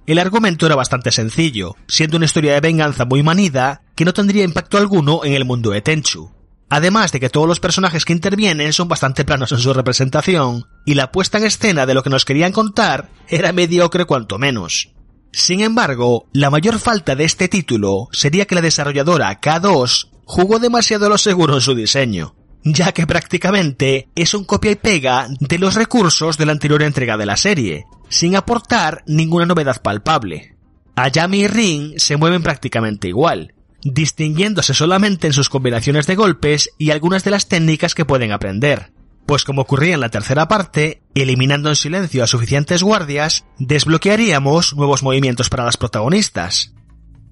[0.07, 4.45] El argumento era bastante sencillo, siendo una historia de venganza muy manida que no tendría
[4.45, 6.33] impacto alguno en el mundo de Tenchu.
[6.69, 10.95] Además de que todos los personajes que intervienen son bastante planos en su representación, y
[10.95, 14.91] la puesta en escena de lo que nos querían contar era mediocre cuanto menos.
[15.37, 21.11] Sin embargo, la mayor falta de este título sería que la desarrolladora K2 jugó demasiado
[21.11, 22.35] lo seguro en su diseño.
[22.65, 27.19] ya que prácticamente es un copia y pega de los recursos de la anterior entrega
[27.19, 30.57] de la serie, sin aportar ninguna novedad palpable.
[30.97, 33.53] Ayami y Ring se mueven prácticamente igual,
[33.85, 38.91] distinguiéndose solamente en sus combinaciones de golpes y algunas de las técnicas que pueden aprender.
[39.27, 45.03] Pues como ocurría en la tercera parte, eliminando en silencio a suficientes guardias, desbloquearíamos nuevos
[45.03, 46.73] movimientos para las protagonistas.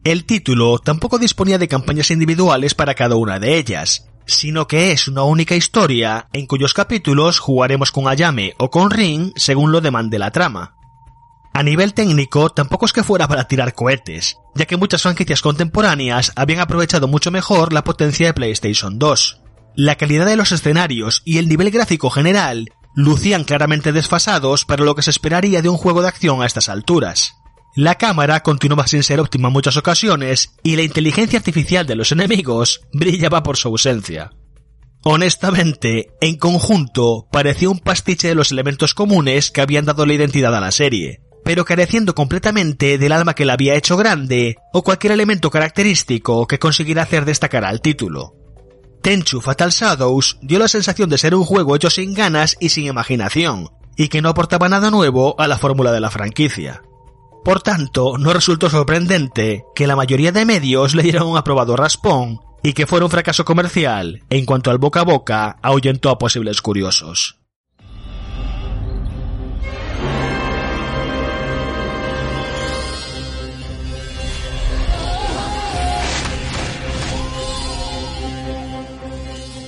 [0.02, 5.06] El título tampoco disponía de campañas individuales para cada una de ellas, sino que es
[5.06, 10.18] una única historia en cuyos capítulos jugaremos con Ayame o con Ring según lo demande
[10.18, 10.74] la trama.
[11.52, 16.32] A nivel técnico, tampoco es que fuera para tirar cohetes, ya que muchas franquicias contemporáneas
[16.34, 19.43] habían aprovechado mucho mejor la potencia de PlayStation 2.
[19.76, 24.94] La calidad de los escenarios y el nivel gráfico general lucían claramente desfasados para lo
[24.94, 27.34] que se esperaría de un juego de acción a estas alturas.
[27.74, 32.12] La cámara continuaba sin ser óptima en muchas ocasiones y la inteligencia artificial de los
[32.12, 34.30] enemigos brillaba por su ausencia.
[35.02, 40.54] Honestamente, en conjunto, parecía un pastiche de los elementos comunes que habían dado la identidad
[40.54, 45.12] a la serie, pero careciendo completamente del alma que la había hecho grande o cualquier
[45.12, 48.43] elemento característico que consiguiera hacer destacar al título.
[49.04, 52.86] Tenchu Fatal Shadows dio la sensación de ser un juego hecho sin ganas y sin
[52.86, 53.68] imaginación,
[53.98, 56.80] y que no aportaba nada nuevo a la fórmula de la franquicia.
[57.44, 62.40] Por tanto, no resultó sorprendente que la mayoría de medios le dieran un aprobado raspón
[62.62, 66.62] y que fuera un fracaso comercial en cuanto al boca a boca ahuyentó a posibles
[66.62, 67.43] curiosos.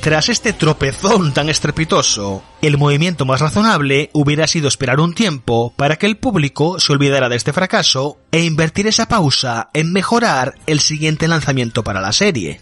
[0.07, 5.97] Tras este tropezón tan estrepitoso, el movimiento más razonable hubiera sido esperar un tiempo para
[5.97, 10.79] que el público se olvidara de este fracaso e invertir esa pausa en mejorar el
[10.79, 12.61] siguiente lanzamiento para la serie.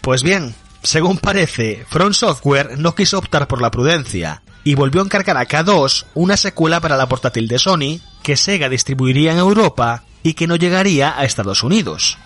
[0.00, 0.54] Pues bien,
[0.84, 5.48] según parece, Front Software no quiso optar por la prudencia y volvió a encargar a
[5.48, 10.46] K2 una secuela para la portátil de Sony que Sega distribuiría en Europa y que
[10.46, 12.16] no llegaría a Estados Unidos.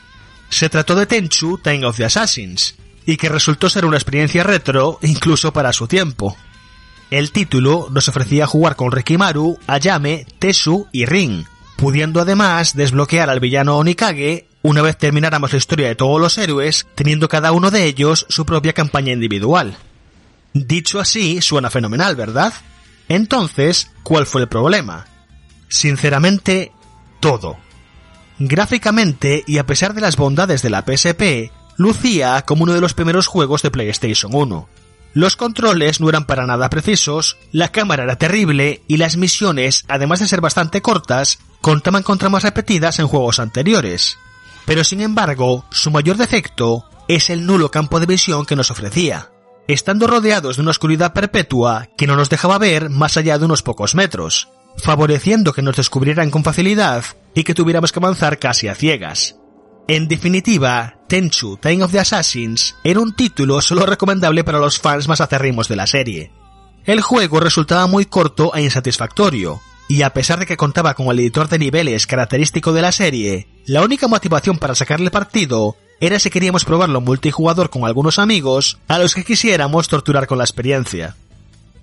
[0.51, 2.75] Se trató de Tenchu Time of the Assassins,
[3.07, 6.37] y que resultó ser una experiencia retro incluso para su tiempo.
[7.11, 11.47] El título nos ofrecía jugar con Rikimaru, Ayame, Tesu y Rin,
[11.77, 16.87] pudiendo además desbloquear al villano Onikage una vez termináramos la historia de todos los héroes,
[16.95, 19.77] teniendo cada uno de ellos su propia campaña individual.
[20.53, 22.53] Dicho así, suena fenomenal, ¿verdad?
[23.09, 25.07] Entonces, ¿cuál fue el problema?
[25.69, 26.73] Sinceramente,
[27.21, 27.57] todo.
[28.39, 32.95] Gráficamente, y a pesar de las bondades de la PSP, lucía como uno de los
[32.95, 34.69] primeros juegos de PlayStation 1.
[35.13, 40.21] Los controles no eran para nada precisos, la cámara era terrible y las misiones, además
[40.21, 44.19] de ser bastante cortas, contaban con tramas repetidas en juegos anteriores.
[44.67, 49.31] Pero sin embargo, su mayor defecto es el nulo campo de visión que nos ofrecía,
[49.67, 53.63] estando rodeados de una oscuridad perpetua que no nos dejaba ver más allá de unos
[53.63, 58.77] pocos metros, favoreciendo que nos descubrieran con facilidad y que tuviéramos que avanzar casi a
[58.77, 59.40] ciegas.
[59.89, 65.09] En definitiva, Tenchu Time of the Assassins era un título solo recomendable para los fans
[65.09, 66.31] más acerrimos de la serie.
[66.85, 71.19] El juego resultaba muy corto e insatisfactorio, y a pesar de que contaba con el
[71.19, 76.31] editor de niveles característico de la serie, la única motivación para sacarle partido era si
[76.31, 81.17] queríamos probarlo multijugador con algunos amigos a los que quisiéramos torturar con la experiencia.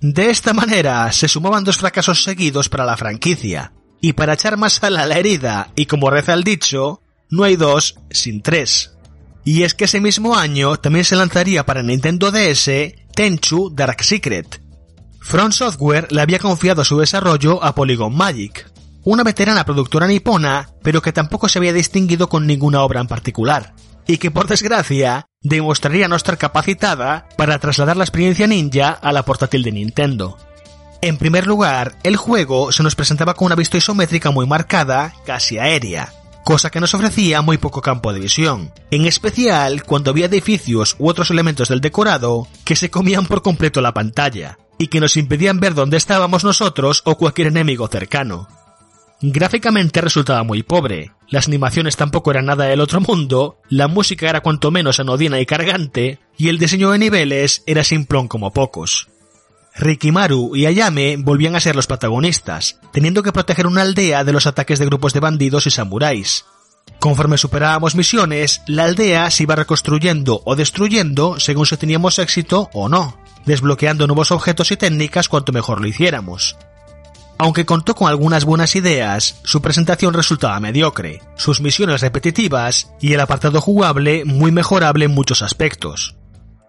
[0.00, 4.74] De esta manera se sumaban dos fracasos seguidos para la franquicia, y para echar más
[4.74, 8.92] sal a la herida y como reza el dicho, no hay dos sin tres.
[9.44, 12.70] Y es que ese mismo año también se lanzaría para Nintendo DS
[13.14, 14.60] Tenchu Dark Secret.
[15.20, 18.70] Front Software le había confiado su desarrollo a Polygon Magic,
[19.04, 23.74] una veterana productora nipona, pero que tampoco se había distinguido con ninguna obra en particular,
[24.06, 29.24] y que por desgracia demostraría no estar capacitada para trasladar la experiencia ninja a la
[29.24, 30.36] portátil de Nintendo.
[31.00, 35.58] En primer lugar, el juego se nos presentaba con una vista isométrica muy marcada, casi
[35.58, 36.12] aérea,
[36.44, 41.08] cosa que nos ofrecía muy poco campo de visión, en especial cuando había edificios u
[41.08, 45.60] otros elementos del decorado que se comían por completo la pantalla, y que nos impedían
[45.60, 48.48] ver dónde estábamos nosotros o cualquier enemigo cercano.
[49.20, 54.42] Gráficamente resultaba muy pobre, las animaciones tampoco eran nada del otro mundo, la música era
[54.42, 59.08] cuanto menos anodina y cargante, y el diseño de niveles era simplón como pocos.
[59.78, 64.46] Rikimaru y Ayame volvían a ser los protagonistas, teniendo que proteger una aldea de los
[64.46, 66.44] ataques de grupos de bandidos y samuráis.
[66.98, 72.88] Conforme superábamos misiones, la aldea se iba reconstruyendo o destruyendo según si teníamos éxito o
[72.88, 76.56] no, desbloqueando nuevos objetos y técnicas cuanto mejor lo hiciéramos.
[77.38, 83.20] Aunque contó con algunas buenas ideas, su presentación resultaba mediocre, sus misiones repetitivas y el
[83.20, 86.16] apartado jugable muy mejorable en muchos aspectos.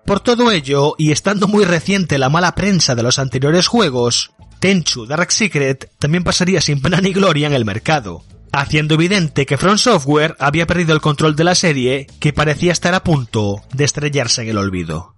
[0.06, 5.06] Por todo ello, y estando muy reciente la mala prensa de los anteriores juegos, Tenchu
[5.06, 9.80] Dark Secret también pasaría sin pena ni gloria en el mercado, haciendo evidente que Front
[9.80, 14.42] Software había perdido el control de la serie que parecía estar a punto de estrellarse
[14.42, 15.16] en el olvido.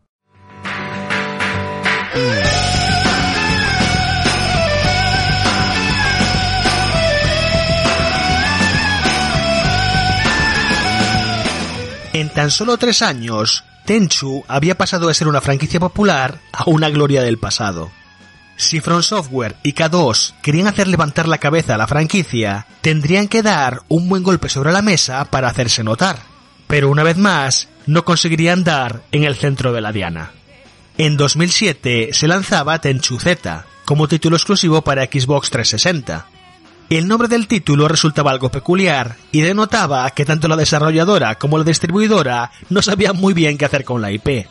[12.14, 16.90] En tan solo tres años, Tenchu había pasado de ser una franquicia popular a una
[16.90, 17.92] gloria del pasado.
[18.56, 23.42] Si From Software y K2 querían hacer levantar la cabeza a la franquicia, tendrían que
[23.42, 26.20] dar un buen golpe sobre la mesa para hacerse notar.
[26.68, 30.32] Pero una vez más, no conseguirían dar en el centro de la diana.
[30.98, 36.28] En 2007 se lanzaba Tenchu Z, como título exclusivo para Xbox 360.
[36.90, 41.64] El nombre del título resultaba algo peculiar y denotaba que tanto la desarrolladora como la
[41.64, 44.46] distribuidora no sabían muy bien qué hacer con la IP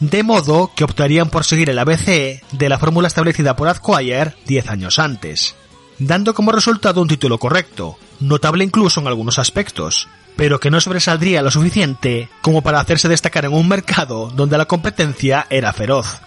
[0.00, 4.70] de modo que optarían por seguir el ABC de la fórmula establecida por Acquire 10
[4.70, 5.56] años antes,
[5.98, 11.42] dando como resultado un título correcto, notable incluso en algunos aspectos, pero que no sobresaldría
[11.42, 16.20] lo suficiente como para hacerse destacar en un mercado donde la competencia era feroz.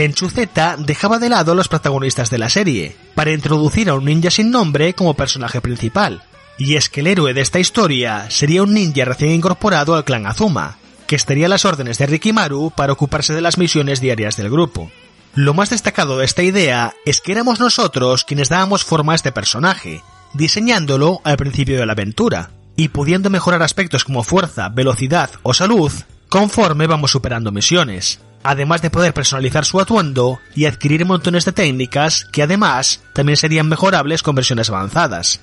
[0.00, 4.06] Tenchu Z dejaba de lado a los protagonistas de la serie, para introducir a un
[4.06, 6.22] ninja sin nombre como personaje principal,
[6.56, 10.24] y es que el héroe de esta historia sería un ninja recién incorporado al clan
[10.26, 14.48] Azuma, que estaría a las órdenes de Rikimaru para ocuparse de las misiones diarias del
[14.48, 14.90] grupo.
[15.34, 19.32] Lo más destacado de esta idea es que éramos nosotros quienes dábamos forma a este
[19.32, 20.02] personaje,
[20.32, 25.92] diseñándolo al principio de la aventura, y pudiendo mejorar aspectos como fuerza, velocidad o salud
[26.30, 32.24] conforme vamos superando misiones, además de poder personalizar su atuendo y adquirir montones de técnicas
[32.24, 35.40] que además también serían mejorables con versiones avanzadas.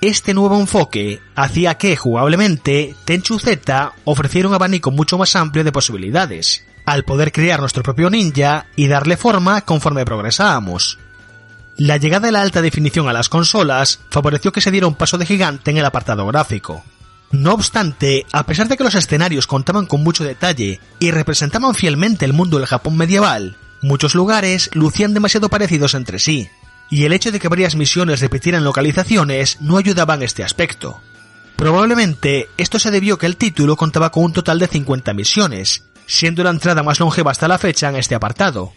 [0.00, 5.72] Este nuevo enfoque hacía que, jugablemente, Tenchu Z ofreciera un abanico mucho más amplio de
[5.72, 10.98] posibilidades, al poder crear nuestro propio ninja y darle forma conforme progresábamos.
[11.76, 15.18] La llegada de la alta definición a las consolas favoreció que se diera un paso
[15.18, 16.84] de gigante en el apartado gráfico.
[17.32, 22.24] No obstante, a pesar de que los escenarios contaban con mucho detalle y representaban fielmente
[22.24, 26.48] el mundo del Japón medieval, muchos lugares lucían demasiado parecidos entre sí,
[26.90, 31.00] y el hecho de que varias misiones repitieran localizaciones no ayudaba en este aspecto.
[31.56, 36.44] Probablemente esto se debió que el título contaba con un total de 50 misiones, siendo
[36.44, 38.72] la entrada más longeva hasta la fecha en este apartado.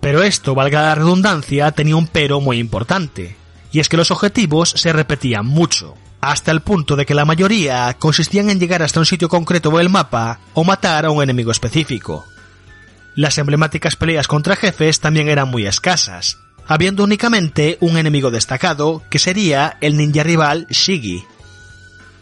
[0.00, 3.36] Pero esto, valga la redundancia, tenía un pero muy importante,
[3.70, 7.94] y es que los objetivos se repetían mucho, hasta el punto de que la mayoría
[7.98, 12.24] consistían en llegar hasta un sitio concreto del mapa o matar a un enemigo específico.
[13.16, 19.18] Las emblemáticas peleas contra jefes también eran muy escasas, habiendo únicamente un enemigo destacado, que
[19.18, 21.24] sería el ninja rival Shigi.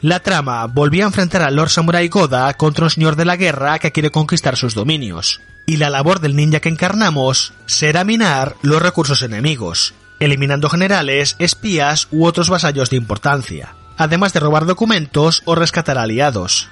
[0.01, 3.79] La trama volvía a enfrentar al Lord Samurai Goda contra un señor de la guerra
[3.79, 8.81] que quiere conquistar sus dominios, y la labor del ninja que encarnamos será minar los
[8.81, 15.55] recursos enemigos, eliminando generales, espías u otros vasallos de importancia, además de robar documentos o
[15.55, 16.69] rescatar aliados.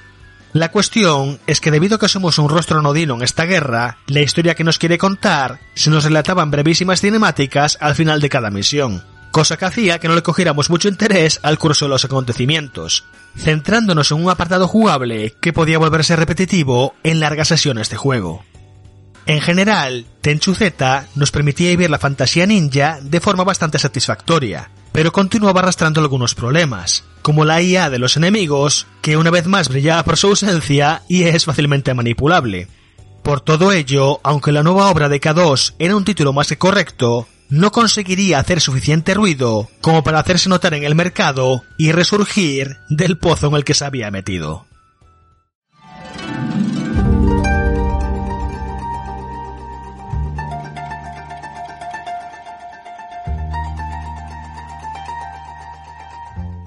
[0.53, 4.20] La cuestión es que debido a que somos un rostro nodino en esta guerra, la
[4.20, 8.51] historia que nos quiere contar se nos relataba en brevísimas cinemáticas al final de cada
[8.51, 13.05] misión, cosa que hacía que no le cogiéramos mucho interés al curso de los acontecimientos,
[13.36, 18.43] centrándonos en un apartado jugable que podía volverse repetitivo en largas sesiones de juego.
[19.27, 25.12] En general, Tenchu Z nos permitía vivir la fantasía ninja de forma bastante satisfactoria, pero
[25.12, 30.03] continuaba arrastrando algunos problemas, como la IA de los enemigos, que una vez más brillaba
[30.03, 32.66] por su ausencia y es fácilmente manipulable.
[33.23, 37.29] Por todo ello, aunque la nueva obra de K2 era un título más que correcto,
[37.49, 43.19] no conseguiría hacer suficiente ruido como para hacerse notar en el mercado y resurgir del
[43.19, 44.66] pozo en el que se había metido.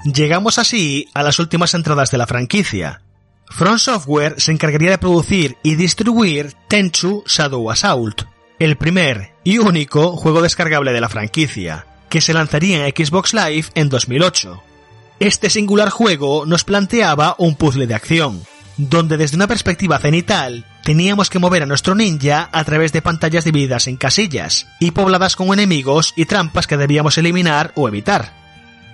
[0.03, 3.01] Llegamos así a las últimas entradas de la franquicia.
[3.47, 8.23] Front Software se encargaría de producir y distribuir Tenchu Shadow Assault,
[8.57, 13.65] el primer y único juego descargable de la franquicia, que se lanzaría en Xbox Live
[13.75, 14.63] en 2008.
[15.19, 18.41] Este singular juego nos planteaba un puzzle de acción,
[18.77, 23.45] donde desde una perspectiva cenital teníamos que mover a nuestro ninja a través de pantallas
[23.45, 28.40] divididas en casillas y pobladas con enemigos y trampas que debíamos eliminar o evitar.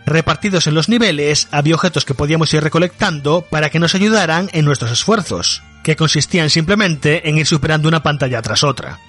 [0.07, 4.63] Repartidos en los niveles había objetos que podíamos ir recolectando para que nos ayudaran en
[4.63, 9.01] nuestros esfuerzos, que consistían simplemente en ir superando una pantalla tras otra.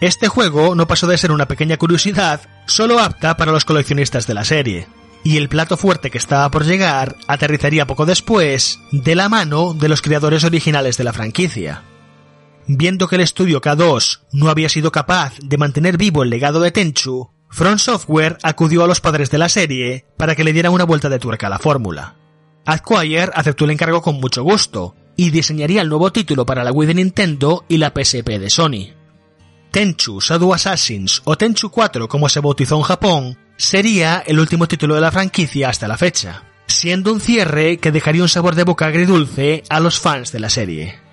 [0.00, 4.34] Este juego no pasó de ser una pequeña curiosidad, solo apta para los coleccionistas de
[4.34, 4.86] la serie,
[5.24, 9.88] y el plato fuerte que estaba por llegar aterrizaría poco después de la mano de
[9.88, 11.82] los creadores originales de la franquicia.
[12.68, 16.70] viendo que el estudio K2 no había sido capaz de mantener vivo el legado de
[16.70, 20.82] Tenchu, Front Software acudió a los padres de la serie para que le dieran una
[20.82, 22.16] vuelta de tuerca a la fórmula.
[22.66, 26.88] Acquire aceptó el encargo con mucho gusto y diseñaría el nuevo título para la Wii
[26.88, 28.88] de Nintendo y la PSP de Sony.
[29.70, 34.96] Tenchu Shadow Assassins o Tenchu 4 como se bautizó en Japón sería el último título
[34.96, 38.86] de la franquicia hasta la fecha, siendo un cierre que dejaría un sabor de boca
[38.86, 41.03] agridulce a los fans de la serie.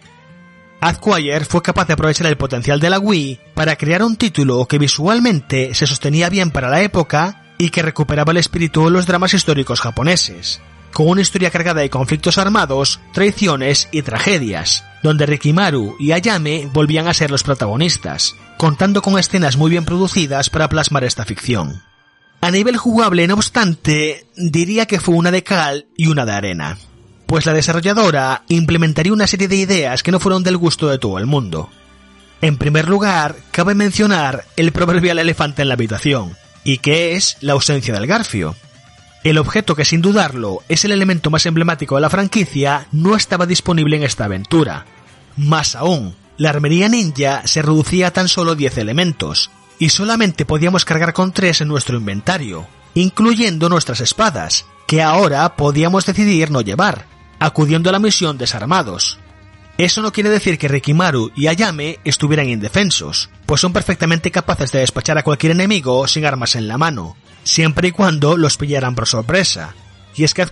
[0.84, 4.80] Acquire fue capaz de aprovechar el potencial de la Wii para crear un título que
[4.80, 9.36] visualmente se sostenía bien para la época y que recuperaba el espíritu de los dramas
[9.36, 10.60] históricos japoneses,
[10.92, 17.08] con una historia cargada de conflictos armados, traiciones y tragedias, donde Rikimaru y Ayame volvían
[17.08, 21.84] a ser los protagonistas, contando con escenas muy bien producidas para plasmar esta ficción.
[22.42, 26.78] A nivel jugable, no obstante, diría que fue una de cal y una de arena
[27.32, 31.18] pues la desarrolladora implementaría una serie de ideas que no fueron del gusto de todo
[31.18, 31.70] el mundo.
[32.42, 36.36] En primer lugar, cabe mencionar el proverbial elefante en la habitación,
[36.66, 38.58] y que es la ausencia del garfio.
[39.24, 43.46] El objeto que sin dudarlo es el elemento más emblemático de la franquicia no estaba
[43.46, 44.86] disponible en esta aventura.
[45.38, 50.84] Más aún, la armería ninja se reducía a tan solo 10 elementos, y solamente podíamos
[50.84, 57.06] cargar con 3 en nuestro inventario, incluyendo nuestras espadas, que ahora podíamos decidir no llevar,
[57.42, 59.18] acudiendo a la misión desarmados.
[59.78, 64.80] Eso no quiere decir que Rikimaru y Ayame estuvieran indefensos, pues son perfectamente capaces de
[64.80, 69.08] despachar a cualquier enemigo sin armas en la mano, siempre y cuando los pillaran por
[69.08, 69.74] sorpresa.
[70.16, 70.46] Y es que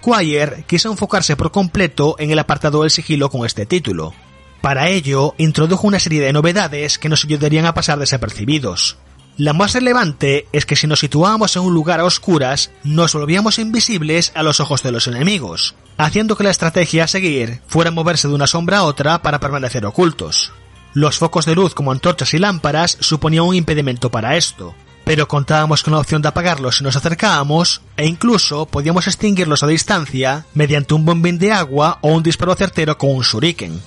[0.65, 4.15] quiso enfocarse por completo en el apartado del sigilo con este título.
[4.61, 8.97] Para ello, introdujo una serie de novedades que nos ayudarían a pasar desapercibidos,
[9.39, 13.57] la más relevante es que si nos situábamos en un lugar a oscuras, nos volvíamos
[13.57, 18.27] invisibles a los ojos de los enemigos, haciendo que la estrategia a seguir fuera moverse
[18.27, 20.51] de una sombra a otra para permanecer ocultos.
[20.93, 24.75] Los focos de luz como antorchas y lámparas suponían un impedimento para esto,
[25.05, 29.67] pero contábamos con la opción de apagarlos si nos acercábamos e incluso podíamos extinguirlos a
[29.67, 33.79] distancia mediante un bombín de agua o un disparo certero con un shuriken.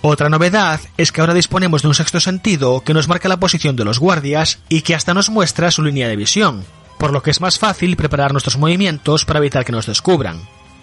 [0.00, 3.74] Otra novedad es que ahora disponemos de un sexto sentido que nos marca la posición
[3.74, 6.64] de los guardias y que hasta nos muestra su línea de visión,
[6.98, 10.40] por lo que es más fácil preparar nuestros movimientos para evitar que nos descubran.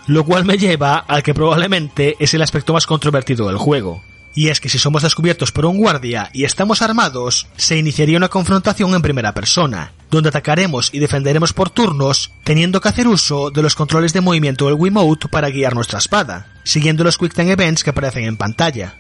[0.08, 4.04] Lo cual me lleva al que probablemente es el aspecto más controvertido del juego.
[4.38, 8.28] Y es que si somos descubiertos por un guardia y estamos armados, se iniciaría una
[8.28, 13.62] confrontación en primera persona, donde atacaremos y defenderemos por turnos, teniendo que hacer uso de
[13.62, 17.86] los controles de movimiento del Wiimote para guiar nuestra espada, siguiendo los Quick Time Events
[17.86, 18.96] que aparecen en pantalla.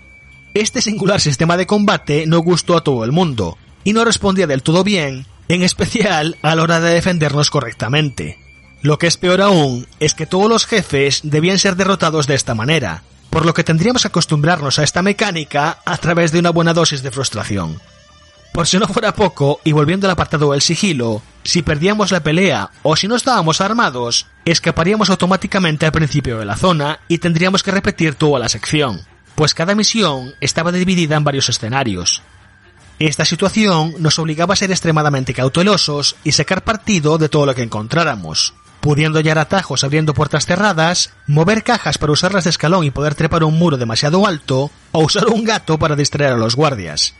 [0.55, 4.63] Este singular sistema de combate no gustó a todo el mundo, y no respondía del
[4.63, 8.39] todo bien, en especial a la hora de defendernos correctamente.
[8.81, 12.55] Lo que es peor aún es que todos los jefes debían ser derrotados de esta
[12.55, 16.73] manera, por lo que tendríamos que acostumbrarnos a esta mecánica a través de una buena
[16.73, 17.81] dosis de frustración.
[18.53, 22.71] Por si no fuera poco, y volviendo al apartado del sigilo, si perdíamos la pelea
[22.81, 27.71] o si no estábamos armados, escaparíamos automáticamente al principio de la zona y tendríamos que
[27.71, 29.01] repetir toda la sección
[29.35, 32.23] pues cada misión estaba dividida en varios escenarios.
[32.97, 37.63] Esta situación nos obligaba a ser extremadamente cautelosos y sacar partido de todo lo que
[37.63, 43.13] encontráramos, pudiendo hallar atajos abriendo puertas cerradas, mover cajas para usarlas de escalón y poder
[43.15, 47.15] trepar un muro demasiado alto, o usar un gato para distraer a los guardias.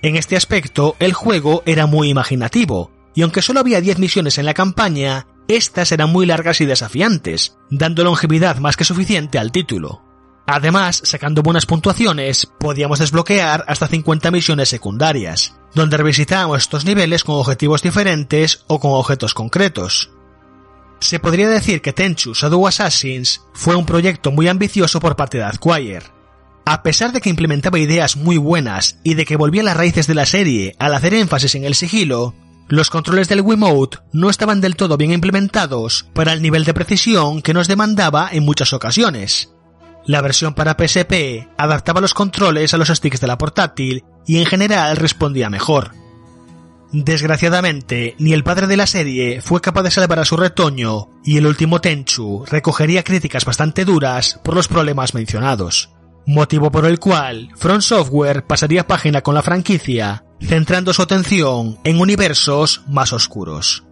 [0.00, 4.46] En este aspecto, el juego era muy imaginativo, y aunque solo había 10 misiones en
[4.46, 10.13] la campaña, estas eran muy largas y desafiantes, dando longevidad más que suficiente al título.
[10.46, 17.36] Además, sacando buenas puntuaciones, podíamos desbloquear hasta 50 misiones secundarias, donde revisitábamos estos niveles con
[17.36, 20.10] objetivos diferentes o con objetos concretos.
[21.00, 25.44] Se podría decir que Tenchu Shadow Assassins fue un proyecto muy ambicioso por parte de
[25.44, 26.12] Acquire.
[26.66, 30.06] A pesar de que implementaba ideas muy buenas y de que volvía a las raíces
[30.06, 32.34] de la serie al hacer énfasis en el sigilo,
[32.68, 37.42] los controles del Wiimote no estaban del todo bien implementados para el nivel de precisión
[37.42, 39.53] que nos demandaba en muchas ocasiones,
[40.06, 44.46] la versión para PSP adaptaba los controles a los sticks de la portátil y en
[44.46, 45.92] general respondía mejor.
[46.92, 51.38] Desgraciadamente, ni el padre de la serie fue capaz de salvar a su retoño y
[51.38, 55.90] el último Tenchu recogería críticas bastante duras por los problemas mencionados,
[56.24, 62.00] motivo por el cual Front Software pasaría página con la franquicia, centrando su atención en
[62.00, 63.84] universos más oscuros.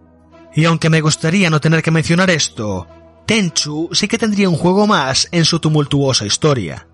[0.55, 2.87] Y aunque me gustaría no tener que mencionar esto,
[3.25, 6.87] Tenchu sí que tendría un juego más en su tumultuosa historia,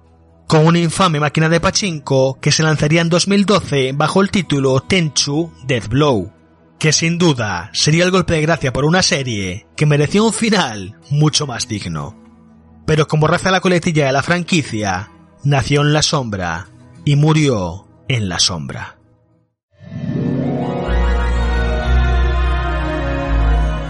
[0.48, 5.52] con una infame máquina de pachinko que se lanzaría en 2012 bajo el título Tenchu
[5.66, 6.32] Death Blow,
[6.78, 11.00] que sin duda sería el golpe de gracia por una serie que merecía un final
[11.10, 12.16] mucho más digno.
[12.86, 15.12] Pero como raza la coletilla de la franquicia,
[15.44, 16.70] nació en la sombra
[17.06, 18.99] y murió en la sombra.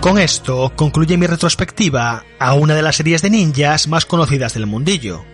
[0.01, 4.65] Con esto concluye mi retrospectiva a una de las series de ninjas más conocidas del
[4.65, 5.25] mundillo.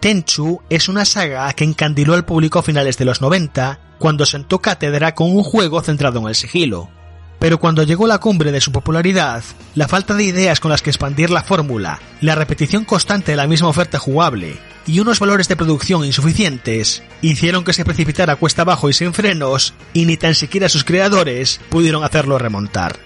[0.00, 4.60] Tenchu es una saga que encandiló al público a finales de los 90 cuando sentó
[4.60, 6.90] cátedra con un juego centrado en el sigilo.
[7.38, 9.44] Pero cuando llegó la cumbre de su popularidad,
[9.76, 13.46] la falta de ideas con las que expandir la fórmula, la repetición constante de la
[13.46, 18.90] misma oferta jugable y unos valores de producción insuficientes hicieron que se precipitara cuesta abajo
[18.90, 22.98] y sin frenos, y ni tan siquiera sus creadores pudieron hacerlo remontar.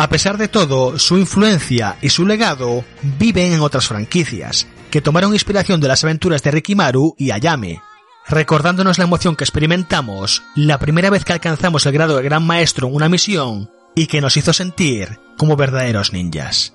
[0.00, 2.86] A pesar de todo, su influencia y su legado
[3.18, 7.82] viven en otras franquicias, que tomaron inspiración de las aventuras de Rikimaru y Ayame,
[8.26, 12.88] recordándonos la emoción que experimentamos la primera vez que alcanzamos el grado de gran maestro
[12.88, 16.72] en una misión y que nos hizo sentir como verdaderos ninjas.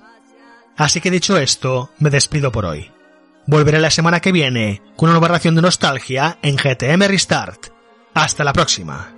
[0.76, 2.92] Así que dicho esto, me despido por hoy.
[3.48, 7.70] Volveré la semana que viene con una nueva ración de nostalgia en GTM Restart.
[8.14, 9.15] Hasta la próxima.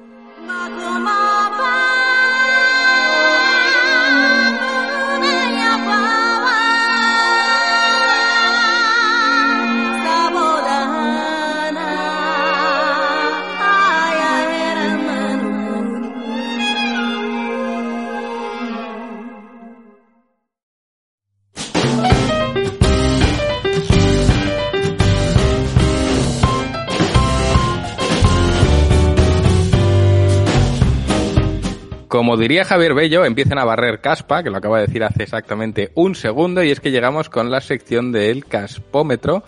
[32.08, 35.92] Como diría Javier Bello, empiezan a barrer caspa, que lo acaba de decir hace exactamente
[35.94, 39.44] un segundo, y es que llegamos con la sección del caspómetro.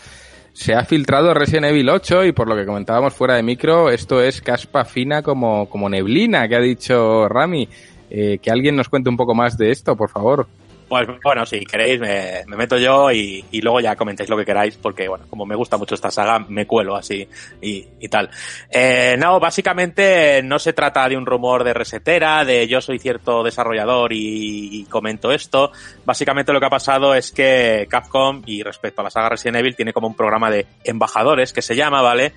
[0.53, 4.23] Se ha filtrado Resident Evil 8 y por lo que comentábamos fuera de micro, esto
[4.23, 7.67] es caspa fina como, como neblina, que ha dicho Rami.
[8.11, 10.47] Eh, que alguien nos cuente un poco más de esto, por favor.
[10.91, 15.07] Pues bueno, si queréis me, meto yo y, luego ya comentéis lo que queráis porque
[15.07, 17.29] bueno, como me gusta mucho esta saga, me cuelo así
[17.61, 18.29] y, tal.
[18.69, 23.45] Eh, no, básicamente no se trata de un rumor de resetera, de yo soy cierto
[23.45, 25.71] desarrollador y, comento esto.
[26.05, 29.77] Básicamente lo que ha pasado es que Capcom y respecto a la saga Resident Evil
[29.77, 32.33] tiene como un programa de embajadores que se llama, ¿vale?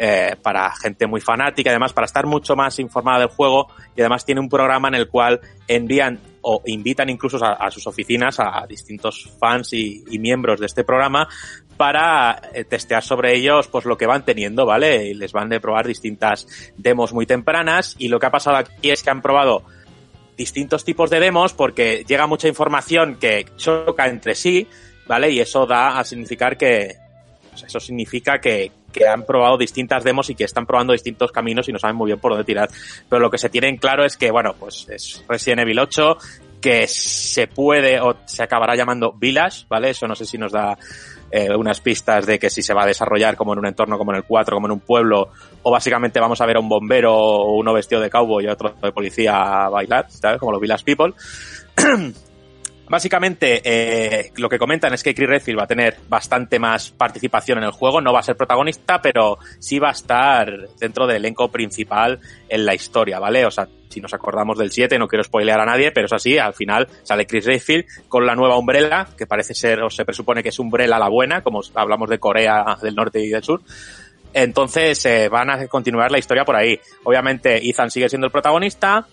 [0.00, 3.66] Eh, para gente muy fanática, además para estar mucho más informada del juego
[3.96, 8.38] y además tiene un programa en el cual envían o invitan incluso a, sus oficinas
[8.38, 11.26] a distintos fans y, miembros de este programa
[11.76, 15.08] para eh, testear sobre ellos pues lo que van teniendo, ¿vale?
[15.08, 16.46] Y les van de probar distintas
[16.76, 19.64] demos muy tempranas y lo que ha pasado aquí es que han probado
[20.36, 24.68] distintos tipos de demos porque llega mucha información que choca entre sí,
[25.08, 25.32] ¿vale?
[25.32, 26.98] Y eso da a significar que
[27.50, 31.68] pues eso significa que, que han probado distintas demos y que están probando distintos caminos
[31.68, 32.68] y no saben muy bien por dónde tirar.
[33.08, 36.18] Pero lo que se tiene en claro es que, bueno, pues es Resident Evil 8,
[36.60, 39.90] que se puede o se acabará llamando Village, ¿vale?
[39.90, 40.76] Eso no sé si nos da
[41.30, 44.10] eh, unas pistas de que si se va a desarrollar como en un entorno como
[44.12, 45.28] en el 4, como en un pueblo,
[45.62, 48.74] o básicamente vamos a ver a un bombero o uno vestido de cowboy y otro
[48.82, 50.38] de policía a bailar, ¿sabes?
[50.38, 51.14] Como los Village People.
[52.88, 57.58] Básicamente, eh, lo que comentan es que Chris Redfield va a tener bastante más participación
[57.58, 61.18] en el juego, no va a ser protagonista, pero sí va a estar dentro del
[61.18, 63.44] elenco principal en la historia, ¿vale?
[63.44, 66.38] O sea, si nos acordamos del 7, no quiero spoilear a nadie, pero es así,
[66.38, 70.42] al final sale Chris Redfield con la nueva Umbrella, que parece ser, o se presupone
[70.42, 73.62] que es Umbrella la buena, como hablamos de Corea del Norte y del Sur.
[74.32, 76.78] Entonces, eh, van a continuar la historia por ahí.
[77.04, 79.06] Obviamente, Ethan sigue siendo el protagonista,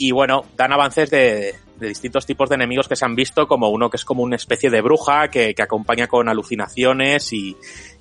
[0.00, 3.70] y bueno, dan avances de, de distintos tipos de enemigos que se han visto, como
[3.70, 7.56] uno que es como una especie de bruja que, que acompaña con alucinaciones y,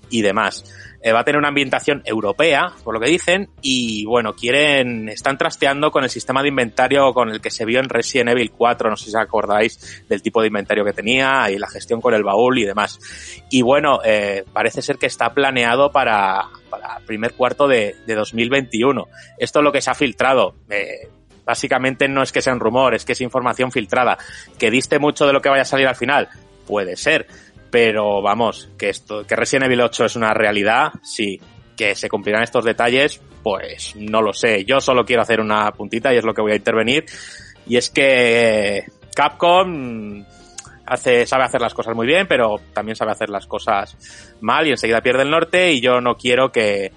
[0.09, 0.63] y demás.
[1.01, 5.37] Eh, va a tener una ambientación europea, por lo que dicen, y bueno, quieren, están
[5.37, 8.89] trasteando con el sistema de inventario con el que se vio en Resident Evil 4,
[8.89, 12.23] no sé si acordáis del tipo de inventario que tenía y la gestión con el
[12.23, 12.99] baúl y demás.
[13.49, 19.07] Y bueno, eh, parece ser que está planeado para, para primer cuarto de, de 2021.
[19.37, 20.55] Esto es lo que se ha filtrado.
[20.69, 21.07] Eh,
[21.49, 24.19] Básicamente no es que sea un rumor, es que es información filtrada.
[24.59, 26.29] Que diste mucho de lo que vaya a salir al final,
[26.67, 27.25] puede ser.
[27.71, 31.41] Pero vamos, que esto, que Resident Evil 8 es una realidad, sí.
[31.75, 34.63] Que se cumplirán estos detalles, pues no lo sé.
[34.63, 37.05] Yo solo quiero hacer una puntita y es lo que voy a intervenir.
[37.65, 38.85] Y es que
[39.15, 40.23] Capcom
[40.85, 44.69] hace, sabe hacer las cosas muy bien, pero también sabe hacer las cosas mal y
[44.69, 46.91] enseguida pierde el norte y yo no quiero que,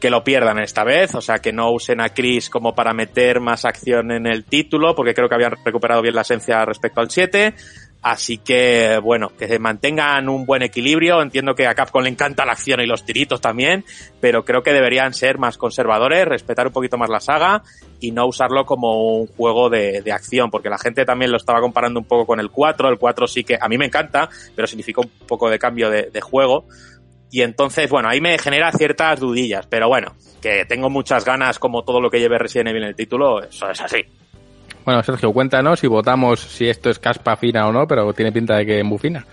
[0.00, 3.40] que lo pierdan esta vez, o sea, que no usen a Chris como para meter
[3.40, 7.10] más acción en el título, porque creo que habían recuperado bien la esencia respecto al
[7.10, 7.54] 7.
[8.02, 11.20] Así que, bueno, que se mantengan un buen equilibrio.
[11.20, 13.84] Entiendo que a Capcom le encanta la acción y los tiritos también,
[14.20, 17.64] pero creo que deberían ser más conservadores, respetar un poquito más la saga
[17.98, 21.60] y no usarlo como un juego de, de acción, porque la gente también lo estaba
[21.60, 22.90] comparando un poco con el 4.
[22.90, 26.20] El 4 sí que a mí me encanta, pero significa un poco de cambio de
[26.20, 26.66] juego
[27.30, 31.82] Y entonces, bueno, ahí me genera ciertas dudillas, pero bueno, que tengo muchas ganas como
[31.82, 34.04] todo lo que lleve Resident Evil en el título, eso es así.
[34.84, 38.56] Bueno, Sergio, cuéntanos si votamos si esto es caspa fina o no, pero tiene pinta
[38.56, 39.26] de que es muy fina.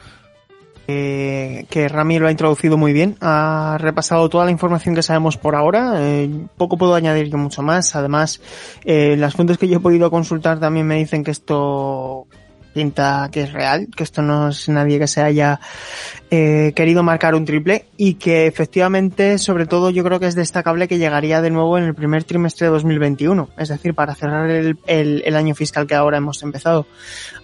[0.87, 5.37] Eh, que Rami lo ha introducido muy bien, ha repasado toda la información que sabemos
[5.37, 8.41] por ahora, eh, poco puedo añadir yo mucho más, además
[8.83, 12.27] eh, las fuentes que yo he podido consultar también me dicen que esto
[12.73, 15.59] pinta que es real, que esto no es nadie que se haya
[16.31, 20.87] eh, querido marcar un triple y que efectivamente, sobre todo, yo creo que es destacable
[20.87, 24.77] que llegaría de nuevo en el primer trimestre de 2021, es decir, para cerrar el,
[24.87, 26.87] el, el año fiscal que ahora hemos empezado.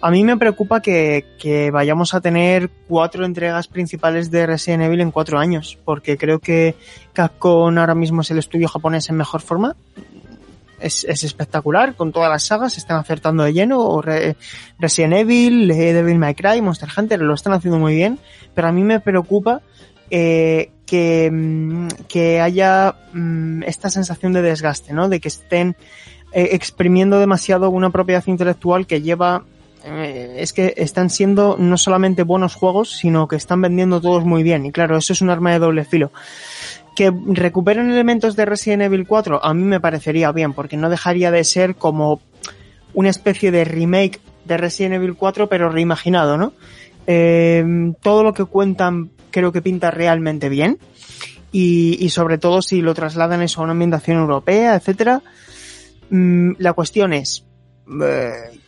[0.00, 5.00] A mí me preocupa que, que vayamos a tener cuatro entregas principales de Resident Evil
[5.00, 6.74] en cuatro años, porque creo que
[7.12, 9.76] Capcom ahora mismo es el estudio japonés en mejor forma,
[10.80, 14.36] es, es, espectacular, con todas las sagas, están acertando de lleno, Re,
[14.78, 18.18] Resident Evil, Devil May Cry, Monster Hunter, lo están haciendo muy bien,
[18.54, 19.62] pero a mí me preocupa
[20.10, 25.08] eh, que, mm, que haya mmm, esta sensación de desgaste, ¿no?
[25.08, 25.76] De que estén
[26.32, 29.44] eh, exprimiendo demasiado una propiedad intelectual que lleva
[29.84, 34.42] eh, es que están siendo no solamente buenos juegos, sino que están vendiendo todos muy
[34.42, 34.66] bien.
[34.66, 36.10] Y claro, eso es un arma de doble filo
[36.96, 41.30] que recuperen elementos de Resident Evil 4 a mí me parecería bien, porque no dejaría
[41.30, 42.20] de ser como
[42.94, 46.52] una especie de remake de Resident Evil 4, pero reimaginado, ¿no?
[47.06, 47.64] Eh,
[48.02, 50.78] todo lo que cuentan creo que pinta realmente bien.
[51.52, 55.20] Y, y, sobre todo si lo trasladan eso a una ambientación europea, etcétera.
[56.10, 57.44] Mm, la cuestión es,
[58.04, 58.59] eh,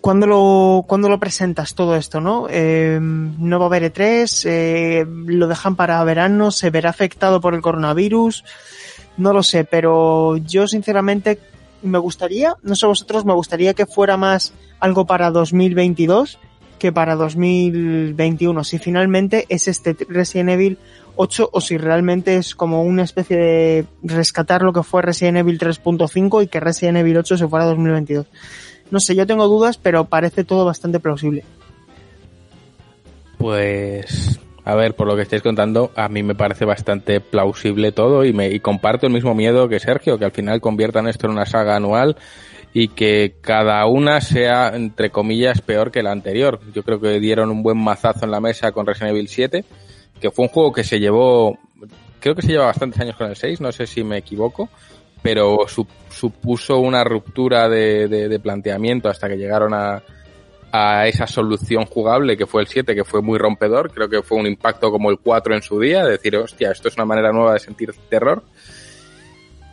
[0.00, 2.46] ¿Cuándo lo, cuando lo presentas todo esto, no?
[2.48, 7.54] Eh, no va a haber E3, eh, lo dejan para verano, se verá afectado por
[7.54, 8.44] el coronavirus,
[9.18, 11.38] no lo sé, pero yo sinceramente
[11.82, 16.38] me gustaría, no sé vosotros, me gustaría que fuera más algo para 2022
[16.78, 20.78] que para 2021, si finalmente es este Resident Evil
[21.16, 25.58] 8 o si realmente es como una especie de rescatar lo que fue Resident Evil
[25.58, 28.26] 3.5 y que Resident Evil 8 se fuera a 2022.
[28.90, 31.44] No sé, yo tengo dudas, pero parece todo bastante plausible.
[33.38, 38.24] Pues, a ver, por lo que estáis contando, a mí me parece bastante plausible todo
[38.24, 41.32] y, me, y comparto el mismo miedo que Sergio, que al final conviertan esto en
[41.32, 42.16] una saga anual
[42.72, 46.60] y que cada una sea, entre comillas, peor que la anterior.
[46.72, 49.64] Yo creo que dieron un buen mazazo en la mesa con Resident Evil 7,
[50.20, 51.58] que fue un juego que se llevó,
[52.20, 54.68] creo que se lleva bastantes años con el 6, no sé si me equivoco,
[55.22, 60.02] pero su, supuso una ruptura de, de, de, planteamiento hasta que llegaron a,
[60.72, 63.90] a esa solución jugable que fue el 7, que fue muy rompedor.
[63.90, 66.88] Creo que fue un impacto como el 4 en su día, de decir, hostia, esto
[66.88, 68.42] es una manera nueva de sentir terror.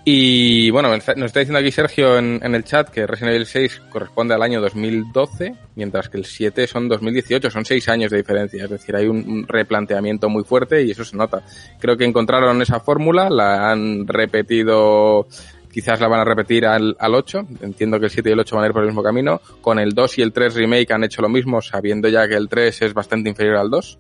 [0.10, 3.82] Y bueno, nos está diciendo aquí Sergio en, en, el chat que Resident Evil 6
[3.90, 8.64] corresponde al año 2012, mientras que el 7 son 2018, son 6 años de diferencia,
[8.64, 11.44] es decir, hay un, replanteamiento muy fuerte y eso se nota.
[11.82, 15.28] Creo que encontraron esa fórmula, la han repetido
[15.74, 17.46] quizás la van a repetir al, al 8.
[17.60, 19.42] Entiendo que el 7 y el 8 van a ir por el mismo camino.
[19.60, 22.48] Con el 2 y el 3 remake han hecho lo mismo, sabiendo ya que el
[22.48, 24.00] 3 es bastante inferior al 2.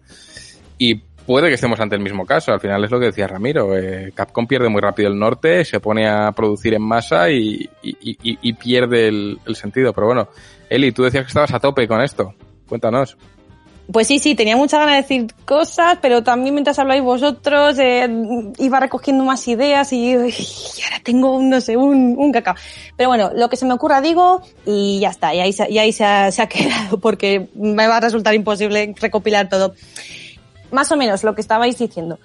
[0.78, 2.54] Y puede que estemos ante el mismo caso.
[2.54, 3.78] Al final es lo que decía Ramiro.
[3.78, 8.54] Eh, Capcom pierde muy rápido el norte, se pone a producir en masa y, y,
[8.54, 9.94] pierde el, sentido.
[9.94, 10.30] Pero bueno,
[10.70, 12.34] Eli, tú decías que estabas a tope con esto.
[12.68, 13.18] Cuéntanos.
[13.92, 18.10] Pues sí, sí, tenía mucha ganas de decir cosas, pero también mientras habláis vosotros eh,
[18.58, 22.56] iba recogiendo más ideas y, ahora tengo, no sé, un, un cacao.
[22.98, 25.94] Pero bueno, lo que se me ocurra digo y ya está, y ahí, y ahí
[25.94, 29.74] se ha quedado porque me va a resultar imposible recopilar todo.
[30.72, 32.20] Más o menos lo que estabais diciendo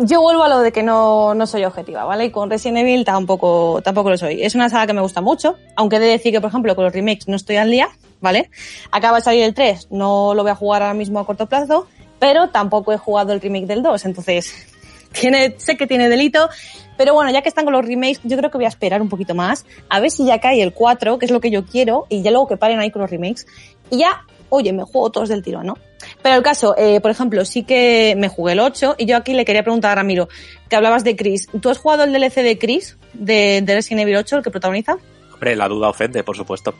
[0.00, 2.26] yo vuelvo a lo de que no, no soy objetiva, ¿vale?
[2.26, 4.42] Y con Resident Evil tampoco, tampoco lo soy.
[4.42, 6.84] Es una saga que me gusta mucho, aunque he de decir que, por ejemplo, con
[6.84, 7.88] los remakes no estoy al día,
[8.20, 8.50] ¿vale?
[8.90, 11.86] Acaba de salir el 3, no lo voy a jugar ahora mismo a corto plazo,
[12.18, 14.54] pero tampoco he jugado el remake del 2, entonces
[15.12, 16.48] tiene, sé que tiene delito,
[16.96, 19.08] pero bueno, ya que están con los remakes, yo creo que voy a esperar un
[19.08, 22.06] poquito más, a ver si ya cae el 4, que es lo que yo quiero,
[22.08, 23.46] y ya luego que paren ahí con los remakes,
[23.90, 25.76] y ya, oye, me juego todos del tiro, ¿no?
[26.22, 29.34] Pero el caso, eh, por ejemplo, sí que me jugué el 8 y yo aquí
[29.34, 30.28] le quería preguntar a Ramiro,
[30.68, 31.48] que hablabas de Chris.
[31.60, 34.96] ¿Tú has jugado el DLC de Chris, de, de Resident Evil 8, el que protagoniza?
[35.32, 36.74] Hombre, la duda ofende, por supuesto.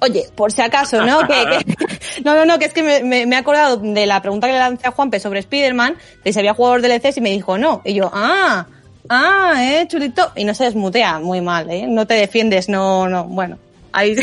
[0.00, 1.20] Oye, por si acaso, ¿no?
[1.28, 4.20] que, que, no, no, no, que es que me, me, me, he acordado de la
[4.20, 7.20] pregunta que le lancé a Juanpe sobre Spider-Man, de si había jugado los DLCs y
[7.20, 7.82] me dijo no.
[7.84, 8.66] Y yo, ah,
[9.08, 10.32] ah, eh, chulito.
[10.34, 11.86] Y no se desmutea, muy mal, eh.
[11.86, 13.58] No te defiendes, no, no, bueno.
[13.92, 14.16] Ahí.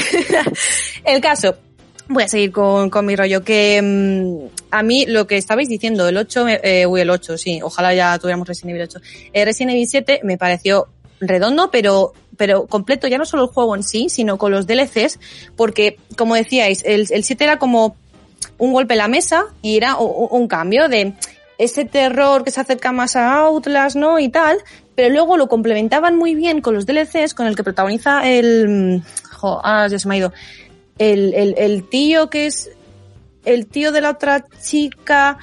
[1.05, 1.55] el caso,
[2.09, 6.07] voy a seguir con, con mi rollo, que mmm, a mí lo que estabais diciendo,
[6.07, 8.99] el 8, eh, uy, el 8, sí, ojalá ya tuviéramos Resident Evil 8.
[9.31, 10.87] Eh, Resident Evil 7 me pareció
[11.21, 15.19] redondo, pero, pero completo, ya no solo el juego en sí, sino con los DLCs,
[15.55, 17.95] porque, como decíais, el, el 7 era como
[18.57, 21.13] un golpe en la mesa y era un, un cambio de,
[21.59, 24.17] ese terror que se acerca más a Outlast, ¿no?
[24.17, 24.57] Y tal,
[24.95, 29.03] pero luego lo complementaban muy bien con los DLCs, con el que protagoniza el...
[29.29, 30.33] Jo, ah, ya se me ha ido.
[30.99, 32.69] El, el, el tío que es
[33.45, 35.37] el tío de la otra chica,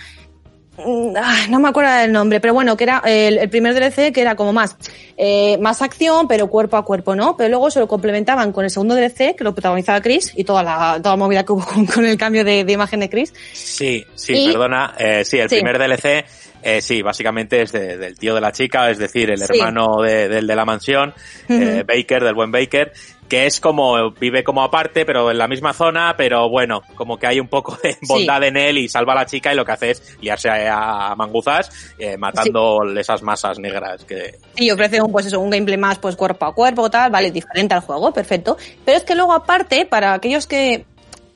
[0.78, 1.14] mm,
[1.50, 4.36] no me acuerdo del nombre, pero bueno, que era el, el primer DLC que era
[4.36, 4.76] como más,
[5.16, 7.36] eh, más acción, pero cuerpo a cuerpo, ¿no?
[7.36, 10.62] Pero luego se lo complementaban con el segundo DLC que lo protagonizaba Chris y toda
[10.62, 13.32] la, toda la movida que hubo con, con el cambio de, de, imagen de Chris.
[13.52, 15.56] Sí, sí, Y- perdona, eh, sí, el Sí.
[15.56, 16.26] primer DLC,
[16.62, 19.44] eh, sí, básicamente es de- del tío de la chica, es decir, el Sí.
[19.54, 21.14] hermano de- del de la mansión,
[21.48, 22.92] eh, Baker, del buen Baker,
[23.28, 27.26] que es como, vive como aparte, pero en la misma zona, pero bueno, como que
[27.26, 29.72] hay un poco de bondad en él y salva a la chica y lo que
[29.72, 35.26] hace es liarse a, manguzas, eh, matando esas masas negras que, Y ofrece un, pues
[35.26, 38.56] eso, un gameplay más pues cuerpo a cuerpo, tal, vale, diferente al juego, perfecto.
[38.84, 40.84] Pero es que luego aparte, para aquellos que,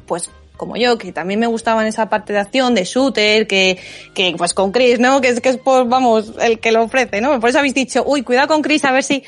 [0.06, 3.78] pues, como yo, que también me gustaban esa parte de acción, de shooter, que,
[4.12, 5.22] que pues con Chris, ¿no?
[5.22, 7.40] Que es que es por, vamos, el que lo ofrece, ¿no?
[7.40, 9.24] Por eso habéis dicho, uy, cuidado con Chris, a ver si...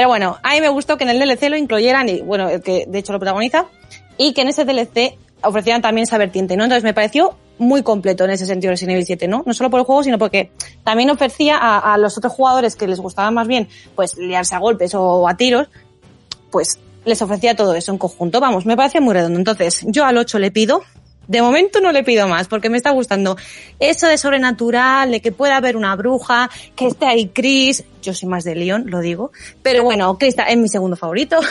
[0.00, 2.62] Pero bueno, a mí me gustó que en el DLC lo incluyeran, y bueno, el
[2.62, 3.66] que de hecho lo protagoniza,
[4.16, 6.64] y que en ese DLC ofrecieran también esa vertiente, ¿no?
[6.64, 9.42] Entonces me pareció muy completo en ese sentido Resident Evil 7, ¿no?
[9.44, 10.52] No solo por el juego, sino porque
[10.84, 14.94] también ofrecía a, los otros jugadores que les gustaba más bien, pues, liarse a golpes
[14.94, 15.68] o a tiros,
[16.50, 18.40] pues les ofrecía todo eso en conjunto.
[18.40, 19.38] Vamos, me parece muy redondo.
[19.38, 20.80] Entonces, yo al 8 le pido,
[21.30, 23.36] de momento no le pido más, porque me está gustando
[23.78, 28.28] eso de sobrenatural, de que pueda haber una bruja, que esté ahí Chris, yo soy
[28.28, 29.30] más de Leon, lo digo,
[29.62, 31.38] pero bueno, Chris es mi segundo favorito.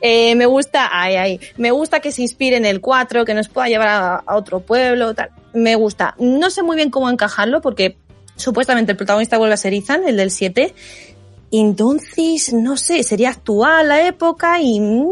[0.00, 3.48] Eh, me gusta, ay, ay, me gusta que se inspire en el 4, que nos
[3.48, 5.30] pueda llevar a, a otro pueblo, tal.
[5.52, 6.14] Me gusta.
[6.18, 7.96] No sé muy bien cómo encajarlo, porque
[8.36, 10.72] supuestamente el protagonista vuelve a ser Ethan, el del 7,
[11.50, 15.08] entonces, no sé, sería actual la época y mm,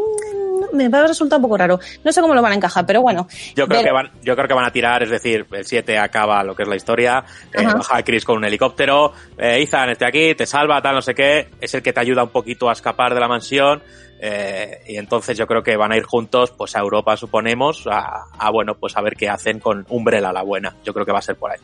[0.73, 1.79] me va a resultar un poco raro.
[2.05, 3.27] No sé cómo lo van a encajar, pero bueno.
[3.55, 6.43] Yo creo que van, yo creo que van a tirar, es decir, el 7 acaba
[6.45, 10.05] lo que es la historia, eh, baja a Chris con un helicóptero, eh, Ethan este
[10.07, 12.73] aquí, te salva, tal, no sé qué, es el que te ayuda un poquito a
[12.73, 13.83] escapar de la mansión,
[14.21, 18.25] eh, y entonces yo creo que van a ir juntos, pues a Europa suponemos, a,
[18.39, 20.75] a, bueno, pues a ver qué hacen con Umbrella la buena.
[20.85, 21.59] Yo creo que va a ser por ahí.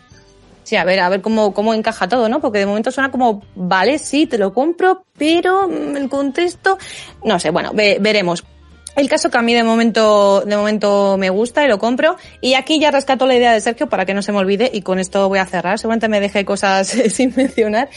[0.62, 2.40] Sí, a ver, a ver cómo, cómo encaja todo, ¿no?
[2.40, 6.78] Porque de momento suena como, vale, sí, te lo compro, pero mm, el contexto,
[7.24, 8.44] no sé, bueno, ve- veremos.
[8.94, 12.16] El caso que a mí de momento, de momento me gusta y lo compro.
[12.42, 14.82] Y aquí ya rescato la idea de Sergio para que no se me olvide y
[14.82, 15.78] con esto voy a cerrar.
[15.78, 17.88] Seguramente me dejé cosas sin mencionar.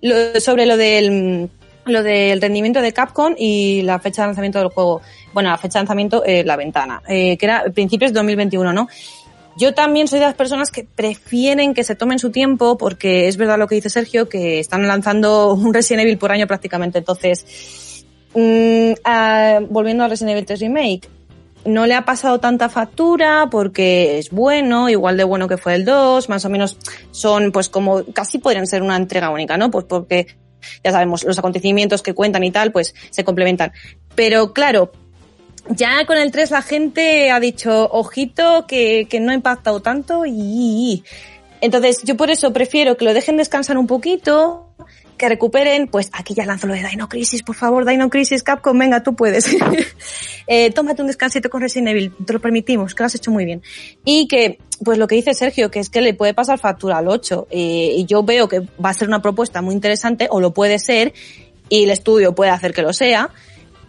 [0.00, 1.50] Lo- sobre lo del,
[1.84, 5.02] lo del rendimiento de Capcom y la fecha de lanzamiento del juego.
[5.34, 8.88] Bueno, la fecha de lanzamiento, eh, la ventana, eh, que era principios de 2021, ¿no?
[9.58, 13.36] Yo también soy de las personas que prefieren que se tomen su tiempo porque es
[13.36, 16.98] verdad lo que dice Sergio, que están lanzando un Resident Evil por año prácticamente.
[16.98, 17.44] Entonces,
[18.34, 18.92] mm,
[19.70, 21.08] volviendo a Resident Evil 3 Remake,
[21.64, 25.84] no le ha pasado tanta factura porque es bueno, igual de bueno que fue el
[25.84, 26.78] 2, más o menos
[27.10, 29.70] son pues como casi podrían ser una entrega única, ¿no?
[29.70, 30.26] Pues porque
[30.82, 33.72] ya sabemos, los acontecimientos que cuentan y tal, pues se complementan.
[34.14, 34.92] Pero claro,
[35.70, 40.24] ya con el 3 la gente ha dicho, ojito, que, que no ha impactado tanto
[40.26, 41.04] y...
[41.60, 44.67] Entonces yo por eso prefiero que lo dejen descansar un poquito,
[45.18, 48.78] que recuperen, pues aquí ya lanzo lo de Dino Crisis, por favor, Dino Crisis, Capcom,
[48.78, 49.54] venga, tú puedes.
[50.46, 53.44] eh, tómate un descansito con Resident Evil, te lo permitimos, que lo has hecho muy
[53.44, 53.62] bien.
[54.04, 57.08] Y que, pues lo que dice Sergio, que es que le puede pasar factura al
[57.08, 60.54] 8, eh, y yo veo que va a ser una propuesta muy interesante, o lo
[60.54, 61.12] puede ser,
[61.68, 63.30] y el estudio puede hacer que lo sea,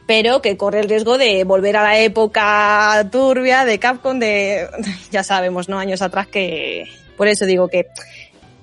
[0.07, 4.67] pero que corre el riesgo de volver a la época turbia de Capcom de,
[5.11, 5.77] ya sabemos, ¿no?
[5.77, 6.85] Años atrás que,
[7.15, 7.85] por eso digo que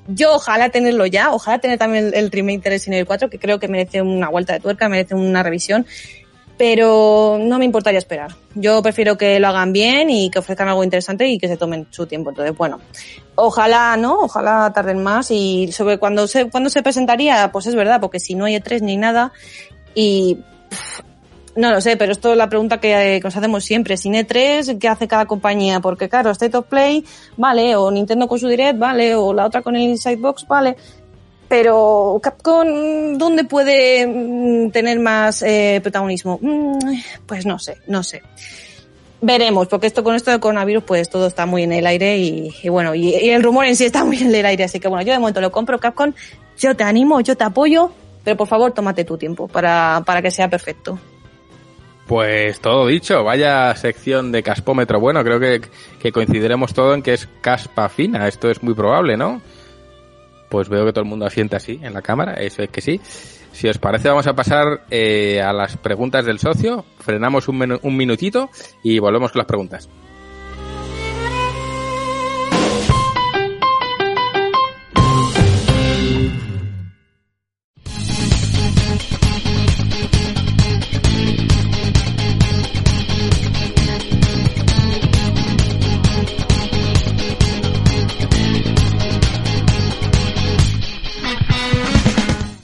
[0.09, 3.39] yo ojalá tenerlo ya, ojalá tener también el, el remake de Resident Evil 4, que
[3.39, 5.87] creo que merece una vuelta de tuerca, merece una revisión,
[6.59, 8.35] pero no me importaría esperar.
[8.55, 11.87] Yo prefiero que lo hagan bien y que ofrezcan algo interesante y que se tomen
[11.91, 12.31] su tiempo.
[12.31, 12.81] Entonces, bueno,
[13.35, 14.21] ojalá, ¿no?
[14.21, 18.35] Ojalá tarden más y sobre cuándo se, cuándo se presentaría, pues es verdad, porque si
[18.35, 19.33] no hay E3 ni nada
[19.95, 20.39] y
[21.57, 23.97] no lo sé, pero esto es la pregunta que, eh, que nos hacemos siempre.
[23.97, 25.81] Sin E3, ¿qué hace cada compañía?
[25.81, 27.05] Porque claro, State of Play,
[27.37, 30.77] vale, o Nintendo con su Direct, vale, o la otra con el Inside Box, vale.
[31.49, 36.39] Pero Capcom, ¿dónde puede mm, tener más eh, protagonismo?
[36.43, 36.79] Mm,
[37.27, 38.23] pues no sé, no sé.
[39.23, 42.55] Veremos, porque esto con esto del coronavirus, pues todo está muy en el aire y,
[42.63, 44.89] y bueno, y, y el rumor en sí está muy en el aire, así que
[44.89, 46.13] bueno, yo de momento lo compro Capcom,
[46.59, 47.91] yo te animo, yo te apoyo,
[48.25, 50.99] pero por favor tómate tu tiempo para, para que sea perfecto.
[52.07, 55.01] Pues todo dicho, vaya sección de caspómetro.
[55.01, 58.29] Bueno, creo que, coincidiremos todo en que es caspa fina.
[58.29, 59.43] Esto es muy probable, ¿no?
[60.49, 62.35] Pues veo que todo el mundo asiente así en la cámara.
[62.35, 63.01] Eso es que sí.
[63.51, 66.85] Si os parece, vamos a pasar eh, a las preguntas del socio.
[67.01, 68.51] Frenamos un, un minutito
[68.85, 69.89] y volvemos con las preguntas.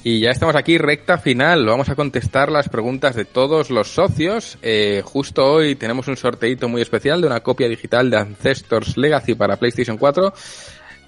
[0.05, 1.65] Y ya estamos aquí, recta final.
[1.65, 4.59] Vamos a contestar las preguntas de todos los socios.
[4.61, 9.37] Eh, justo hoy tenemos un sorteito muy especial de una copia digital de Ancestors Legacy
[9.37, 10.35] para PlayStation 4.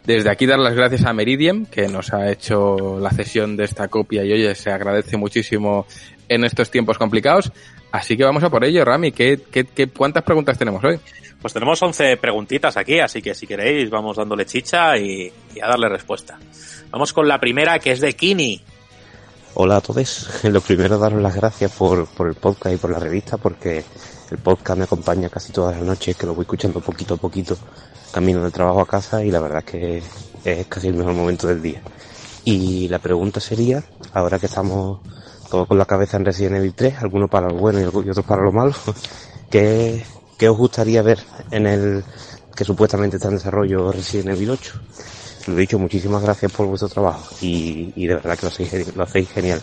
[0.05, 3.89] Desde aquí dar las gracias a Meridian, que nos ha hecho la cesión de esta
[3.89, 5.87] copia y oye, se agradece muchísimo
[6.29, 7.51] en estos tiempos complicados.
[7.91, 9.11] Así que vamos a por ello, Rami.
[9.11, 11.01] ¿Qué, qué, qué, cuántas preguntas tenemos hoy?
[11.41, 15.67] Pues tenemos 11 preguntitas aquí, así que si queréis vamos dándole chicha y, y a
[15.67, 16.39] darle respuesta.
[16.91, 18.63] Vamos con la primera, que es de Kini.
[19.57, 20.29] Hola a todos.
[20.43, 23.85] Lo primero, daros las gracias por, por el podcast y por la revista, porque
[24.33, 27.57] el podcast me acompaña casi todas las noches, que lo voy escuchando poquito a poquito,
[28.11, 30.03] camino del trabajo a casa y la verdad es que
[30.45, 31.81] es casi el mejor momento del día.
[32.45, 34.99] Y la pregunta sería, ahora que estamos
[35.49, 38.43] todos con la cabeza en Resident Evil 3, algunos para lo bueno y otros para
[38.43, 38.75] lo malo,
[39.51, 40.05] ¿qué,
[40.37, 41.21] qué os gustaría ver
[41.53, 42.05] en el
[42.57, 44.81] que supuestamente está en desarrollo Resident Evil 8?
[45.47, 49.03] Lo dicho, muchísimas gracias por vuestro trabajo y, y de verdad que lo hacéis, lo
[49.03, 49.61] hacéis, genial.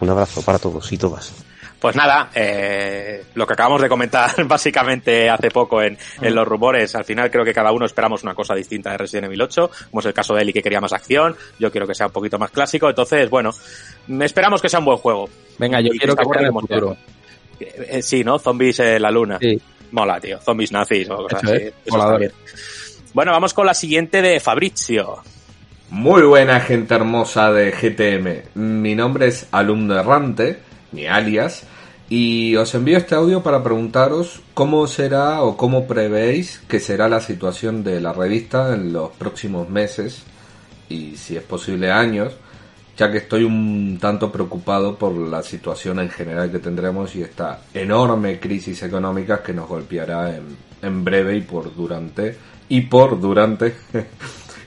[0.00, 1.32] Un abrazo para todos y todas.
[1.80, 6.94] Pues nada, eh, lo que acabamos de comentar básicamente hace poco en, en, los rumores,
[6.94, 10.00] al final creo que cada uno esperamos una cosa distinta de Resident Evil 8, como
[10.00, 12.38] es el caso de Eli que quería más acción, yo quiero que sea un poquito
[12.38, 13.50] más clásico, entonces bueno,
[14.20, 15.30] esperamos que sea un buen juego.
[15.58, 16.96] Venga, yo y quiero que sea en el futuro.
[17.58, 18.38] Eh, sí, ¿no?
[18.38, 19.38] Zombies en la luna.
[19.40, 19.60] Sí.
[19.92, 20.38] Mola, tío.
[20.38, 21.62] Zombies nazis o cosas Eso así.
[21.62, 21.74] es.
[21.84, 22.32] Eso está bien.
[23.12, 25.18] Bueno, vamos con la siguiente de Fabrizio.
[25.90, 28.60] Muy buena gente hermosa de GTM.
[28.60, 30.60] Mi nombre es Alumno Errante,
[30.92, 31.64] mi alias,
[32.08, 37.20] y os envío este audio para preguntaros cómo será o cómo prevéis que será la
[37.20, 40.22] situación de la revista en los próximos meses
[40.88, 42.36] y si es posible años,
[42.96, 47.62] ya que estoy un tanto preocupado por la situación en general que tendremos y esta
[47.74, 52.36] enorme crisis económica que nos golpeará en, en breve y por durante
[52.70, 53.74] y por durante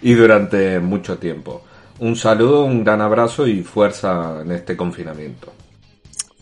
[0.04, 1.64] y durante mucho tiempo.
[2.00, 5.52] Un saludo, un gran abrazo y fuerza en este confinamiento.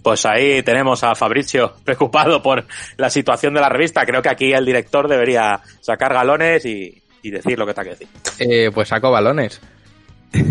[0.01, 2.65] Pues ahí tenemos a Fabricio preocupado por
[2.97, 4.05] la situación de la revista.
[4.05, 7.91] Creo que aquí el director debería sacar galones y, y decir lo que está que
[7.91, 8.07] decir.
[8.39, 9.61] Eh, pues saco balones.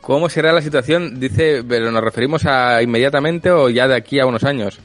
[0.00, 1.18] ¿Cómo será la situación?
[1.18, 4.78] Dice, pero nos referimos a inmediatamente o ya de aquí a unos años.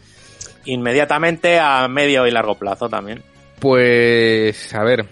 [0.66, 3.24] Inmediatamente a medio y largo plazo también.
[3.60, 5.06] Pues, a ver,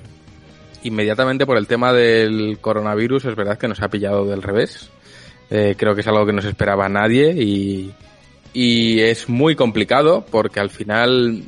[0.84, 4.90] inmediatamente por el tema del coronavirus es verdad que nos ha pillado del revés.
[5.50, 7.94] Eh, creo que es algo que no se esperaba nadie y,
[8.54, 11.44] y es muy complicado porque al final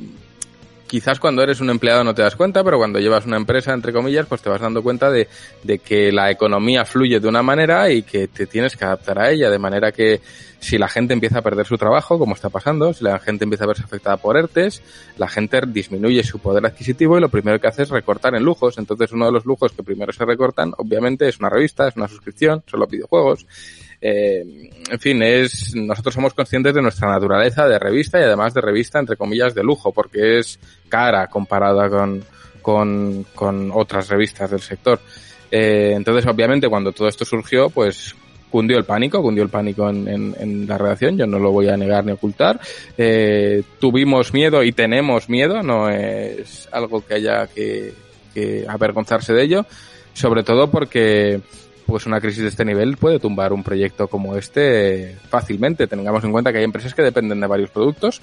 [0.86, 3.92] quizás cuando eres un empleado no te das cuenta, pero cuando llevas una empresa, entre
[3.92, 5.28] comillas, pues te vas dando cuenta de,
[5.62, 9.30] de, que la economía fluye de una manera y que te tienes que adaptar a
[9.30, 10.20] ella, de manera que
[10.66, 13.62] si la gente empieza a perder su trabajo, como está pasando, si la gente empieza
[13.62, 14.82] a verse afectada por ERTES,
[15.16, 18.76] la gente disminuye su poder adquisitivo y lo primero que hace es recortar en lujos.
[18.76, 22.08] Entonces uno de los lujos que primero se recortan, obviamente, es una revista, es una
[22.08, 23.46] suscripción, son los videojuegos.
[24.00, 28.60] Eh, en fin, es nosotros somos conscientes de nuestra naturaleza de revista y además de
[28.60, 32.24] revista entre comillas de lujo, porque es cara comparada con,
[32.60, 34.98] con, con otras revistas del sector.
[35.48, 38.16] Eh, entonces, obviamente, cuando todo esto surgió, pues
[38.56, 42.06] cundió el pánico, cundió el pánico en, la redacción, yo no lo voy a negar
[42.06, 42.58] ni ocultar.
[42.96, 47.92] Eh, tuvimos miedo y tenemos miedo, no es algo que haya que,
[48.32, 49.66] que avergonzarse de ello,
[50.14, 51.42] sobre todo porque
[51.84, 55.86] pues una crisis de este nivel puede tumbar un proyecto como este fácilmente.
[55.86, 58.22] Tengamos en cuenta que hay empresas que dependen de varios productos,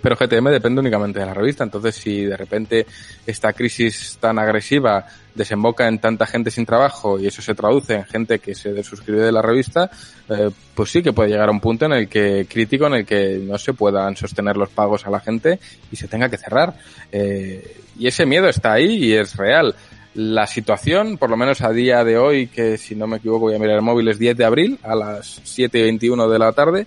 [0.00, 1.64] pero GTM depende únicamente de la revista.
[1.64, 2.86] Entonces, si de repente
[3.26, 8.04] esta crisis tan agresiva desemboca en tanta gente sin trabajo y eso se traduce en
[8.04, 9.90] gente que se desuscribe de la revista,
[10.28, 13.06] eh, pues sí que puede llegar a un punto en el que crítico, en el
[13.06, 15.58] que no se puedan sostener los pagos a la gente
[15.90, 16.74] y se tenga que cerrar.
[17.12, 19.74] Eh, y ese miedo está ahí y es real.
[20.14, 23.54] La situación, por lo menos a día de hoy, que si no me equivoco voy
[23.54, 26.52] a mirar el móvil, es 10 de abril a las 7 y 21 de la
[26.52, 26.86] tarde,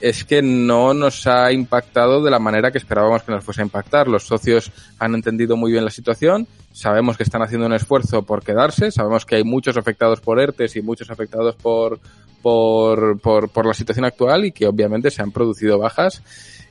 [0.00, 3.64] es que no nos ha impactado de la manera que esperábamos que nos fuese a
[3.64, 4.08] impactar.
[4.08, 8.44] Los socios han entendido muy bien la situación, sabemos que están haciendo un esfuerzo por
[8.44, 11.98] quedarse, sabemos que hay muchos afectados por ERTES y muchos afectados por,
[12.42, 16.22] por, por, por la situación actual y que obviamente se han producido bajas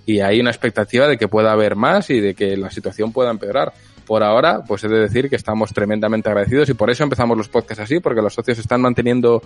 [0.06, 3.30] y hay una expectativa de que pueda haber más y de que la situación pueda
[3.30, 3.74] empeorar
[4.08, 7.50] por ahora, pues he de decir que estamos tremendamente agradecidos y por eso empezamos los
[7.50, 9.42] podcasts así, porque los socios están manteniendo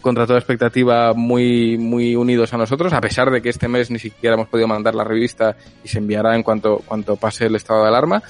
[0.00, 3.98] contra toda expectativa muy, muy unidos a nosotros, a pesar de que este mes ni
[3.98, 7.82] siquiera hemos podido mandar la revista y se enviará en cuanto, cuanto pase el estado
[7.82, 8.22] de alarma.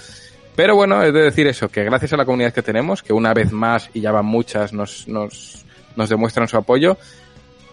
[0.57, 3.35] Pero bueno, he de decir eso, que gracias a la comunidad que tenemos, que una
[3.35, 5.65] vez más, y ya van muchas, nos, nos,
[5.97, 6.97] nos demuestran su apoyo,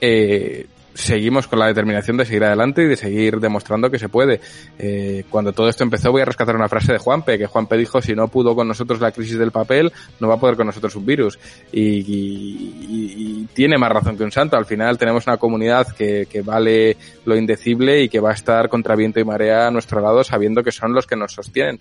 [0.01, 4.41] eh, seguimos con la determinación de seguir adelante y de seguir demostrando que se puede.
[4.77, 8.01] Eh, cuando todo esto empezó voy a rescatar una frase de Juanpe, que Juanpe dijo,
[8.01, 10.95] si no pudo con nosotros la crisis del papel, no va a poder con nosotros
[10.95, 11.39] un virus.
[11.71, 14.57] Y, tiene más razón que un santo.
[14.57, 18.69] Al final tenemos una comunidad que, que, vale lo indecible y que va a estar
[18.69, 21.79] contra viento y marea a nuestro lado sabiendo que son los que nos sostienen.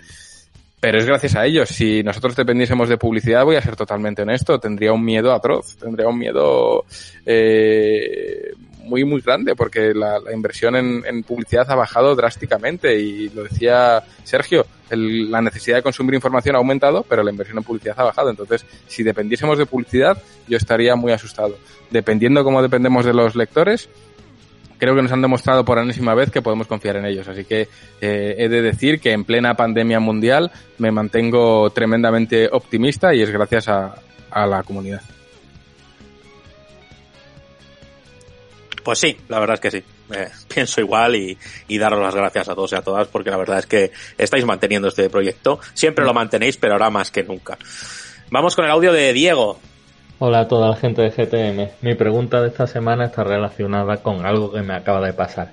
[0.81, 1.69] Pero es gracias a ellos.
[1.69, 6.09] Si nosotros dependiésemos de publicidad, voy a ser totalmente honesto, tendría un miedo atroz, tendría
[6.09, 6.87] un miedo
[7.27, 8.53] eh,
[8.85, 12.98] muy, muy grande, porque la, la inversión en, publicidad ha bajado drásticamente.
[12.98, 17.59] Y lo decía Sergio, el, la necesidad de consumir información ha aumentado, pero la inversión
[17.59, 18.31] en publicidad ha bajado.
[18.31, 21.57] Entonces, si dependiésemos de publicidad, yo estaría muy asustado.
[21.90, 23.89] Dependiendo cómo dependemos de los lectores,
[24.78, 27.28] creo que nos han demostrado por enésima vez que podemos confiar en ellos.
[27.28, 27.69] Así que
[28.01, 33.31] eh, he de decir que en plena pandemia mundial me mantengo tremendamente optimista y es
[33.31, 33.94] gracias a,
[34.31, 35.02] a la comunidad.
[38.91, 39.85] Pues sí, la verdad es que sí.
[40.12, 41.39] Eh, pienso igual y,
[41.69, 44.45] y, daros las gracias a todos y a todas porque la verdad es que estáis
[44.45, 45.61] manteniendo este proyecto.
[45.75, 47.57] Siempre lo mantenéis, pero ahora más que nunca.
[48.33, 49.61] Vamos con el audio de Diego.
[50.19, 51.71] Hola a toda la gente de GTM.
[51.83, 55.53] Mi pregunta de esta semana está relacionada con algo que me acaba de pasar.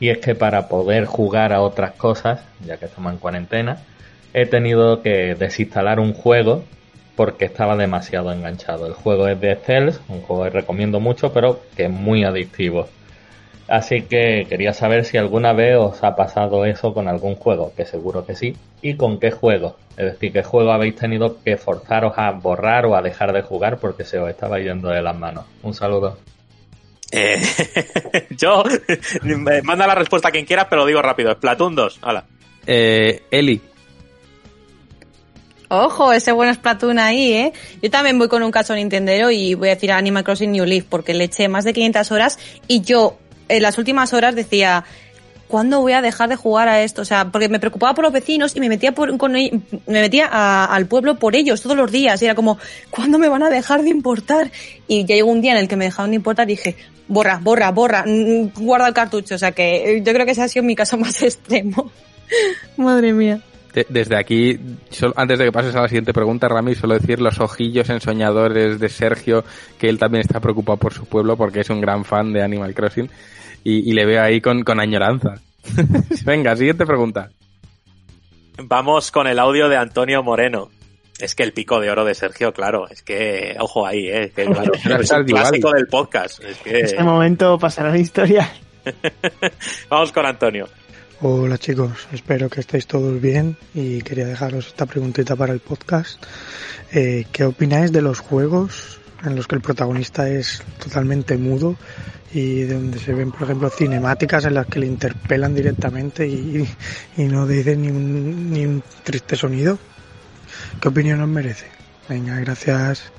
[0.00, 3.82] Y es que para poder jugar a otras cosas, ya que estamos en cuarentena,
[4.32, 6.64] he tenido que desinstalar un juego
[7.20, 8.86] porque estaba demasiado enganchado.
[8.86, 12.88] El juego es de Cells, un juego que recomiendo mucho, pero que es muy adictivo.
[13.68, 17.84] Así que quería saber si alguna vez os ha pasado eso con algún juego, que
[17.84, 19.76] seguro que sí, y con qué juego.
[19.98, 23.76] Es decir, qué juego habéis tenido que forzaros a borrar o a dejar de jugar
[23.80, 25.44] porque se os estaba yendo de las manos.
[25.62, 26.16] Un saludo.
[27.12, 27.38] Eh,
[28.30, 28.64] yo,
[29.62, 31.32] manda la respuesta a quien quieras, pero lo digo rápido.
[31.32, 32.24] Splatoon 2, hala.
[32.66, 33.60] Eh, Eli.
[35.72, 37.52] Ojo, ese buen Splatoon ahí, ¿eh?
[37.80, 40.84] Yo también voy con un caso Nintendero y voy a decir Animal Crossing New Leaf
[40.88, 43.18] porque le eché más de 500 horas y yo
[43.48, 44.84] en las últimas horas decía,
[45.46, 47.02] ¿cuándo voy a dejar de jugar a esto?
[47.02, 50.28] O sea, porque me preocupaba por los vecinos y me metía por, con, me metía
[50.28, 52.58] a, al pueblo por ellos todos los días era como,
[52.90, 54.50] ¿cuándo me van a dejar de importar?
[54.88, 56.74] Y ya llegó un día en el que me dejaron de importar y dije,
[57.06, 58.04] borra, borra, borra,
[58.56, 59.36] guarda el cartucho.
[59.36, 61.92] O sea que yo creo que ese ha sido mi caso más extremo.
[62.76, 63.40] Madre mía.
[63.88, 64.58] Desde aquí,
[65.14, 68.88] antes de que pases a la siguiente pregunta, Rami, solo decir los ojillos ensoñadores de
[68.88, 69.44] Sergio,
[69.78, 72.74] que él también está preocupado por su pueblo porque es un gran fan de Animal
[72.74, 73.08] Crossing
[73.62, 75.34] y, y le veo ahí con, con añoranza.
[76.24, 77.30] Venga, siguiente pregunta.
[78.58, 80.70] Vamos con el audio de Antonio Moreno.
[81.18, 84.46] Es que el pico de oro de Sergio, claro, es que, ojo ahí, eh, que
[84.46, 86.42] claro, es un clásico del podcast.
[86.42, 86.80] Es que...
[86.80, 88.50] Este momento pasará la historia.
[89.90, 90.66] Vamos con Antonio.
[91.22, 96.24] Hola chicos, espero que estéis todos bien y quería dejaros esta preguntita para el podcast.
[96.92, 101.76] Eh, ¿Qué opináis de los juegos en los que el protagonista es totalmente mudo
[102.32, 106.66] y donde se ven, por ejemplo, cinemáticas en las que le interpelan directamente y,
[107.18, 109.78] y no dicen ni un, ni un triste sonido?
[110.80, 111.66] ¿Qué opinión os merece?
[112.08, 113.12] Venga, gracias.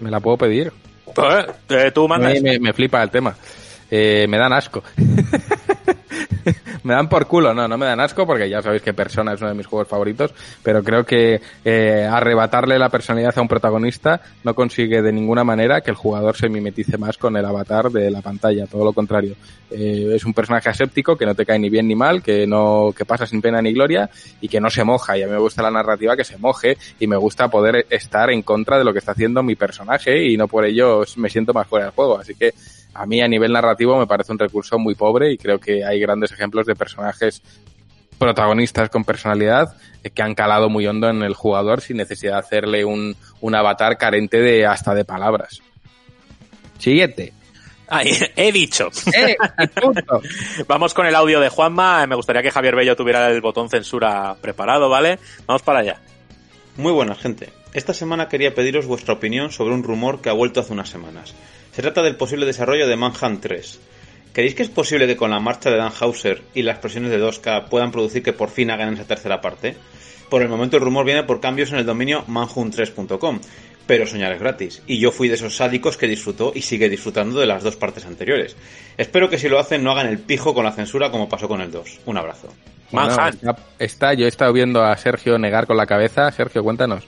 [0.00, 0.72] ¿Me la puedo pedir?
[1.68, 2.32] Eh, tú mandas.
[2.32, 3.36] Me, me, me flipa el tema.
[3.90, 4.82] Eh, me dan asco.
[6.84, 9.40] me dan por culo, no, no me dan asco porque ya sabéis que Persona es
[9.40, 10.32] uno de mis juegos favoritos,
[10.62, 15.80] pero creo que eh, arrebatarle la personalidad a un protagonista no consigue de ninguna manera
[15.80, 19.34] que el jugador se mimetice más con el avatar de la pantalla, todo lo contrario.
[19.70, 22.92] Eh, es un personaje aséptico que no te cae ni bien ni mal, que no,
[22.96, 24.10] que pasa sin pena ni gloria
[24.40, 25.16] y que no se moja.
[25.16, 28.30] Y a mí me gusta la narrativa que se moje y me gusta poder estar
[28.30, 31.52] en contra de lo que está haciendo mi personaje y no por ello me siento
[31.52, 32.18] más fuera del juego.
[32.18, 32.52] Así que
[32.94, 36.00] a mí a nivel narrativo me parece un recurso muy pobre y creo que hay
[36.00, 37.42] grandes ejemplos de personajes
[38.18, 39.74] protagonistas con personalidad
[40.14, 43.98] que han calado muy hondo en el jugador sin necesidad de hacerle un, un avatar
[43.98, 45.60] carente de hasta de palabras.
[46.78, 47.32] Siguiente.
[47.88, 48.88] Ay, he dicho.
[49.14, 49.36] Eh,
[50.66, 52.06] Vamos con el audio de Juanma.
[52.06, 55.18] Me gustaría que Javier Bello tuviera el botón censura preparado, ¿vale?
[55.46, 56.00] Vamos para allá.
[56.76, 57.50] Muy buena gente.
[57.74, 61.34] Esta semana quería pediros vuestra opinión sobre un rumor que ha vuelto hace unas semanas.
[61.72, 63.80] Se trata del posible desarrollo de Manhunt 3.
[64.34, 67.18] ¿Creéis que es posible que con la marcha de Dan Hauser y las presiones de
[67.18, 69.76] 2K puedan producir que por fin hagan esa tercera parte?
[70.28, 73.40] Por el momento el rumor viene por cambios en el dominio manhunt3.com,
[73.86, 77.40] pero soñar es gratis, y yo fui de esos sádicos que disfrutó y sigue disfrutando
[77.40, 78.54] de las dos partes anteriores.
[78.98, 81.62] Espero que si lo hacen no hagan el pijo con la censura como pasó con
[81.62, 82.00] el 2.
[82.04, 82.48] Un abrazo.
[82.90, 86.30] Bueno, está, está, yo he estado viendo a Sergio negar con la cabeza.
[86.30, 87.04] Sergio, cuéntanos.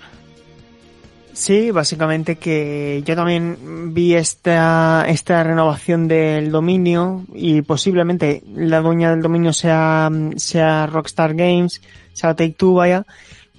[1.35, 9.11] Sí, básicamente que yo también vi esta, esta renovación del dominio y posiblemente la dueña
[9.11, 11.83] del dominio sea, sea Rockstar Games,
[12.13, 13.05] sea Take Two, vaya,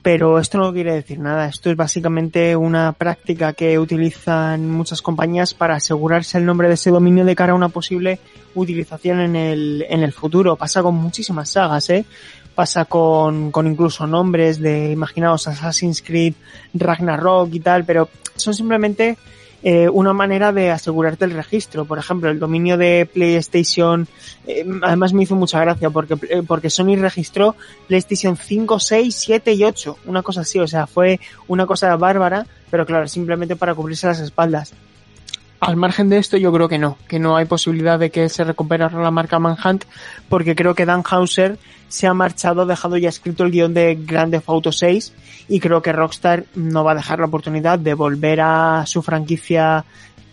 [0.01, 1.49] pero esto no quiere decir nada.
[1.49, 6.91] Esto es básicamente una práctica que utilizan muchas compañías para asegurarse el nombre de ese
[6.91, 8.19] dominio de cara a una posible
[8.53, 10.55] utilización en el, en el futuro.
[10.55, 12.05] Pasa con muchísimas sagas, ¿eh?
[12.55, 16.33] Pasa con, con incluso nombres de, imaginaos, Assassin's Creed,
[16.73, 19.17] Ragnarok y tal, pero son simplemente
[19.67, 21.85] eh, una manera de asegurarte el registro.
[21.85, 24.07] Por ejemplo, el dominio de PlayStation,
[24.45, 27.55] eh, además me hizo mucha gracia porque, eh, porque Sony registró
[27.87, 32.45] PlayStation 5, 6, 7 y 8, una cosa así, o sea, fue una cosa bárbara,
[32.69, 34.71] pero claro, simplemente para cubrirse las espaldas.
[35.59, 38.43] Al margen de esto, yo creo que no, que no hay posibilidad de que se
[38.43, 39.85] recupere la marca Manhunt,
[40.29, 41.57] porque creo que Dan Hauser
[41.87, 45.13] se ha marchado, ha dejado ya escrito el guion de Grand Theft Auto 6
[45.47, 49.85] y creo que Rockstar no va a dejar la oportunidad de volver a su franquicia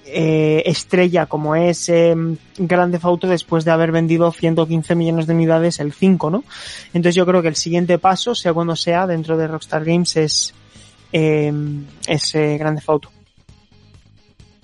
[0.05, 2.15] eh, estrella como es eh,
[2.59, 6.45] Grand Theft Auto después de haber vendido 115 millones de unidades el 5, ¿no?
[6.89, 10.55] Entonces yo creo que el siguiente paso, sea cuando sea, dentro de Rockstar Games es,
[11.13, 11.53] eh,
[12.09, 13.12] es eh, Grand Theft Auto.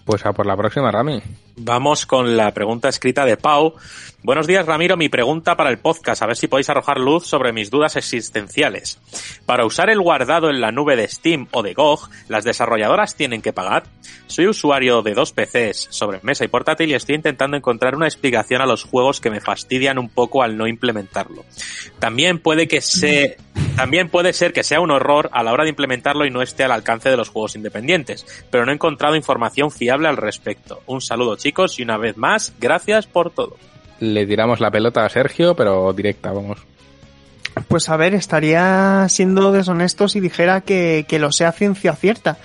[0.08, 1.20] Pues a por la próxima, Rami.
[1.56, 3.74] Vamos con la pregunta escrita de Pau.
[4.22, 4.96] Buenos días, Ramiro.
[4.96, 8.98] Mi pregunta para el podcast, a ver si podéis arrojar luz sobre mis dudas existenciales.
[9.44, 13.42] Para usar el guardado en la nube de Steam o de GOG, ¿las desarrolladoras tienen
[13.42, 13.82] que pagar?
[14.28, 18.62] Soy usuario de dos PCs, sobre mesa y portátil, y estoy intentando encontrar una explicación
[18.62, 21.44] a los juegos que me fastidian un poco al no implementarlo.
[21.98, 23.36] También puede que se,
[23.78, 26.64] también puede ser que sea un horror a la hora de implementarlo y no esté
[26.64, 30.82] al alcance de los juegos independientes, pero no he encontrado información fiable al respecto.
[30.86, 33.56] Un saludo, chicos, y una vez más, gracias por todo.
[34.00, 36.58] Le tiramos la pelota a Sergio, pero directa, vamos.
[37.68, 42.38] Pues a ver, estaría siendo deshonesto si dijera que, que lo sea ciencia cierta.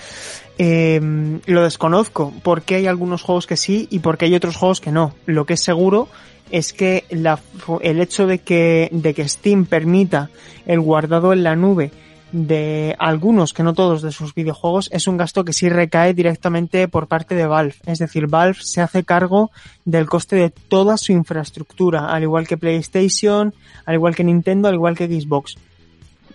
[0.60, 1.02] Eh,
[1.48, 5.16] lo desconozco, porque hay algunos juegos que sí y porque hay otros juegos que no.
[5.26, 6.10] Lo que es seguro
[6.54, 10.30] es que el hecho de que, de que Steam permita
[10.68, 11.90] el guardado en la nube
[12.32, 16.88] de algunos, que no todos, de sus videojuegos, es un gasto que sí recae directamente
[16.88, 17.74] por parte de Valve.
[17.88, 19.50] Es decir, Valve se hace cargo
[19.84, 23.52] del coste de toda su infraestructura, al igual que PlayStation,
[23.88, 25.56] al igual que Nintendo, al igual que Xbox.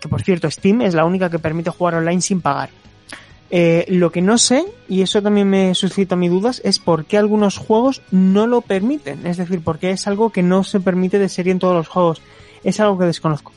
[0.01, 2.71] Que por cierto, Steam es la única que permite jugar online sin pagar.
[3.51, 7.17] Eh, lo que no sé, y eso también me suscita mis dudas, es por qué
[7.17, 9.27] algunos juegos no lo permiten.
[9.27, 11.89] Es decir, por qué es algo que no se permite de serie en todos los
[11.89, 12.21] juegos.
[12.65, 13.53] Es algo que desconozco.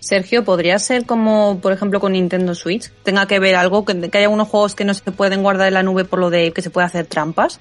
[0.00, 2.90] Sergio, ¿podría ser como, por ejemplo, con Nintendo Switch?
[3.02, 3.84] ¿Tenga que ver algo?
[3.84, 6.30] ¿Que, que haya algunos juegos que no se pueden guardar en la nube por lo
[6.30, 7.60] de que se puede hacer trampas?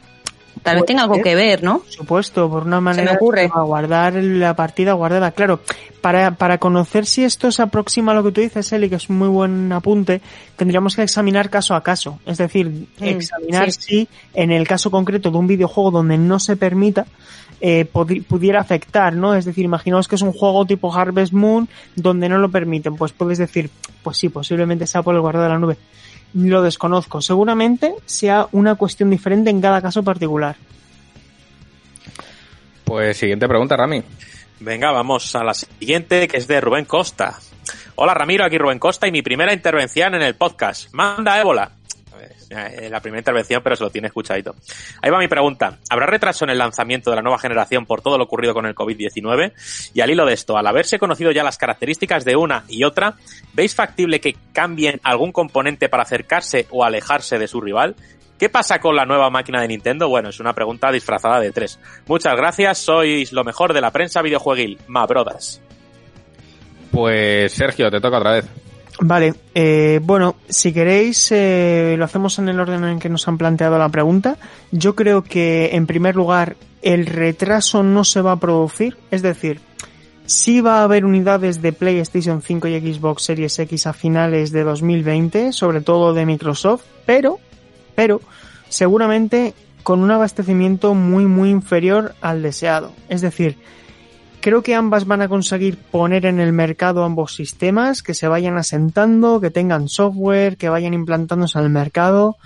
[0.64, 1.80] Tal vez tenga algo que ver, ¿no?
[1.80, 3.44] Por supuesto, por una manera me ocurre.
[3.44, 5.32] de guardar la partida guardada.
[5.32, 5.62] Claro,
[6.02, 9.10] para, para conocer si esto se aproxima a lo que tú dices, Eli, que es
[9.10, 10.22] un muy buen apunte,
[10.58, 12.20] tendríamos que examinar caso a caso.
[12.26, 13.82] Es decir, examinar sí.
[13.82, 17.06] si en el caso concreto de un videojuego donde no se permita,
[17.62, 19.36] eh, pudiera afectar, ¿no?
[19.36, 23.12] Es decir, imaginaos que es un juego tipo Harvest Moon donde no lo permiten, pues
[23.12, 23.70] puedes decir,
[24.02, 25.78] pues sí, posiblemente sea por el guardado de la nube.
[26.34, 27.22] Lo desconozco.
[27.22, 30.56] Seguramente sea una cuestión diferente en cada caso particular.
[32.84, 34.04] Pues siguiente pregunta, Rami.
[34.60, 37.40] Venga, vamos a la siguiente, que es de Rubén Costa.
[37.96, 40.94] Hola Ramiro, aquí Rubén Costa y mi primera intervención en el podcast.
[40.94, 41.72] Manda ébola.
[42.50, 44.56] Eh, La primera intervención, pero se lo tiene escuchadito.
[45.02, 45.78] Ahí va mi pregunta.
[45.90, 48.76] ¿Habrá retraso en el lanzamiento de la nueva generación por todo lo ocurrido con el
[48.76, 49.54] COVID-19?
[49.94, 53.16] Y al hilo de esto, al haberse conocido ya las características de una y otra,
[53.54, 57.96] ¿veis factible que cambien algún componente para acercarse o alejarse de su rival?
[58.40, 60.08] ¿Qué pasa con la nueva máquina de Nintendo?
[60.08, 61.78] Bueno, es una pregunta disfrazada de tres.
[62.08, 64.80] Muchas gracias, sois lo mejor de la prensa videojueguil.
[64.88, 65.06] Ma.
[66.92, 68.69] Pues Sergio, te toca otra vez.
[69.02, 73.38] Vale, eh, bueno, si queréis, eh, lo hacemos en el orden en que nos han
[73.38, 74.38] planteado la pregunta.
[74.72, 79.62] Yo creo que, en primer lugar, el retraso no se va a producir, es decir,
[80.26, 84.64] sí va a haber unidades de PlayStation 5 y Xbox Series X a finales de
[84.64, 87.40] 2020, sobre todo de Microsoft, pero,
[87.96, 88.20] pero,
[88.68, 92.92] seguramente con un abastecimiento muy, muy inferior al deseado.
[93.08, 93.58] Es decir,
[94.42, 98.58] Creo que ambas van a conseguir poner en el mercado ambos sistemas, que se vayan
[98.58, 102.38] asentando, que tengan software, que vayan implantándose al mercado,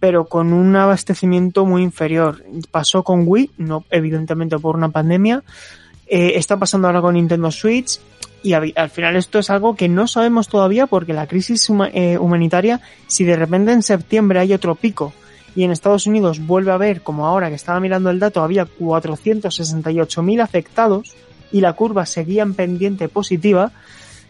[0.00, 2.42] pero con un abastecimiento muy inferior.
[2.70, 5.42] Pasó con Wii, no evidentemente por una pandemia,
[6.06, 8.00] eh, está pasando ahora con Nintendo Switch,
[8.42, 11.90] y al, al final esto es algo que no sabemos todavía porque la crisis huma-
[11.92, 15.12] eh, humanitaria, si de repente en septiembre hay otro pico
[15.56, 18.66] y en Estados Unidos vuelve a haber, como ahora que estaba mirando el dato, había
[18.66, 21.14] 468.000 afectados
[21.54, 23.70] y la curva seguía en pendiente positiva,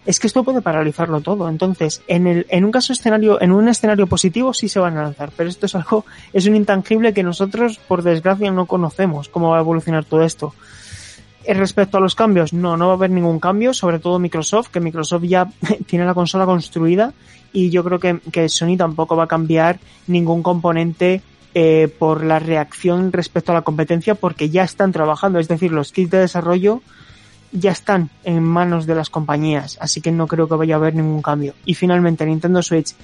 [0.05, 1.49] es que esto puede paralizarlo todo.
[1.49, 5.05] Entonces, en, el, en un caso escenario, en un escenario positivo sí se van a
[5.05, 9.49] lanzar, pero esto es algo, es un intangible que nosotros, por desgracia, no conocemos cómo
[9.49, 10.53] va a evolucionar todo esto.
[11.45, 14.69] Eh, Respecto a los cambios, no, no va a haber ningún cambio, sobre todo Microsoft,
[14.69, 15.49] que Microsoft ya
[15.87, 17.15] tiene la consola construida
[17.55, 19.79] y yo creo que, que Sony tampoco va a cambiar
[20.09, 21.23] ningún componente
[21.55, 25.91] eh, por la reacción respecto a la competencia porque ya están trabajando, es decir, los
[25.91, 26.83] kits de desarrollo
[27.55, 30.95] ya están en manos de las compañías, así que no creo que vaya a haber
[30.95, 31.55] ningún cambio.
[31.65, 32.95] Y finalmente Nintendo Switch,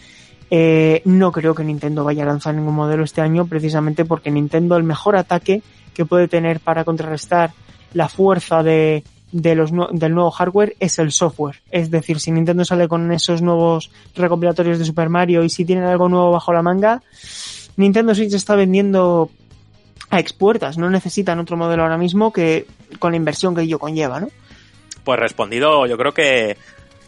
[0.51, 4.77] eh, no creo que Nintendo vaya a lanzar ningún modelo este año precisamente porque Nintendo
[4.77, 5.63] el mejor ataque
[5.95, 7.53] que puede tener para contrarrestar
[7.95, 11.61] la fuerza de, los, del nuevo hardware es el software.
[11.71, 15.85] Es decir, si Nintendo sale con esos nuevos recopilatorios de Super Mario y si tienen
[15.85, 17.03] algo nuevo bajo la manga,
[17.77, 19.31] Nintendo Switch está vendiendo
[20.11, 20.77] a expuertas.
[20.77, 22.67] No necesitan otro modelo ahora mismo que
[22.99, 24.29] con la inversión que ello conlleva, ¿no?
[25.05, 26.57] Pues respondido, yo creo que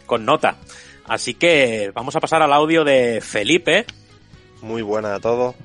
[0.05, 0.57] con nota.
[1.05, 3.85] Así que vamos a pasar al audio de Felipe.
[4.61, 5.55] Muy buenas a todos.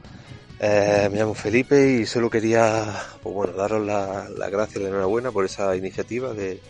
[0.61, 4.89] Eh, me llamo Felipe y solo quería, pues bueno, daros la, la gracia y la
[4.89, 6.61] enhorabuena por esa iniciativa de,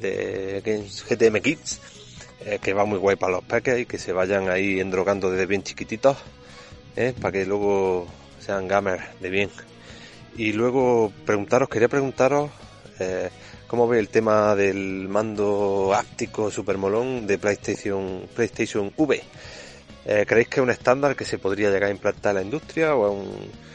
[0.00, 1.80] de Games GTM Kids,
[2.44, 5.46] eh, que va muy guay para los peques y que se vayan ahí endrogando desde
[5.46, 6.18] bien chiquititos,
[6.94, 8.06] eh, para que luego
[8.38, 9.50] sean gamers de bien.
[10.36, 12.50] Y luego preguntaros, quería preguntaros
[12.98, 13.30] eh,
[13.66, 19.22] cómo ve el tema del mando áptico supermolón de PlayStation, PlayStation V.
[20.04, 22.94] Eh, ¿Creéis que es un estándar que se podría llegar a implantar en la industria
[22.94, 23.66] o es un-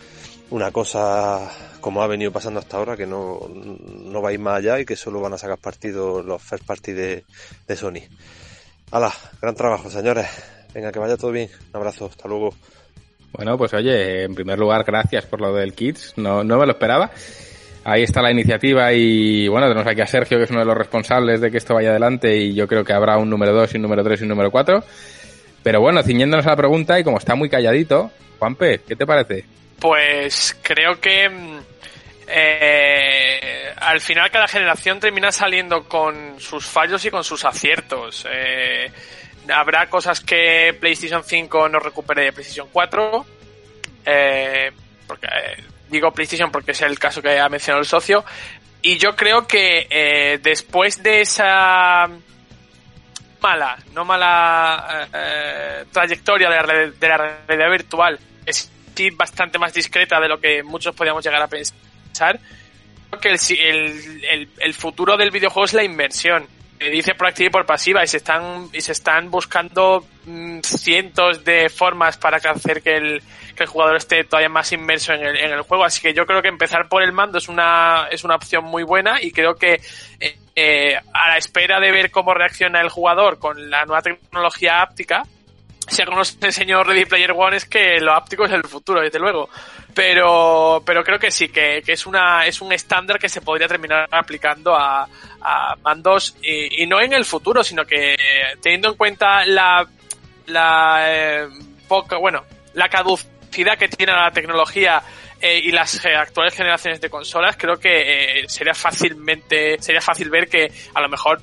[0.51, 4.85] una cosa como ha venido pasando hasta ahora que no, no va más allá y
[4.85, 7.23] que solo van a sacar partido los first party de,
[7.67, 8.01] de Sony?
[8.91, 9.13] ¡Hala!
[9.41, 10.27] Gran trabajo, señores.
[10.73, 11.49] Venga, que vaya todo bien.
[11.69, 12.53] Un abrazo, hasta luego.
[13.33, 16.13] Bueno, pues oye, en primer lugar, gracias por lo del Kids.
[16.17, 17.11] No, no me lo esperaba.
[17.83, 20.77] Ahí está la iniciativa y bueno, tenemos aquí a Sergio, que es uno de los
[20.77, 23.77] responsables de que esto vaya adelante y yo creo que habrá un número 2 y
[23.77, 24.83] un número 3 y un número 4.
[25.63, 29.45] Pero bueno, ciñéndonos a la pregunta y como está muy calladito, Juanpe, ¿qué te parece?
[29.79, 31.59] Pues creo que mm,
[32.27, 38.27] eh, al final cada generación termina saliendo con sus fallos y con sus aciertos.
[38.31, 38.91] Eh,
[39.51, 43.25] habrá cosas que PlayStation 5 no recupere de PlayStation 4.
[44.05, 44.71] eh,
[45.07, 48.25] porque, eh, digo PlayStation porque es el caso que ha mencionado el socio.
[48.81, 52.09] Y yo creo que eh, después de esa
[53.41, 58.71] mala, no mala eh, eh, trayectoria de la, de la realidad virtual, es
[59.15, 62.39] bastante más discreta de lo que muchos podíamos llegar a pensar.
[63.09, 66.47] Creo que el, el, el- el futuro del videojuego es la inversión.
[66.89, 71.43] Dice por activa y por pasiva y se están y se están buscando mm, cientos
[71.43, 73.21] de formas para hacer que el,
[73.55, 75.83] que el jugador esté todavía más inmerso en el, en el juego.
[75.83, 78.81] Así que yo creo que empezar por el mando es una es una opción muy
[78.81, 79.79] buena y creo que
[80.19, 84.81] eh, eh, a la espera de ver cómo reacciona el jugador con la nueva tecnología
[84.81, 85.23] áptica,
[85.91, 89.19] si algo nos enseñó Ready Player One es que lo áptico es el futuro, desde
[89.19, 89.49] luego.
[89.93, 93.67] Pero, pero creo que sí, que, que es una, es un estándar que se podría
[93.67, 95.07] terminar aplicando a,
[95.41, 98.15] a mandos y, y no en el futuro, sino que
[98.61, 99.85] teniendo en cuenta la,
[100.47, 101.47] la eh,
[102.19, 105.03] bueno, la caducidad que tiene la tecnología
[105.41, 110.29] eh, y las eh, actuales generaciones de consolas, creo que eh, sería fácilmente, sería fácil
[110.29, 111.41] ver que a lo mejor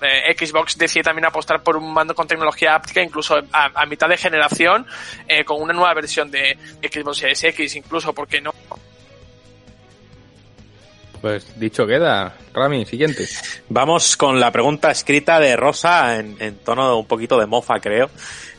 [0.00, 4.08] eh, Xbox decide también apostar por un mando con tecnología áptica, incluso a, a mitad
[4.08, 4.86] de generación,
[5.26, 8.52] eh, con una nueva versión de Xbox Series X, incluso, porque no?
[11.20, 12.36] Pues dicho queda.
[12.54, 13.26] Rami, siguiente.
[13.68, 18.08] Vamos con la pregunta escrita de Rosa en, en tono un poquito de mofa, creo.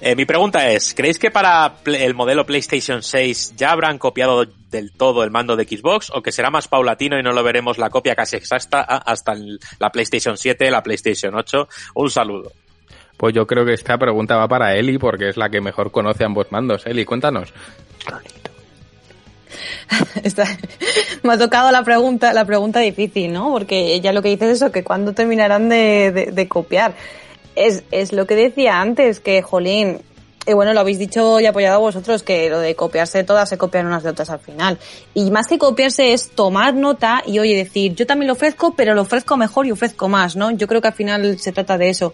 [0.01, 4.91] Eh, mi pregunta es, ¿creéis que para el modelo PlayStation 6 ya habrán copiado del
[4.93, 7.89] todo el mando de Xbox o que será más paulatino y no lo veremos la
[7.89, 9.35] copia casi exacta hasta
[9.79, 11.67] la PlayStation 7, la PlayStation 8?
[11.95, 12.51] Un saludo.
[13.17, 16.23] Pues yo creo que esta pregunta va para Eli porque es la que mejor conoce
[16.23, 16.85] ambos mandos.
[16.85, 17.51] Eli, cuéntanos.
[20.23, 20.47] Está-
[21.23, 23.51] me ha tocado la pregunta, la pregunta difícil, ¿no?
[23.51, 26.93] Porque ella lo que dice es eso, que cuándo terminarán de, de- de copiar.
[27.59, 29.99] Es, es lo que decía antes, que jolín,
[30.47, 33.85] y bueno, lo habéis dicho y apoyado vosotros, que lo de copiarse todas se copian
[33.85, 34.79] unas de otras al final.
[35.13, 38.95] Y más que copiarse es tomar nota y oye decir, yo también lo ofrezco, pero
[38.95, 40.49] lo ofrezco mejor y ofrezco más, ¿no?
[40.51, 42.13] Yo creo que al final se trata de eso.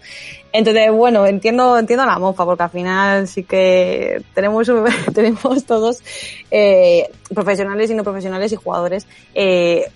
[0.52, 4.70] Entonces, bueno, entiendo, entiendo la mofa, porque al final sí que tenemos,
[5.14, 6.02] tenemos todos,
[6.50, 9.88] eh, profesionales y no profesionales y jugadores, eh,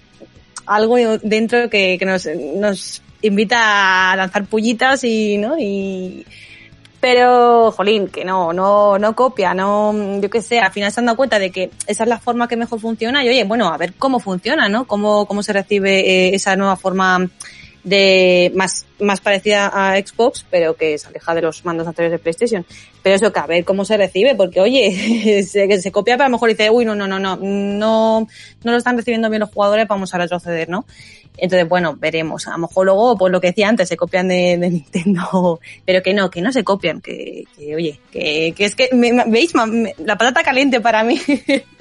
[0.64, 5.58] algo dentro que, que nos, nos invita a lanzar pullitas y, ¿no?
[5.58, 6.26] Y,
[7.00, 11.06] pero, jolín, que no, no, no copia, no, yo qué sé, al final se han
[11.06, 13.78] dado cuenta de que esa es la forma que mejor funciona y oye, bueno, a
[13.78, 14.86] ver cómo funciona, ¿no?
[14.86, 17.26] Cómo, cómo se recibe eh, esa nueva forma
[17.84, 22.22] de más, más parecida a Xbox, pero que se aleja de los mandos anteriores de
[22.22, 22.66] PlayStation.
[23.02, 26.28] Pero eso que a ver cómo se recibe, porque oye, se, se copia, pero a
[26.28, 28.26] lo mejor dice, uy, no, no, no, no, no,
[28.64, 30.84] no lo están recibiendo bien los jugadores, vamos a retroceder, ¿no?
[31.38, 32.46] Entonces, bueno, veremos.
[32.48, 36.02] A lo mejor luego, pues lo que decía antes, se copian de, de Nintendo, pero
[36.02, 39.52] que no, que no se copian, que, que oye, que, que es que, me- ¿veis?
[39.98, 41.18] La patata caliente para mí.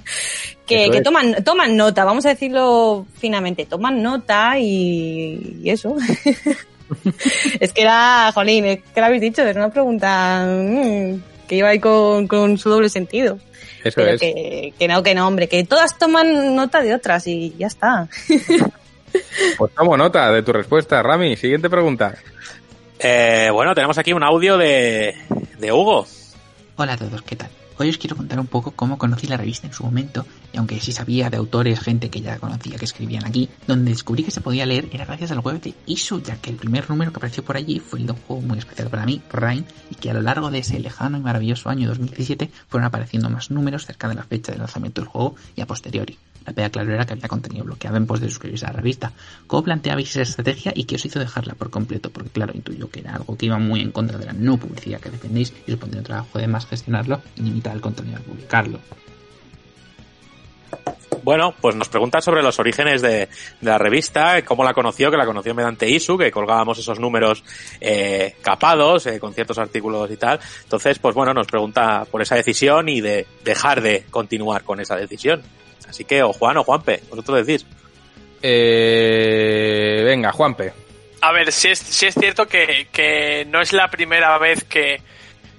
[0.65, 5.95] que, toman, toman nota, vamos a decirlo finamente, toman nota y, y eso.
[7.59, 11.69] es que era, jolín, es que lo habéis dicho, es una pregunta mm, que iba
[11.69, 13.39] ahí con, con su doble sentido.
[13.83, 14.19] Eso Pero es.
[14.19, 18.07] que, que no, que no, hombre, que todas toman nota de otras y ya está.
[19.57, 21.35] Pues tomo nota de tu respuesta, Rami.
[21.35, 22.15] Siguiente pregunta.
[22.99, 25.15] Eh, bueno, tenemos aquí un audio de,
[25.57, 26.05] de Hugo.
[26.75, 27.49] Hola a todos, ¿qué tal?
[27.82, 30.82] Hoy os quiero contar un poco cómo conocí la revista en su momento, y aunque
[30.82, 34.41] sí sabía de autores, gente que ya conocía que escribían aquí, donde descubrí que se
[34.41, 37.45] podía leer era gracias al web de Isu, ya que el primer número que apareció
[37.45, 40.22] por allí fue de un juego muy especial para mí, Rain, y que a lo
[40.22, 44.24] largo de ese lejano y maravilloso año 2017 fueron apareciendo más números cerca de la
[44.24, 46.17] fecha de lanzamiento del juego y a posteriori.
[46.50, 49.11] La pega claro era que había contenido bloqueado en pos de suscribirse a la revista.
[49.45, 52.10] ¿Cómo planteabais esa estrategia y qué os hizo dejarla por completo?
[52.10, 55.00] Porque claro, intuyo que era algo que iba muy en contra de la no publicidad
[55.00, 58.80] que defendéis y supondría un trabajo de más gestionarlo y limitar el contenido al publicarlo.
[61.22, 63.28] Bueno, pues nos pregunta sobre los orígenes de, de
[63.61, 67.44] la revista, cómo la conoció, que la conoció mediante ISU, que colgábamos esos números
[67.80, 70.40] eh, capados eh, con ciertos artículos y tal.
[70.64, 74.95] Entonces, pues bueno, nos pregunta por esa decisión y de dejar de continuar con esa
[74.95, 75.44] decisión.
[75.90, 77.66] Así que, o Juan o Juanpe, vosotros decís.
[78.42, 80.72] Eh, venga, Juanpe.
[81.22, 85.01] A ver, sí es, sí es cierto que, que no es la primera vez que,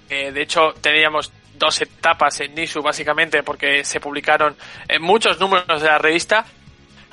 [0.09, 4.57] que, de hecho, teníamos dos etapas en Nisu, básicamente, porque se publicaron
[5.01, 6.47] muchos números de la revista,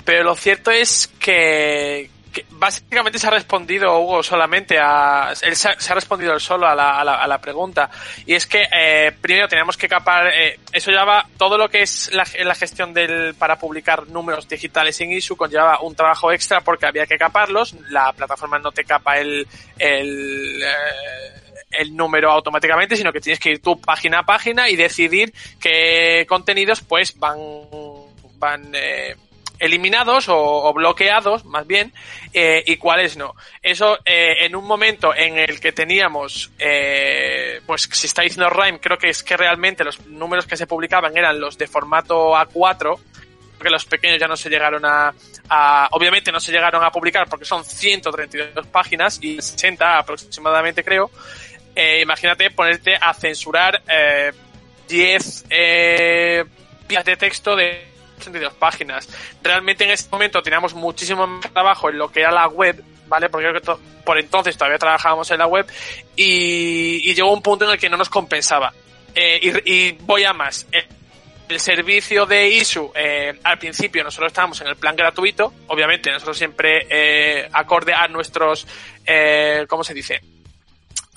[0.06, 2.10] pero lo cierto es que,
[2.52, 7.00] básicamente se ha respondido Hugo solamente a él se ha, respondido él solo a la,
[7.00, 7.90] a la, a la pregunta.
[8.26, 12.12] Y es que eh, primero teníamos que capar eh, eso llevaba todo lo que es
[12.14, 16.86] la, la gestión del para publicar números digitales en ISU conllevaba un trabajo extra porque
[16.86, 17.76] había que caparlos.
[17.90, 23.52] La plataforma no te capa el el eh, el número automáticamente, sino que tienes que
[23.52, 27.38] ir tú página a página y decidir qué contenidos pues van
[28.40, 29.16] van eh,
[29.60, 31.94] eliminados o, o, bloqueados, más bien,
[32.34, 33.36] eh, y cuáles no.
[33.62, 38.80] Eso eh, en un momento en el que teníamos, eh, pues si está diciendo Rhyme,
[38.80, 43.00] creo que es que realmente los números que se publicaban eran los de formato A4,
[43.58, 45.14] porque los pequeños ya no se llegaron a,
[45.92, 51.10] obviamente no se llegaron a publicar porque son 132 páginas y 60 aproximadamente creo.
[51.76, 54.32] Eh, imagínate ponerte a censurar eh,
[54.88, 56.44] 10 eh,
[56.88, 59.08] de texto de 82 páginas.
[59.42, 63.30] Realmente en este momento teníamos muchísimo más trabajo en lo que era la web, ¿vale?
[63.30, 65.66] Porque creo que por entonces todavía trabajábamos en la web
[66.16, 68.74] y, llegó un punto en el que no nos compensaba.
[69.16, 70.68] Eh, y, voy a más.
[70.72, 70.86] El,
[71.50, 76.38] el servicio de ISU, eh, al principio nosotros estábamos en el plan gratuito, obviamente nosotros
[76.38, 78.68] siempre eh, acorde a nuestros,
[79.06, 80.20] eh, ¿cómo se dice?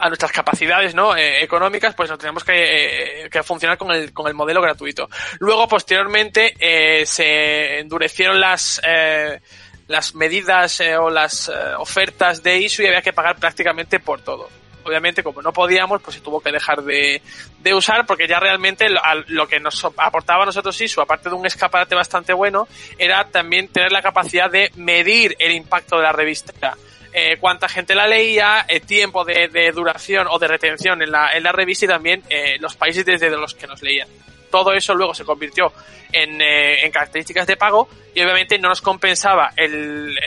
[0.01, 4.12] A nuestras capacidades no eh, económicas pues nos tenemos que, eh, que, funcionar con el
[4.12, 5.09] con el modelo gratuito.
[5.39, 9.41] Luego posteriormente eh, se endurecieron las eh,
[9.89, 14.49] las medidas eh, o las ofertas de ISU y había que pagar prácticamente por todo.
[14.83, 17.20] Obviamente como no podíamos pues se tuvo que dejar de,
[17.59, 21.35] de usar porque ya realmente lo, lo, que nos aportaba a nosotros ISU aparte de
[21.35, 26.12] un escaparate bastante bueno era también tener la capacidad de medir el impacto de la
[26.12, 26.79] revista
[27.13, 31.31] eh, cuánta gente la leía, eh, tiempo de, de, duración o de retención en la,
[31.33, 34.09] en la revista y también eh, los países desde los que nos leían.
[34.51, 35.73] Todo eso luego se convirtió
[36.13, 40.19] en, eh, en características de pago y obviamente no nos compensaba el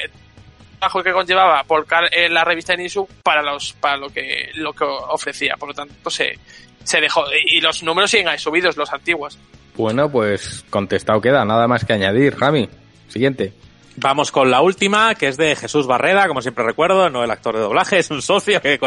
[0.80, 4.74] trabajo que conllevaba volcar en la revista en ISU para los para lo que lo
[4.74, 5.56] que ofrecía.
[5.58, 6.40] Por lo tanto se,
[6.84, 9.38] se dejó y los números siguen ahí subidos, los antiguos.
[9.76, 12.38] Bueno, pues contestado queda, nada más que añadir.
[12.38, 12.70] Rami,
[13.08, 13.54] siguiente.
[13.96, 17.56] Vamos con la última, que es de Jesús Barreda, como siempre recuerdo, no el actor
[17.56, 18.80] de doblaje, es un socio que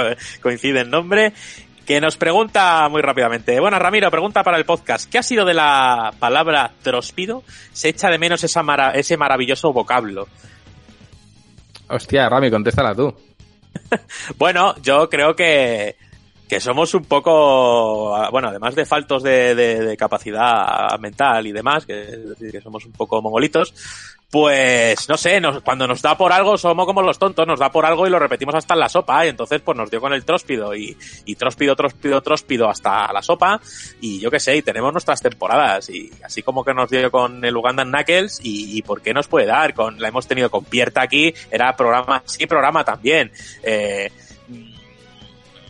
[0.42, 1.32] coincide en nombre,
[1.86, 3.60] que nos pregunta muy rápidamente.
[3.60, 5.08] Bueno, Ramiro, pregunta para el podcast.
[5.10, 7.44] ¿Qué ha sido de la palabra tróspido?
[7.72, 10.26] Se echa de menos esa mara ese maravilloso vocablo.
[11.88, 13.14] Hostia, Rami, contéstala tú.
[14.38, 15.96] bueno, yo creo que
[16.48, 21.84] que somos un poco, bueno, además de faltos de, de- de capacidad mental y demás,
[21.84, 23.74] que, es decir, que somos un poco mongolitos,
[24.30, 27.70] pues no sé, nos- cuando nos da por algo somos como los tontos, nos da
[27.70, 30.12] por algo y lo repetimos hasta en la sopa, y entonces pues nos dio con
[30.12, 33.60] el tróspido y, y tróspido, tróspido, tróspido hasta la sopa,
[34.00, 37.44] y yo qué sé, y tenemos nuestras temporadas, y así como que nos dio con
[37.44, 40.64] el Ugandan Knuckles, y, y por qué nos puede dar, con, la hemos tenido con
[40.64, 43.30] Pierta aquí, era programa, sí, programa también,
[43.62, 44.10] eh,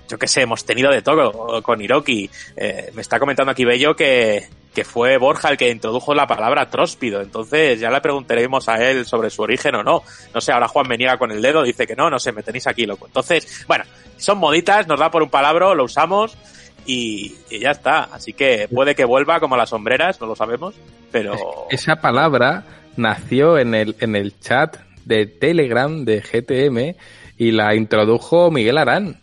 [0.09, 2.31] yo qué sé, hemos tenido de todo con Hiroki.
[2.57, 6.69] Eh, me está comentando aquí Bello que, que fue Borja el que introdujo la palabra
[6.69, 7.23] tróspido.
[7.23, 10.03] Entonces ya le preguntaremos a él sobre su origen o no.
[10.35, 12.43] No sé, ahora Juan me niega con el dedo, dice que no, no sé, me
[12.43, 13.07] tenéis aquí loco.
[13.07, 13.85] Entonces, bueno,
[14.19, 16.37] son moditas, nos da por un palabra, lo usamos
[16.85, 18.01] y, y ya está.
[18.13, 20.75] Así que puede que vuelva como las sombreras, no lo sabemos,
[21.11, 21.69] pero...
[21.71, 22.65] Esa palabra
[22.99, 27.01] nació en el, en el chat de Telegram de GTM
[27.39, 29.23] y la introdujo Miguel Arán.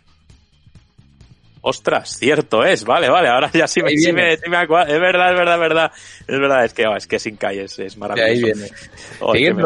[1.66, 5.00] Ostras, cierto es, vale, vale, ahora ya sí me, sí me, sí me acua- es
[5.00, 5.92] verdad, es verdad, es verdad,
[6.28, 8.28] es verdad, es que, oh, es que sin calles es maravilloso.
[8.28, 8.70] De ahí viene.
[9.20, 9.62] Oh, que me.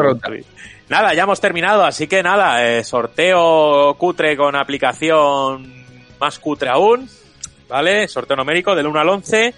[0.87, 5.85] Nada, ya hemos terminado, así que nada, eh, sorteo cutre con aplicación
[6.19, 7.09] más cutre aún,
[7.67, 8.07] ¿vale?
[8.07, 9.53] Sorteo numérico del 1 al 11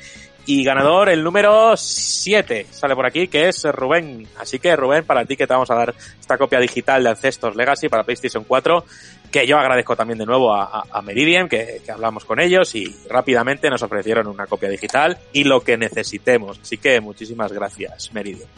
[0.47, 4.27] y ganador el número 7, sale por aquí, que es Rubén.
[4.39, 7.55] Así que Rubén, para ti que te vamos a dar esta copia digital de Ancestors
[7.55, 8.83] Legacy para PlayStation 4,
[9.31, 13.81] que yo agradezco también de nuevo a, Meridian, que, hablamos con ellos y rápidamente nos
[13.81, 16.59] ofrecieron una copia digital y lo que necesitemos.
[16.61, 18.49] Así que muchísimas gracias, Meridian.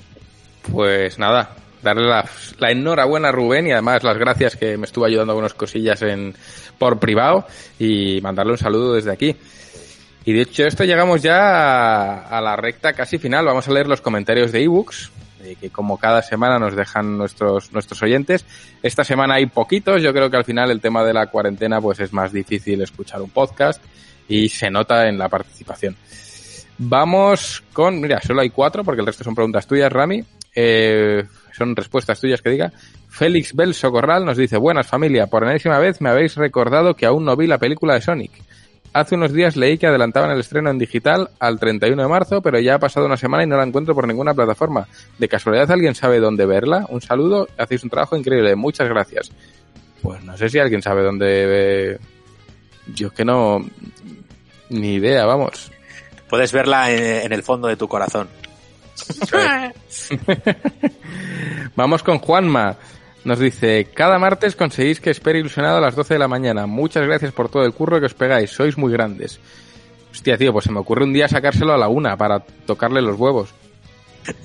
[0.72, 2.28] Pues nada, darle la,
[2.58, 6.02] la enhorabuena a Rubén y además las gracias que me estuvo ayudando con unas cosillas
[6.02, 6.34] en,
[6.78, 7.46] por privado
[7.78, 9.36] y mandarle un saludo desde aquí.
[10.26, 13.46] Y dicho esto, llegamos ya a, a la recta casi final.
[13.46, 15.12] Vamos a leer los comentarios de ebooks,
[15.60, 18.46] que como cada semana nos dejan nuestros, nuestros oyentes.
[18.82, 20.02] Esta semana hay poquitos.
[20.02, 23.22] Yo creo que al final el tema de la cuarentena pues es más difícil escuchar
[23.22, 23.84] un podcast
[24.28, 25.96] y se nota en la participación.
[26.78, 30.24] Vamos con, mira, solo hay cuatro porque el resto son preguntas tuyas, Rami.
[30.56, 32.72] Eh, son respuestas tuyas que diga.
[33.10, 37.26] Félix Bel Socorral nos dice, buenas familia, por enésima vez me habéis recordado que aún
[37.26, 38.32] no vi la película de Sonic.
[38.94, 42.60] Hace unos días leí que adelantaban el estreno en digital al 31 de marzo, pero
[42.60, 44.88] ya ha pasado una semana y no la encuentro por ninguna plataforma.
[45.18, 46.86] ¿De casualidad alguien sabe dónde verla?
[46.90, 49.32] Un saludo, hacéis un trabajo increíble, muchas gracias.
[50.04, 51.26] Pues no sé si alguien sabe dónde...
[51.46, 52.00] ve-
[52.94, 53.66] Yo es que no...
[54.70, 55.72] Ni idea, vamos.
[56.30, 58.28] Puedes verla en, en el fondo de tu corazón.
[61.76, 62.76] Vamos con Juanma.
[63.26, 66.66] Nos dice, cada martes conseguís que espere ilusionado a las 12 de la mañana.
[66.66, 68.52] Muchas gracias por todo el curro que os pegáis.
[68.52, 69.40] Sois muy grandes.
[70.12, 73.18] Hostia, tío, pues se me ocurre un día sacárselo a la una para tocarle los
[73.18, 73.54] huevos.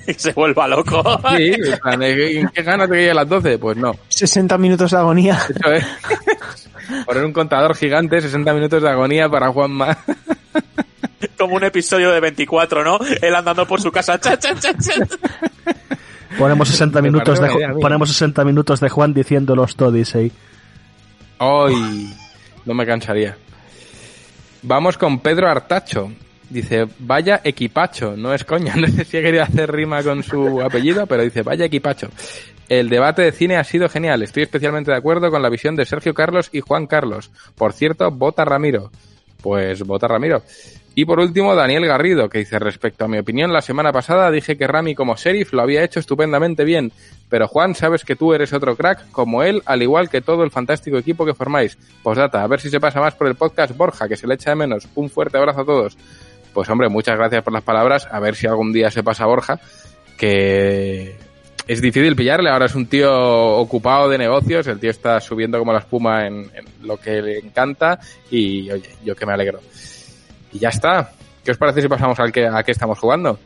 [0.07, 1.03] Y se vuelva loco.
[1.35, 1.53] Sí,
[1.85, 3.57] en ¿en qué ganas de que llegue a las 12?
[3.57, 3.95] Pues no.
[4.07, 5.39] 60 minutos de agonía.
[5.49, 5.85] Eso es.
[7.05, 9.97] Poner un contador gigante, 60 minutos de agonía para Juanma.
[11.37, 12.99] Como un episodio de 24, ¿no?
[13.21, 14.19] Él andando por su casa.
[14.19, 14.93] Cha, cha, cha, cha.
[16.37, 20.31] Ponemos 60 Me minutos de idea, ponemos 60 minutos de Juan diciendo los Todisei.
[21.39, 22.13] Ay,
[22.65, 23.37] no me cansaría.
[24.61, 26.11] Vamos con Pedro Artacho.
[26.49, 30.61] Dice, vaya equipacho, no es coña, no sé si ha querido hacer rima con su
[30.61, 32.09] apellido, pero dice, vaya equipacho.
[32.67, 35.85] El debate de cine ha sido genial, estoy especialmente de acuerdo con la visión de
[35.85, 37.29] Sergio Carlos y Juan Carlos.
[37.55, 38.91] Por cierto, vota Ramiro.
[39.41, 40.43] Pues vota Ramiro.
[40.99, 44.57] Y por último, Daniel Garrido, que dice, respecto a mi opinión, la semana pasada dije
[44.57, 46.91] que Rami como sheriff lo había hecho estupendamente bien,
[47.29, 50.51] pero Juan, sabes que tú eres otro crack como él, al igual que todo el
[50.51, 51.77] fantástico equipo que formáis.
[52.03, 54.49] Postdata, a ver si se pasa más por el podcast Borja, que se le echa
[54.49, 54.89] de menos.
[54.95, 55.97] Un fuerte abrazo a todos.
[56.53, 59.57] Pues hombre, muchas gracias por las palabras, a ver si algún día se pasa Borja,
[60.17, 61.15] que
[61.65, 65.71] es difícil pillarle, ahora es un tío ocupado de negocios, el tío está subiendo como
[65.71, 66.51] la espuma en,
[66.83, 69.61] lo que le encanta y oye, yo que me alegro.
[70.51, 71.11] Y ya está.
[71.43, 73.39] ¿Qué os parece si pasamos al que, a qué estamos jugando?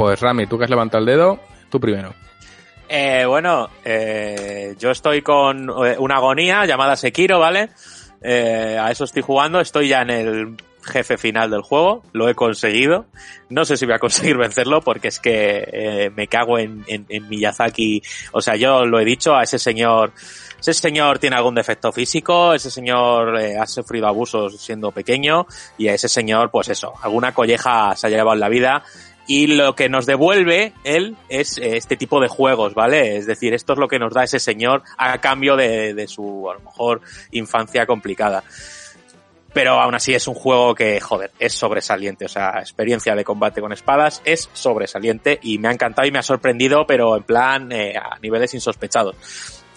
[0.00, 2.14] Pues Rami, tú que has levantado el dedo, tú primero.
[2.88, 7.68] Eh, bueno, eh, yo estoy con eh, una agonía llamada Sekiro, ¿vale?
[8.22, 12.34] Eh, a eso estoy jugando, estoy ya en el jefe final del juego, lo he
[12.34, 13.04] conseguido.
[13.50, 16.82] No sé si voy a conseguir vencerlo porque es que eh, me cago en,
[17.28, 18.02] Miyazaki.
[18.32, 20.12] O sea, yo lo he dicho a ese señor.
[20.58, 25.46] Ese señor tiene algún defecto físico, ese señor ha sufrido abusos siendo pequeño
[25.78, 28.82] y a ese señor, pues eso, alguna colleja se ha llevado en la vida
[29.32, 33.16] Y lo que nos devuelve él es eh, este tipo de juegos, ¿vale?
[33.16, 36.50] Es decir, esto es lo que nos da ese señor a cambio de, de su,
[36.50, 37.00] a lo mejor,
[37.30, 38.42] infancia complicada
[39.52, 42.24] pero aún así es un juego que, joder, es sobresaliente.
[42.24, 46.18] O sea, experiencia de combate con espadas es sobresaliente y me ha encantado y me
[46.18, 49.16] ha sorprendido, pero en plan eh, a niveles insospechados.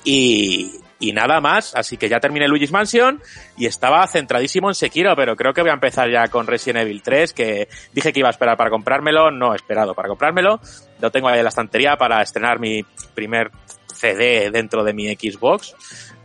[0.04, 3.22] Y, y nada más, así que ya terminé Luigi's Mansion
[3.58, 7.02] y estaba centradísimo en Sekiro, pero creo que voy a empezar ya con Resident Evil
[7.02, 10.62] 3, que dije que iba a esperar para comprármelo, no he esperado para comprármelo,
[11.02, 13.52] lo tengo ahí en la estantería para estrenar mi primer
[13.94, 15.76] CD dentro de mi Xbox,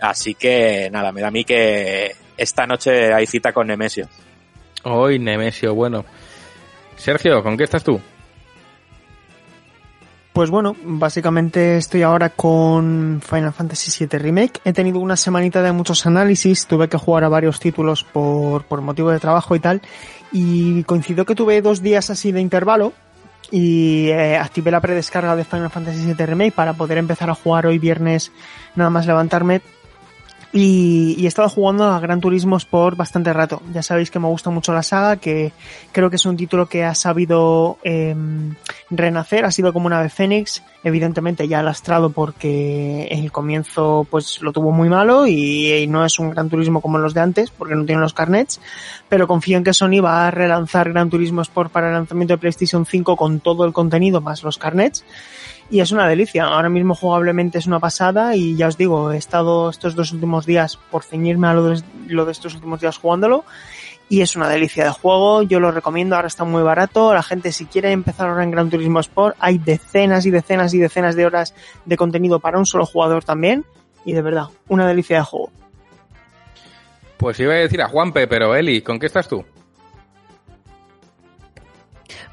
[0.00, 4.08] así que nada, me da a mí que esta noche hay cita con Nemesio.
[4.84, 6.04] Hoy Nemesio, bueno.
[6.94, 8.00] Sergio, ¿con qué estás tú?
[10.38, 14.60] Pues bueno, básicamente estoy ahora con Final Fantasy VII Remake.
[14.64, 18.80] He tenido una semanita de muchos análisis, tuve que jugar a varios títulos por, por
[18.80, 19.82] motivo de trabajo y tal,
[20.30, 22.92] y coincidió que tuve dos días así de intervalo,
[23.50, 27.66] y eh, activé la predescarga de Final Fantasy VII Remake para poder empezar a jugar
[27.66, 28.30] hoy viernes
[28.76, 29.60] nada más levantarme
[30.52, 33.60] y, y, he estado jugando a Gran Turismo Sport bastante rato.
[33.72, 35.52] Ya sabéis que me gusta mucho la saga, que
[35.92, 38.16] creo que es un título que ha sabido eh,
[38.90, 44.52] renacer, ha sido como una de Fénix, evidentemente ya lastrado porque el comienzo pues lo
[44.52, 47.74] tuvo muy malo y, y, no es un Gran Turismo como los de antes, porque
[47.74, 48.58] no tiene los carnets,
[49.08, 52.38] pero confío en que Sony va a relanzar Gran Turismo Sport para el lanzamiento de
[52.38, 55.04] PlayStation 5 con todo el contenido más los carnets
[55.70, 56.44] y es una delicia.
[56.44, 60.46] Ahora mismo jugablemente es una pasada y ya os digo, he estado estos dos últimos
[60.46, 63.44] días por ceñirme a lo de, lo de estos últimos días jugándolo
[64.08, 67.52] y es una delicia de juego, yo lo recomiendo, ahora está muy barato, la gente
[67.52, 71.26] si quiere empezar ahora en Gran Turismo Sport, hay decenas y decenas y decenas de
[71.26, 73.66] horas de contenido para un solo jugador también
[74.06, 75.50] y de verdad, una delicia de juego.
[77.18, 79.44] Pues iba a decir a Juanpe, pero Eli, ¿con qué estás tú?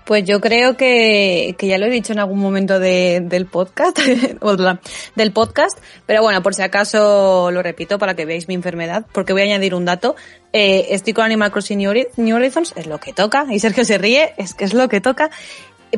[0.05, 3.97] Pues yo creo que, que ya lo he dicho en algún momento de, del podcast,
[5.15, 9.33] del podcast, pero bueno, por si acaso lo repito para que veáis mi enfermedad, porque
[9.33, 10.15] voy a añadir un dato.
[10.53, 14.33] Eh, estoy con Animal Crossing New Horizons, es lo que toca, y Sergio se ríe,
[14.37, 15.31] es que es lo que toca.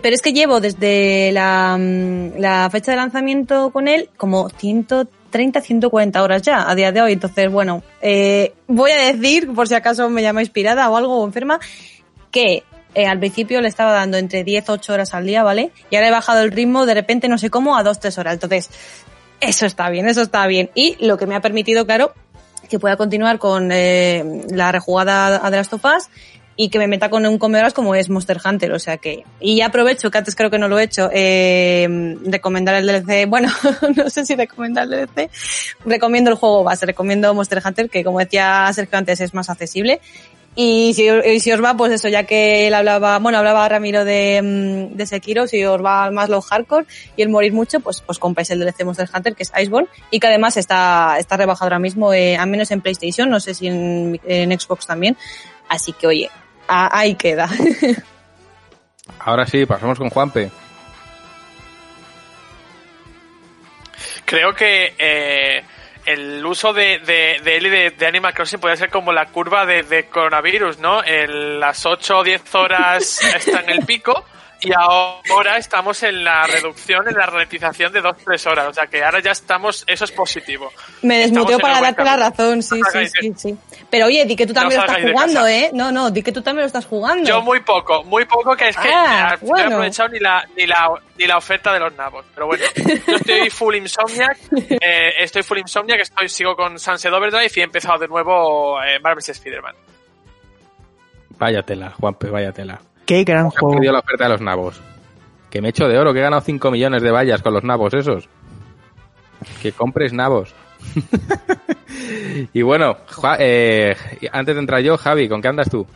[0.01, 6.23] Pero es que llevo desde la, la fecha de lanzamiento con él como 130, 140
[6.23, 7.13] horas ya a día de hoy.
[7.13, 11.25] Entonces, bueno, eh, voy a decir, por si acaso me llama inspirada o algo o
[11.25, 11.59] enferma,
[12.31, 12.63] que
[12.97, 15.71] eh, al principio le estaba dando entre 10, 8 horas al día, ¿vale?
[15.91, 18.33] Y ahora he bajado el ritmo de repente, no sé cómo, a 2, 3 horas.
[18.33, 18.71] Entonces,
[19.39, 20.71] eso está bien, eso está bien.
[20.73, 22.13] Y lo que me ha permitido, claro,
[22.67, 26.09] que pueda continuar con eh, la rejugada a The Last
[26.55, 29.23] y que me meta con un comedor como es Monster Hunter, o sea que...
[29.39, 31.87] Y aprovecho, que antes creo que no lo he hecho, eh,
[32.25, 33.49] recomendar el DLC, bueno,
[33.95, 35.29] no sé si recomendar el DLC,
[35.85, 40.01] recomiendo el juego base, recomiendo Monster Hunter, que como decía Sergio antes es más accesible
[40.59, 44.03] y si, y si, os va, pues eso, ya que él hablaba, bueno, hablaba Ramiro
[44.03, 48.01] de, mm, de Sekiro, si os va más los hardcore y el morir mucho, pues,
[48.01, 51.65] pues compráis el DLC Monster Hunter, que es Iceborne, y que además está, está rebajado
[51.65, 55.15] ahora mismo, eh, al menos en PlayStation, no sé si en, en Xbox también.
[55.69, 56.31] Así que, oye,
[56.67, 57.47] a, ahí queda.
[59.19, 60.49] Ahora sí, pasamos con Juanpe.
[64.25, 65.63] Creo que, eh,
[66.07, 69.25] el uso de, de, de él y de, de, Animal Crossing puede ser como la
[69.27, 71.03] curva de, de coronavirus, ¿no?
[71.03, 74.25] En las 8 o 10 horas está en el pico
[74.61, 78.67] y ahora estamos en la reducción, en la ralentización de 2-3 horas.
[78.67, 80.71] O sea que ahora ya estamos, eso es positivo.
[81.03, 83.57] Me desmuteo para darte la razón, sí, sí, sí, sí.
[83.89, 85.69] Pero oye, di que tú también no lo estás jugando, ¿eh?
[85.73, 87.27] No, no, di que tú también lo estás jugando.
[87.27, 89.63] Yo muy poco, muy poco, que es que ah, no bueno.
[89.63, 92.25] he aprovechado ni la, ni la, ni la oferta de los nabos.
[92.33, 92.63] Pero bueno,
[93.07, 94.37] yo estoy full insomniac,
[94.81, 98.99] eh, estoy full insomniac, estoy, sigo con Sunset Overdrive y he empezado de nuevo eh,
[98.99, 99.75] Marvel's Spider-Man.
[101.37, 102.81] Váyatela, Juanpe, váyatela.
[103.07, 103.81] Qué gran juego.
[103.81, 104.81] la oferta de los nabos.
[105.49, 107.93] Que me echo de oro, que he ganado 5 millones de vallas con los nabos
[107.93, 108.27] esos.
[109.61, 110.53] Que compres nabos.
[112.53, 112.97] y bueno,
[113.39, 113.95] eh,
[114.31, 115.87] antes de entrar yo, Javi, ¿con qué andas tú?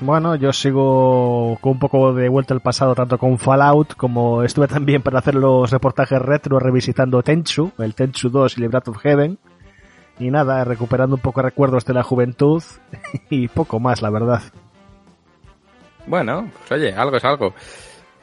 [0.00, 4.66] Bueno, yo sigo con un poco de vuelta al pasado, tanto con Fallout como estuve
[4.66, 8.98] también para hacer los reportajes retro revisitando Tenchu, el Tenchu 2 y el Breath of
[8.98, 9.38] Heaven.
[10.18, 12.62] Y nada, recuperando un poco recuerdos de la juventud
[13.30, 14.42] y poco más, la verdad.
[16.06, 17.54] Bueno, pues oye, algo es algo.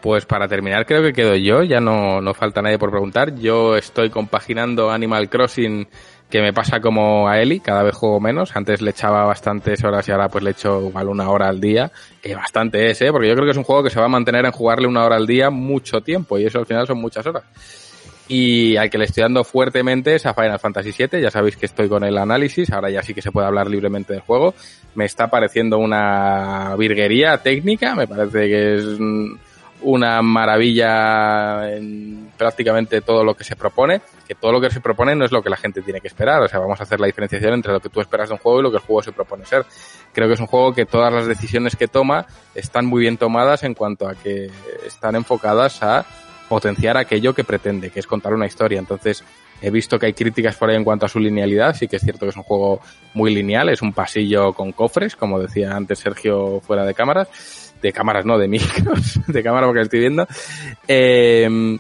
[0.01, 3.35] Pues para terminar creo que quedo yo, ya no, no falta nadie por preguntar.
[3.35, 5.87] Yo estoy compaginando Animal Crossing
[6.29, 8.55] que me pasa como a Eli, cada vez juego menos.
[8.55, 11.91] Antes le echaba bastantes horas y ahora pues le echo igual una hora al día,
[12.21, 13.11] que bastante es, ¿eh?
[13.11, 15.05] porque yo creo que es un juego que se va a mantener en jugarle una
[15.05, 17.43] hora al día mucho tiempo y eso al final son muchas horas.
[18.27, 21.65] Y al que le estoy dando fuertemente es a Final Fantasy VII, ya sabéis que
[21.65, 24.53] estoy con el análisis, ahora ya sí que se puede hablar libremente del juego.
[24.95, 28.85] Me está pareciendo una virguería técnica, me parece que es
[29.81, 35.15] una maravilla en prácticamente todo lo que se propone, que todo lo que se propone
[35.15, 37.07] no es lo que la gente tiene que esperar, o sea, vamos a hacer la
[37.07, 39.11] diferenciación entre lo que tú esperas de un juego y lo que el juego se
[39.11, 39.65] propone ser.
[40.13, 43.63] Creo que es un juego que todas las decisiones que toma están muy bien tomadas
[43.63, 44.49] en cuanto a que
[44.85, 46.05] están enfocadas a
[46.53, 48.77] potenciar aquello que pretende, que es contar una historia.
[48.77, 49.23] Entonces,
[49.59, 52.03] he visto que hay críticas por ahí en cuanto a su linealidad, sí que es
[52.03, 52.79] cierto que es un juego
[53.15, 57.91] muy lineal, es un pasillo con cofres, como decía antes Sergio fuera de cámaras, de
[57.91, 60.27] cámaras no, de micros, de cámara porque estoy viendo.
[60.87, 61.79] Eh,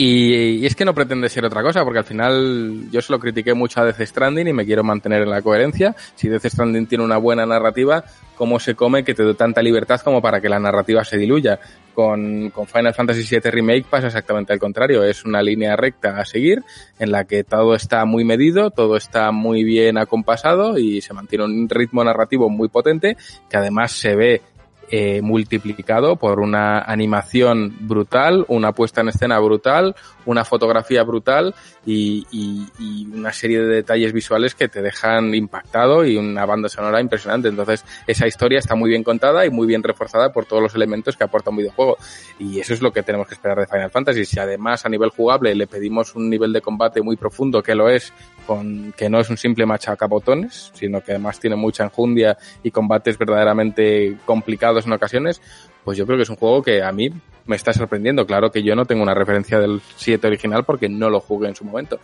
[0.00, 3.18] y, y, es que no pretende ser otra cosa, porque al final yo se lo
[3.18, 5.96] critiqué mucho a Death Stranding y me quiero mantener en la coherencia.
[6.14, 8.04] Si Death Stranding tiene una buena narrativa,
[8.36, 11.58] ¿cómo se come que te dé tanta libertad como para que la narrativa se diluya?
[11.94, 15.02] Con, con Final Fantasy VII Remake pasa exactamente al contrario.
[15.02, 16.62] Es una línea recta a seguir
[17.00, 21.44] en la que todo está muy medido, todo está muy bien acompasado y se mantiene
[21.44, 23.16] un ritmo narrativo muy potente
[23.50, 24.42] que además se ve
[24.90, 29.94] eh, multiplicado por una animación brutal, una puesta en escena brutal,
[30.24, 36.16] una fotografía brutal y, y, una serie de detalles visuales que te dejan impactado y
[36.16, 37.48] una banda sonora impresionante.
[37.48, 41.16] Entonces, esa historia está muy bien contada y muy bien reforzada por todos los elementos
[41.16, 41.96] que aporta un videojuego.
[42.38, 44.24] Y eso es lo que tenemos que esperar de Final Fantasy.
[44.24, 47.88] Si además a nivel jugable le pedimos un nivel de combate muy profundo, que lo
[47.88, 48.12] es,
[48.48, 53.18] con, que no es un simple machacabotones, sino que además tiene mucha enjundia y combates
[53.18, 55.42] verdaderamente complicados en ocasiones,
[55.84, 57.12] pues yo creo que es un juego que a mí
[57.44, 58.26] me está sorprendiendo.
[58.26, 61.56] Claro que yo no tengo una referencia del 7 original porque no lo jugué en
[61.56, 62.00] su momento,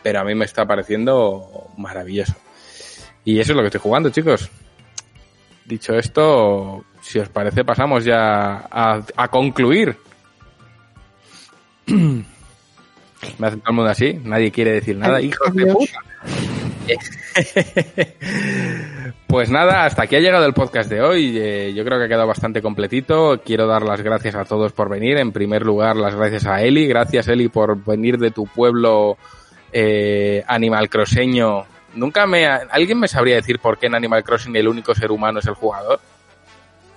[0.00, 2.34] pero a mí me está pareciendo maravilloso.
[3.24, 4.48] Y eso es lo que estoy jugando, chicos.
[5.64, 9.96] Dicho esto, si os parece, pasamos ya a, a concluir.
[13.38, 15.98] Me hace todo el mundo así, nadie quiere decir nada, hijos de puta.
[19.26, 21.36] Pues nada, hasta aquí ha llegado el podcast de hoy.
[21.38, 23.42] Eh, yo creo que ha quedado bastante completito.
[23.44, 25.18] Quiero dar las gracias a todos por venir.
[25.18, 26.86] En primer lugar, las gracias a Eli.
[26.86, 29.18] Gracias, Eli, por venir de tu pueblo
[29.70, 31.66] eh, Animal Crosseño.
[31.94, 32.46] Nunca me...
[32.46, 35.54] ¿Alguien me sabría decir por qué en Animal Crossing el único ser humano es el
[35.54, 36.00] jugador?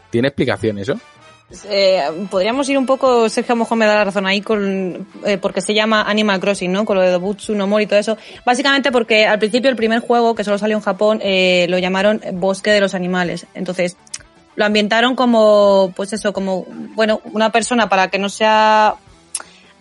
[0.09, 0.97] ¿Tiene explicación eso?
[1.65, 5.07] Eh, podríamos ir un poco, Sergio a lo mejor me da la razón ahí con,
[5.25, 6.85] eh, porque se llama Animal Crossing, ¿no?
[6.85, 8.17] Con lo de Dobutsu no Mori y todo eso.
[8.45, 12.21] Básicamente porque al principio el primer juego, que solo salió en Japón, eh, lo llamaron
[12.33, 13.45] Bosque de los Animales.
[13.53, 13.97] Entonces,
[14.55, 16.65] lo ambientaron como, pues eso, como,
[16.95, 18.95] bueno, una persona para que no sea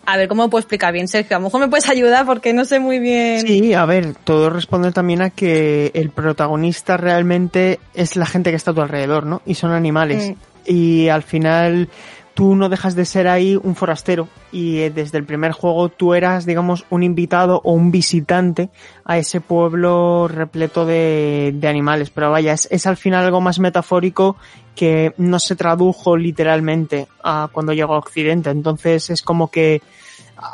[0.06, 1.36] a ver, ¿cómo lo puedo explicar bien, Sergio?
[1.36, 3.46] A lo mejor me puedes ayudar porque no sé muy bien.
[3.46, 8.56] Sí, a ver, todo responde también a que el protagonista realmente es la gente que
[8.56, 9.42] está a tu alrededor, ¿no?
[9.46, 10.30] Y son animales.
[10.30, 10.49] Mm.
[10.66, 11.88] Y al final
[12.34, 16.46] tú no dejas de ser ahí un forastero y desde el primer juego tú eras,
[16.46, 18.70] digamos, un invitado o un visitante
[19.04, 22.10] a ese pueblo repleto de, de animales.
[22.10, 24.36] Pero vaya, es, es, al final algo más metafórico
[24.74, 28.50] que no se tradujo literalmente a cuando llegó a Occidente.
[28.50, 29.82] Entonces es como que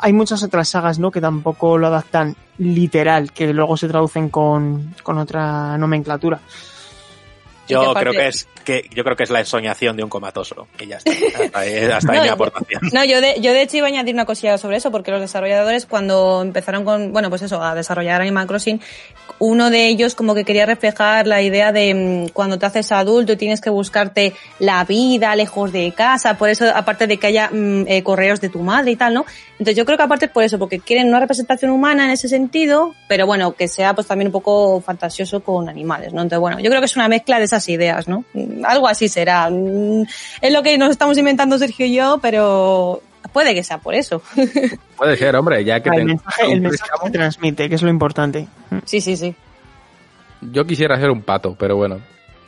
[0.01, 1.11] hay muchas otras sagas, ¿no?
[1.11, 6.41] Que tampoco lo adaptan literal, que luego se traducen con, con otra nomenclatura.
[7.67, 10.67] Yo creo que es que yo creo que es la ensoñación de un comatoso.
[10.77, 11.11] Y ya está.
[11.41, 12.81] Hasta ahí, hasta ahí no, mi aportación.
[12.91, 15.21] No, yo de, yo de hecho iba a añadir una cosilla sobre eso, porque los
[15.21, 18.81] desarrolladores cuando empezaron con, bueno, pues eso, a desarrollar Animal Crossing,
[19.39, 23.31] uno de ellos como que quería reflejar la idea de mmm, cuando te haces adulto
[23.31, 27.49] y tienes que buscarte la vida lejos de casa, por eso, aparte de que haya
[27.49, 29.25] mmm, eh, correos de tu madre y tal, ¿no?
[29.53, 32.95] Entonces yo creo que aparte por eso, porque quieren una representación humana en ese sentido,
[33.07, 36.21] pero bueno, que sea pues también un poco fantasioso con animales, ¿no?
[36.21, 38.25] Entonces bueno, yo creo que es una mezcla de esas ideas, ¿no?
[38.65, 39.49] Algo así será.
[40.41, 43.01] Es lo que nos estamos inventando Sergio y yo, pero
[43.33, 44.21] puede que sea por eso.
[44.97, 45.89] Puede ser, hombre, ya que...
[45.89, 48.47] El mensaje, el mensaje se transmite, que es lo importante.
[48.85, 49.35] Sí, sí, sí.
[50.41, 51.99] Yo quisiera ser un pato, pero bueno,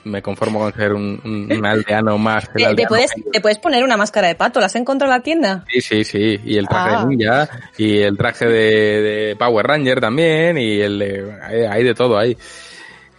[0.04, 2.46] me conformo con ser un, un, un aldeano más.
[2.54, 4.60] ¿Te, aldeano te, puedes, ¿Te puedes poner una máscara de pato?
[4.60, 5.64] ¿La has encontrado en la tienda?
[5.72, 6.40] Sí, sí, sí.
[6.44, 7.00] Y el traje Ah.
[7.06, 11.84] de ninja, y el traje de, de Power Ranger también, y el de, hay, hay
[11.84, 12.36] de todo ahí.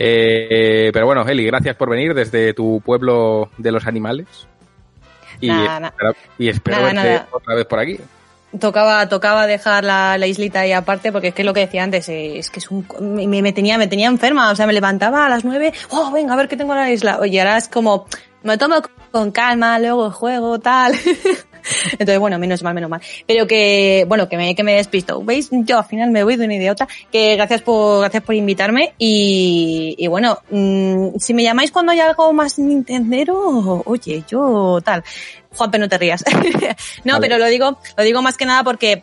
[0.02, 4.26] Eh, pero bueno, Eli, gracias por venir desde tu pueblo de los animales.
[5.42, 7.28] Y Nada, espero, y espero Nada, verte nada.
[7.32, 8.00] otra vez por aquí.
[8.58, 12.08] Tocaba, tocaba dejar la, la islita ahí aparte porque es que lo que decía antes,
[12.08, 15.26] eh, es que es un, me, me tenía, me tenía enferma, o sea, me levantaba
[15.26, 17.18] a las nueve, oh, venga, a ver qué tengo en la isla.
[17.20, 18.06] Oye, ahora es como,
[18.42, 18.76] me tomo
[19.12, 20.94] con calma, luego juego, tal.
[21.92, 23.00] Entonces, bueno, menos mal, menos mal.
[23.26, 25.22] Pero que, bueno, que me, que me despisto.
[25.22, 25.48] ¿Veis?
[25.50, 26.88] Yo al final me voy de una idiota.
[27.10, 28.94] Que gracias por, gracias por invitarme.
[28.98, 35.02] Y, y bueno, mmm, si me llamáis cuando haya algo más Nintendero, oye, yo tal.
[35.54, 36.24] Juanpe, no te rías.
[37.04, 37.20] no, Vale.
[37.20, 39.02] pero lo digo, lo digo más que nada porque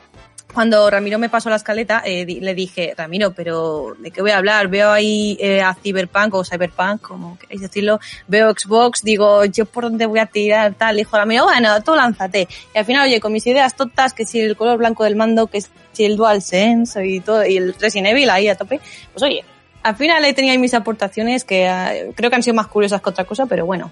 [0.54, 4.38] cuando Ramiro me pasó la escaleta, eh, le dije, Ramiro, pero ¿de qué voy a
[4.38, 4.68] hablar?
[4.68, 9.84] Veo ahí eh, a Cyberpunk o Cyberpunk, como queréis decirlo, veo Xbox, digo, yo por
[9.84, 12.48] dónde voy a tirar, tal, dijo Ramiro, bueno, tú lánzate.
[12.74, 15.48] Y al final, oye, con mis ideas tontas, que si el color blanco del mando,
[15.48, 15.62] que
[15.92, 18.80] si el DualSense y todo, y el Resident Evil ahí a tope,
[19.14, 19.44] pues oye,
[19.88, 23.02] al final ahí tenía ahí mis aportaciones que eh, creo que han sido más curiosas
[23.02, 23.92] que otra cosa, pero bueno.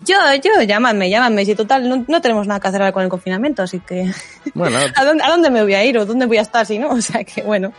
[0.00, 3.08] Yo, yo, llámame, llámame, si total, no, no tenemos nada que hacer ahora con el
[3.08, 4.10] confinamiento, así que...
[4.54, 6.78] Bueno, ¿A dónde, ¿A dónde me voy a ir o dónde voy a estar si
[6.78, 6.88] no?
[6.98, 7.72] O sea que bueno.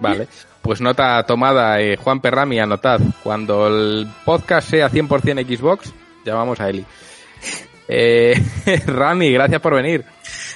[0.00, 0.28] Vale.
[0.62, 3.00] Pues nota tomada, eh, Juan Perrami, anotad.
[3.22, 5.92] Cuando el podcast sea 100% Xbox,
[6.24, 6.86] llamamos a Eli.
[7.88, 8.40] Eh,
[8.86, 10.04] Rami, gracias por venir.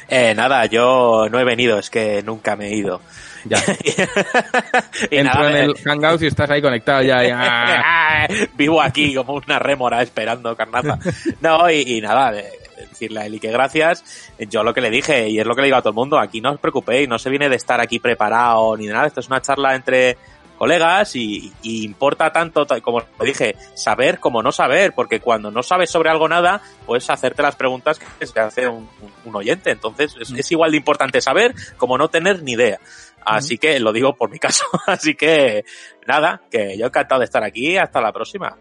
[0.08, 3.02] Eh, nada, yo no he venido, es que nunca me he ido.
[3.48, 3.58] Ya.
[5.10, 7.22] Entro nada, en el Hangout y estás ahí conectado ya.
[7.24, 8.28] ya.
[8.54, 10.98] Vivo aquí como una rémora esperando carnaza.
[11.40, 14.32] No, y, y nada, de- decirle a Eli que gracias.
[14.50, 16.18] Yo lo que le dije, y es lo que le digo a todo el mundo,
[16.18, 19.20] aquí no os preocupéis, no se viene de estar aquí preparado ni de nada, esto
[19.20, 20.16] es una charla entre
[20.58, 25.62] colegas y, y importa tanto, ta- como dije, saber como no saber, porque cuando no
[25.62, 28.88] sabes sobre algo nada, puedes hacerte las preguntas que se hace un,
[29.26, 29.70] un oyente.
[29.70, 32.78] Entonces es, es igual de importante saber como no tener ni idea.
[33.26, 34.64] Así que lo digo por mi caso.
[34.86, 35.64] Así que
[36.06, 37.76] nada, que yo encantado de estar aquí.
[37.76, 38.56] Hasta la próxima.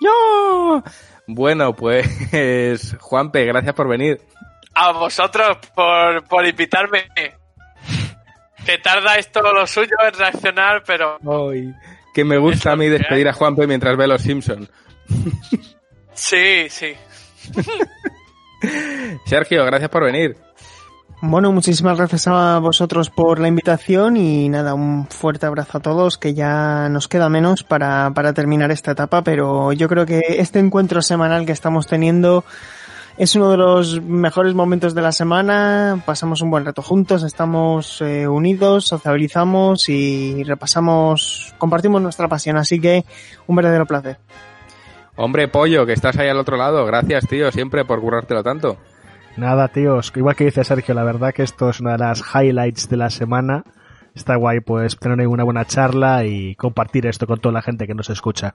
[0.00, 0.82] ¡Yo!
[1.26, 4.20] Bueno, pues Juanpe, gracias por venir.
[4.74, 7.04] A vosotros por, por invitarme.
[8.64, 11.18] Que tarda esto lo suyo en reaccionar, pero
[11.50, 11.74] Ay,
[12.14, 14.68] que me gusta a mí despedir a Juanpe mientras ve Los Simpson.
[16.14, 16.94] sí, sí.
[19.26, 20.36] Sergio, gracias por venir.
[21.24, 26.18] Bueno, muchísimas gracias a vosotros por la invitación y nada, un fuerte abrazo a todos,
[26.18, 30.58] que ya nos queda menos para, para terminar esta etapa, pero yo creo que este
[30.58, 32.44] encuentro semanal que estamos teniendo
[33.18, 38.02] es uno de los mejores momentos de la semana, pasamos un buen rato juntos, estamos
[38.02, 43.04] eh, unidos, sociabilizamos y repasamos, compartimos nuestra pasión, así que
[43.46, 44.18] un verdadero placer.
[45.14, 46.84] Hombre, Pollo, que estás ahí al otro lado.
[46.84, 48.76] Gracias, tío, siempre por currártelo tanto.
[49.36, 52.88] Nada, tíos, igual que dice Sergio, la verdad que esto es una de las highlights
[52.88, 53.64] de la semana.
[54.14, 57.94] Está guay, pues, tener una buena charla y compartir esto con toda la gente que
[57.94, 58.54] nos escucha.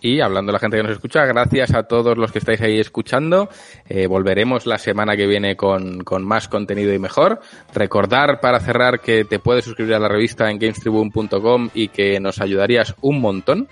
[0.00, 2.78] Y hablando de la gente que nos escucha, gracias a todos los que estáis ahí
[2.78, 3.48] escuchando.
[3.88, 7.40] Eh, volveremos la semana que viene con, con más contenido y mejor.
[7.74, 12.40] Recordar para cerrar que te puedes suscribir a la revista en gamestribune.com y que nos
[12.40, 13.68] ayudarías un montón.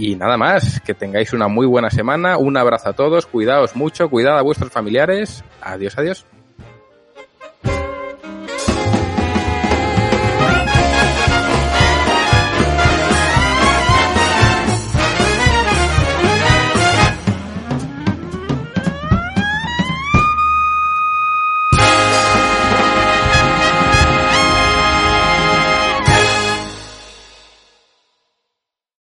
[0.00, 2.38] Y nada más, que tengáis una muy buena semana.
[2.38, 5.44] Un abrazo a todos, cuidaos mucho, cuidad a vuestros familiares.
[5.60, 6.24] Adiós, adiós.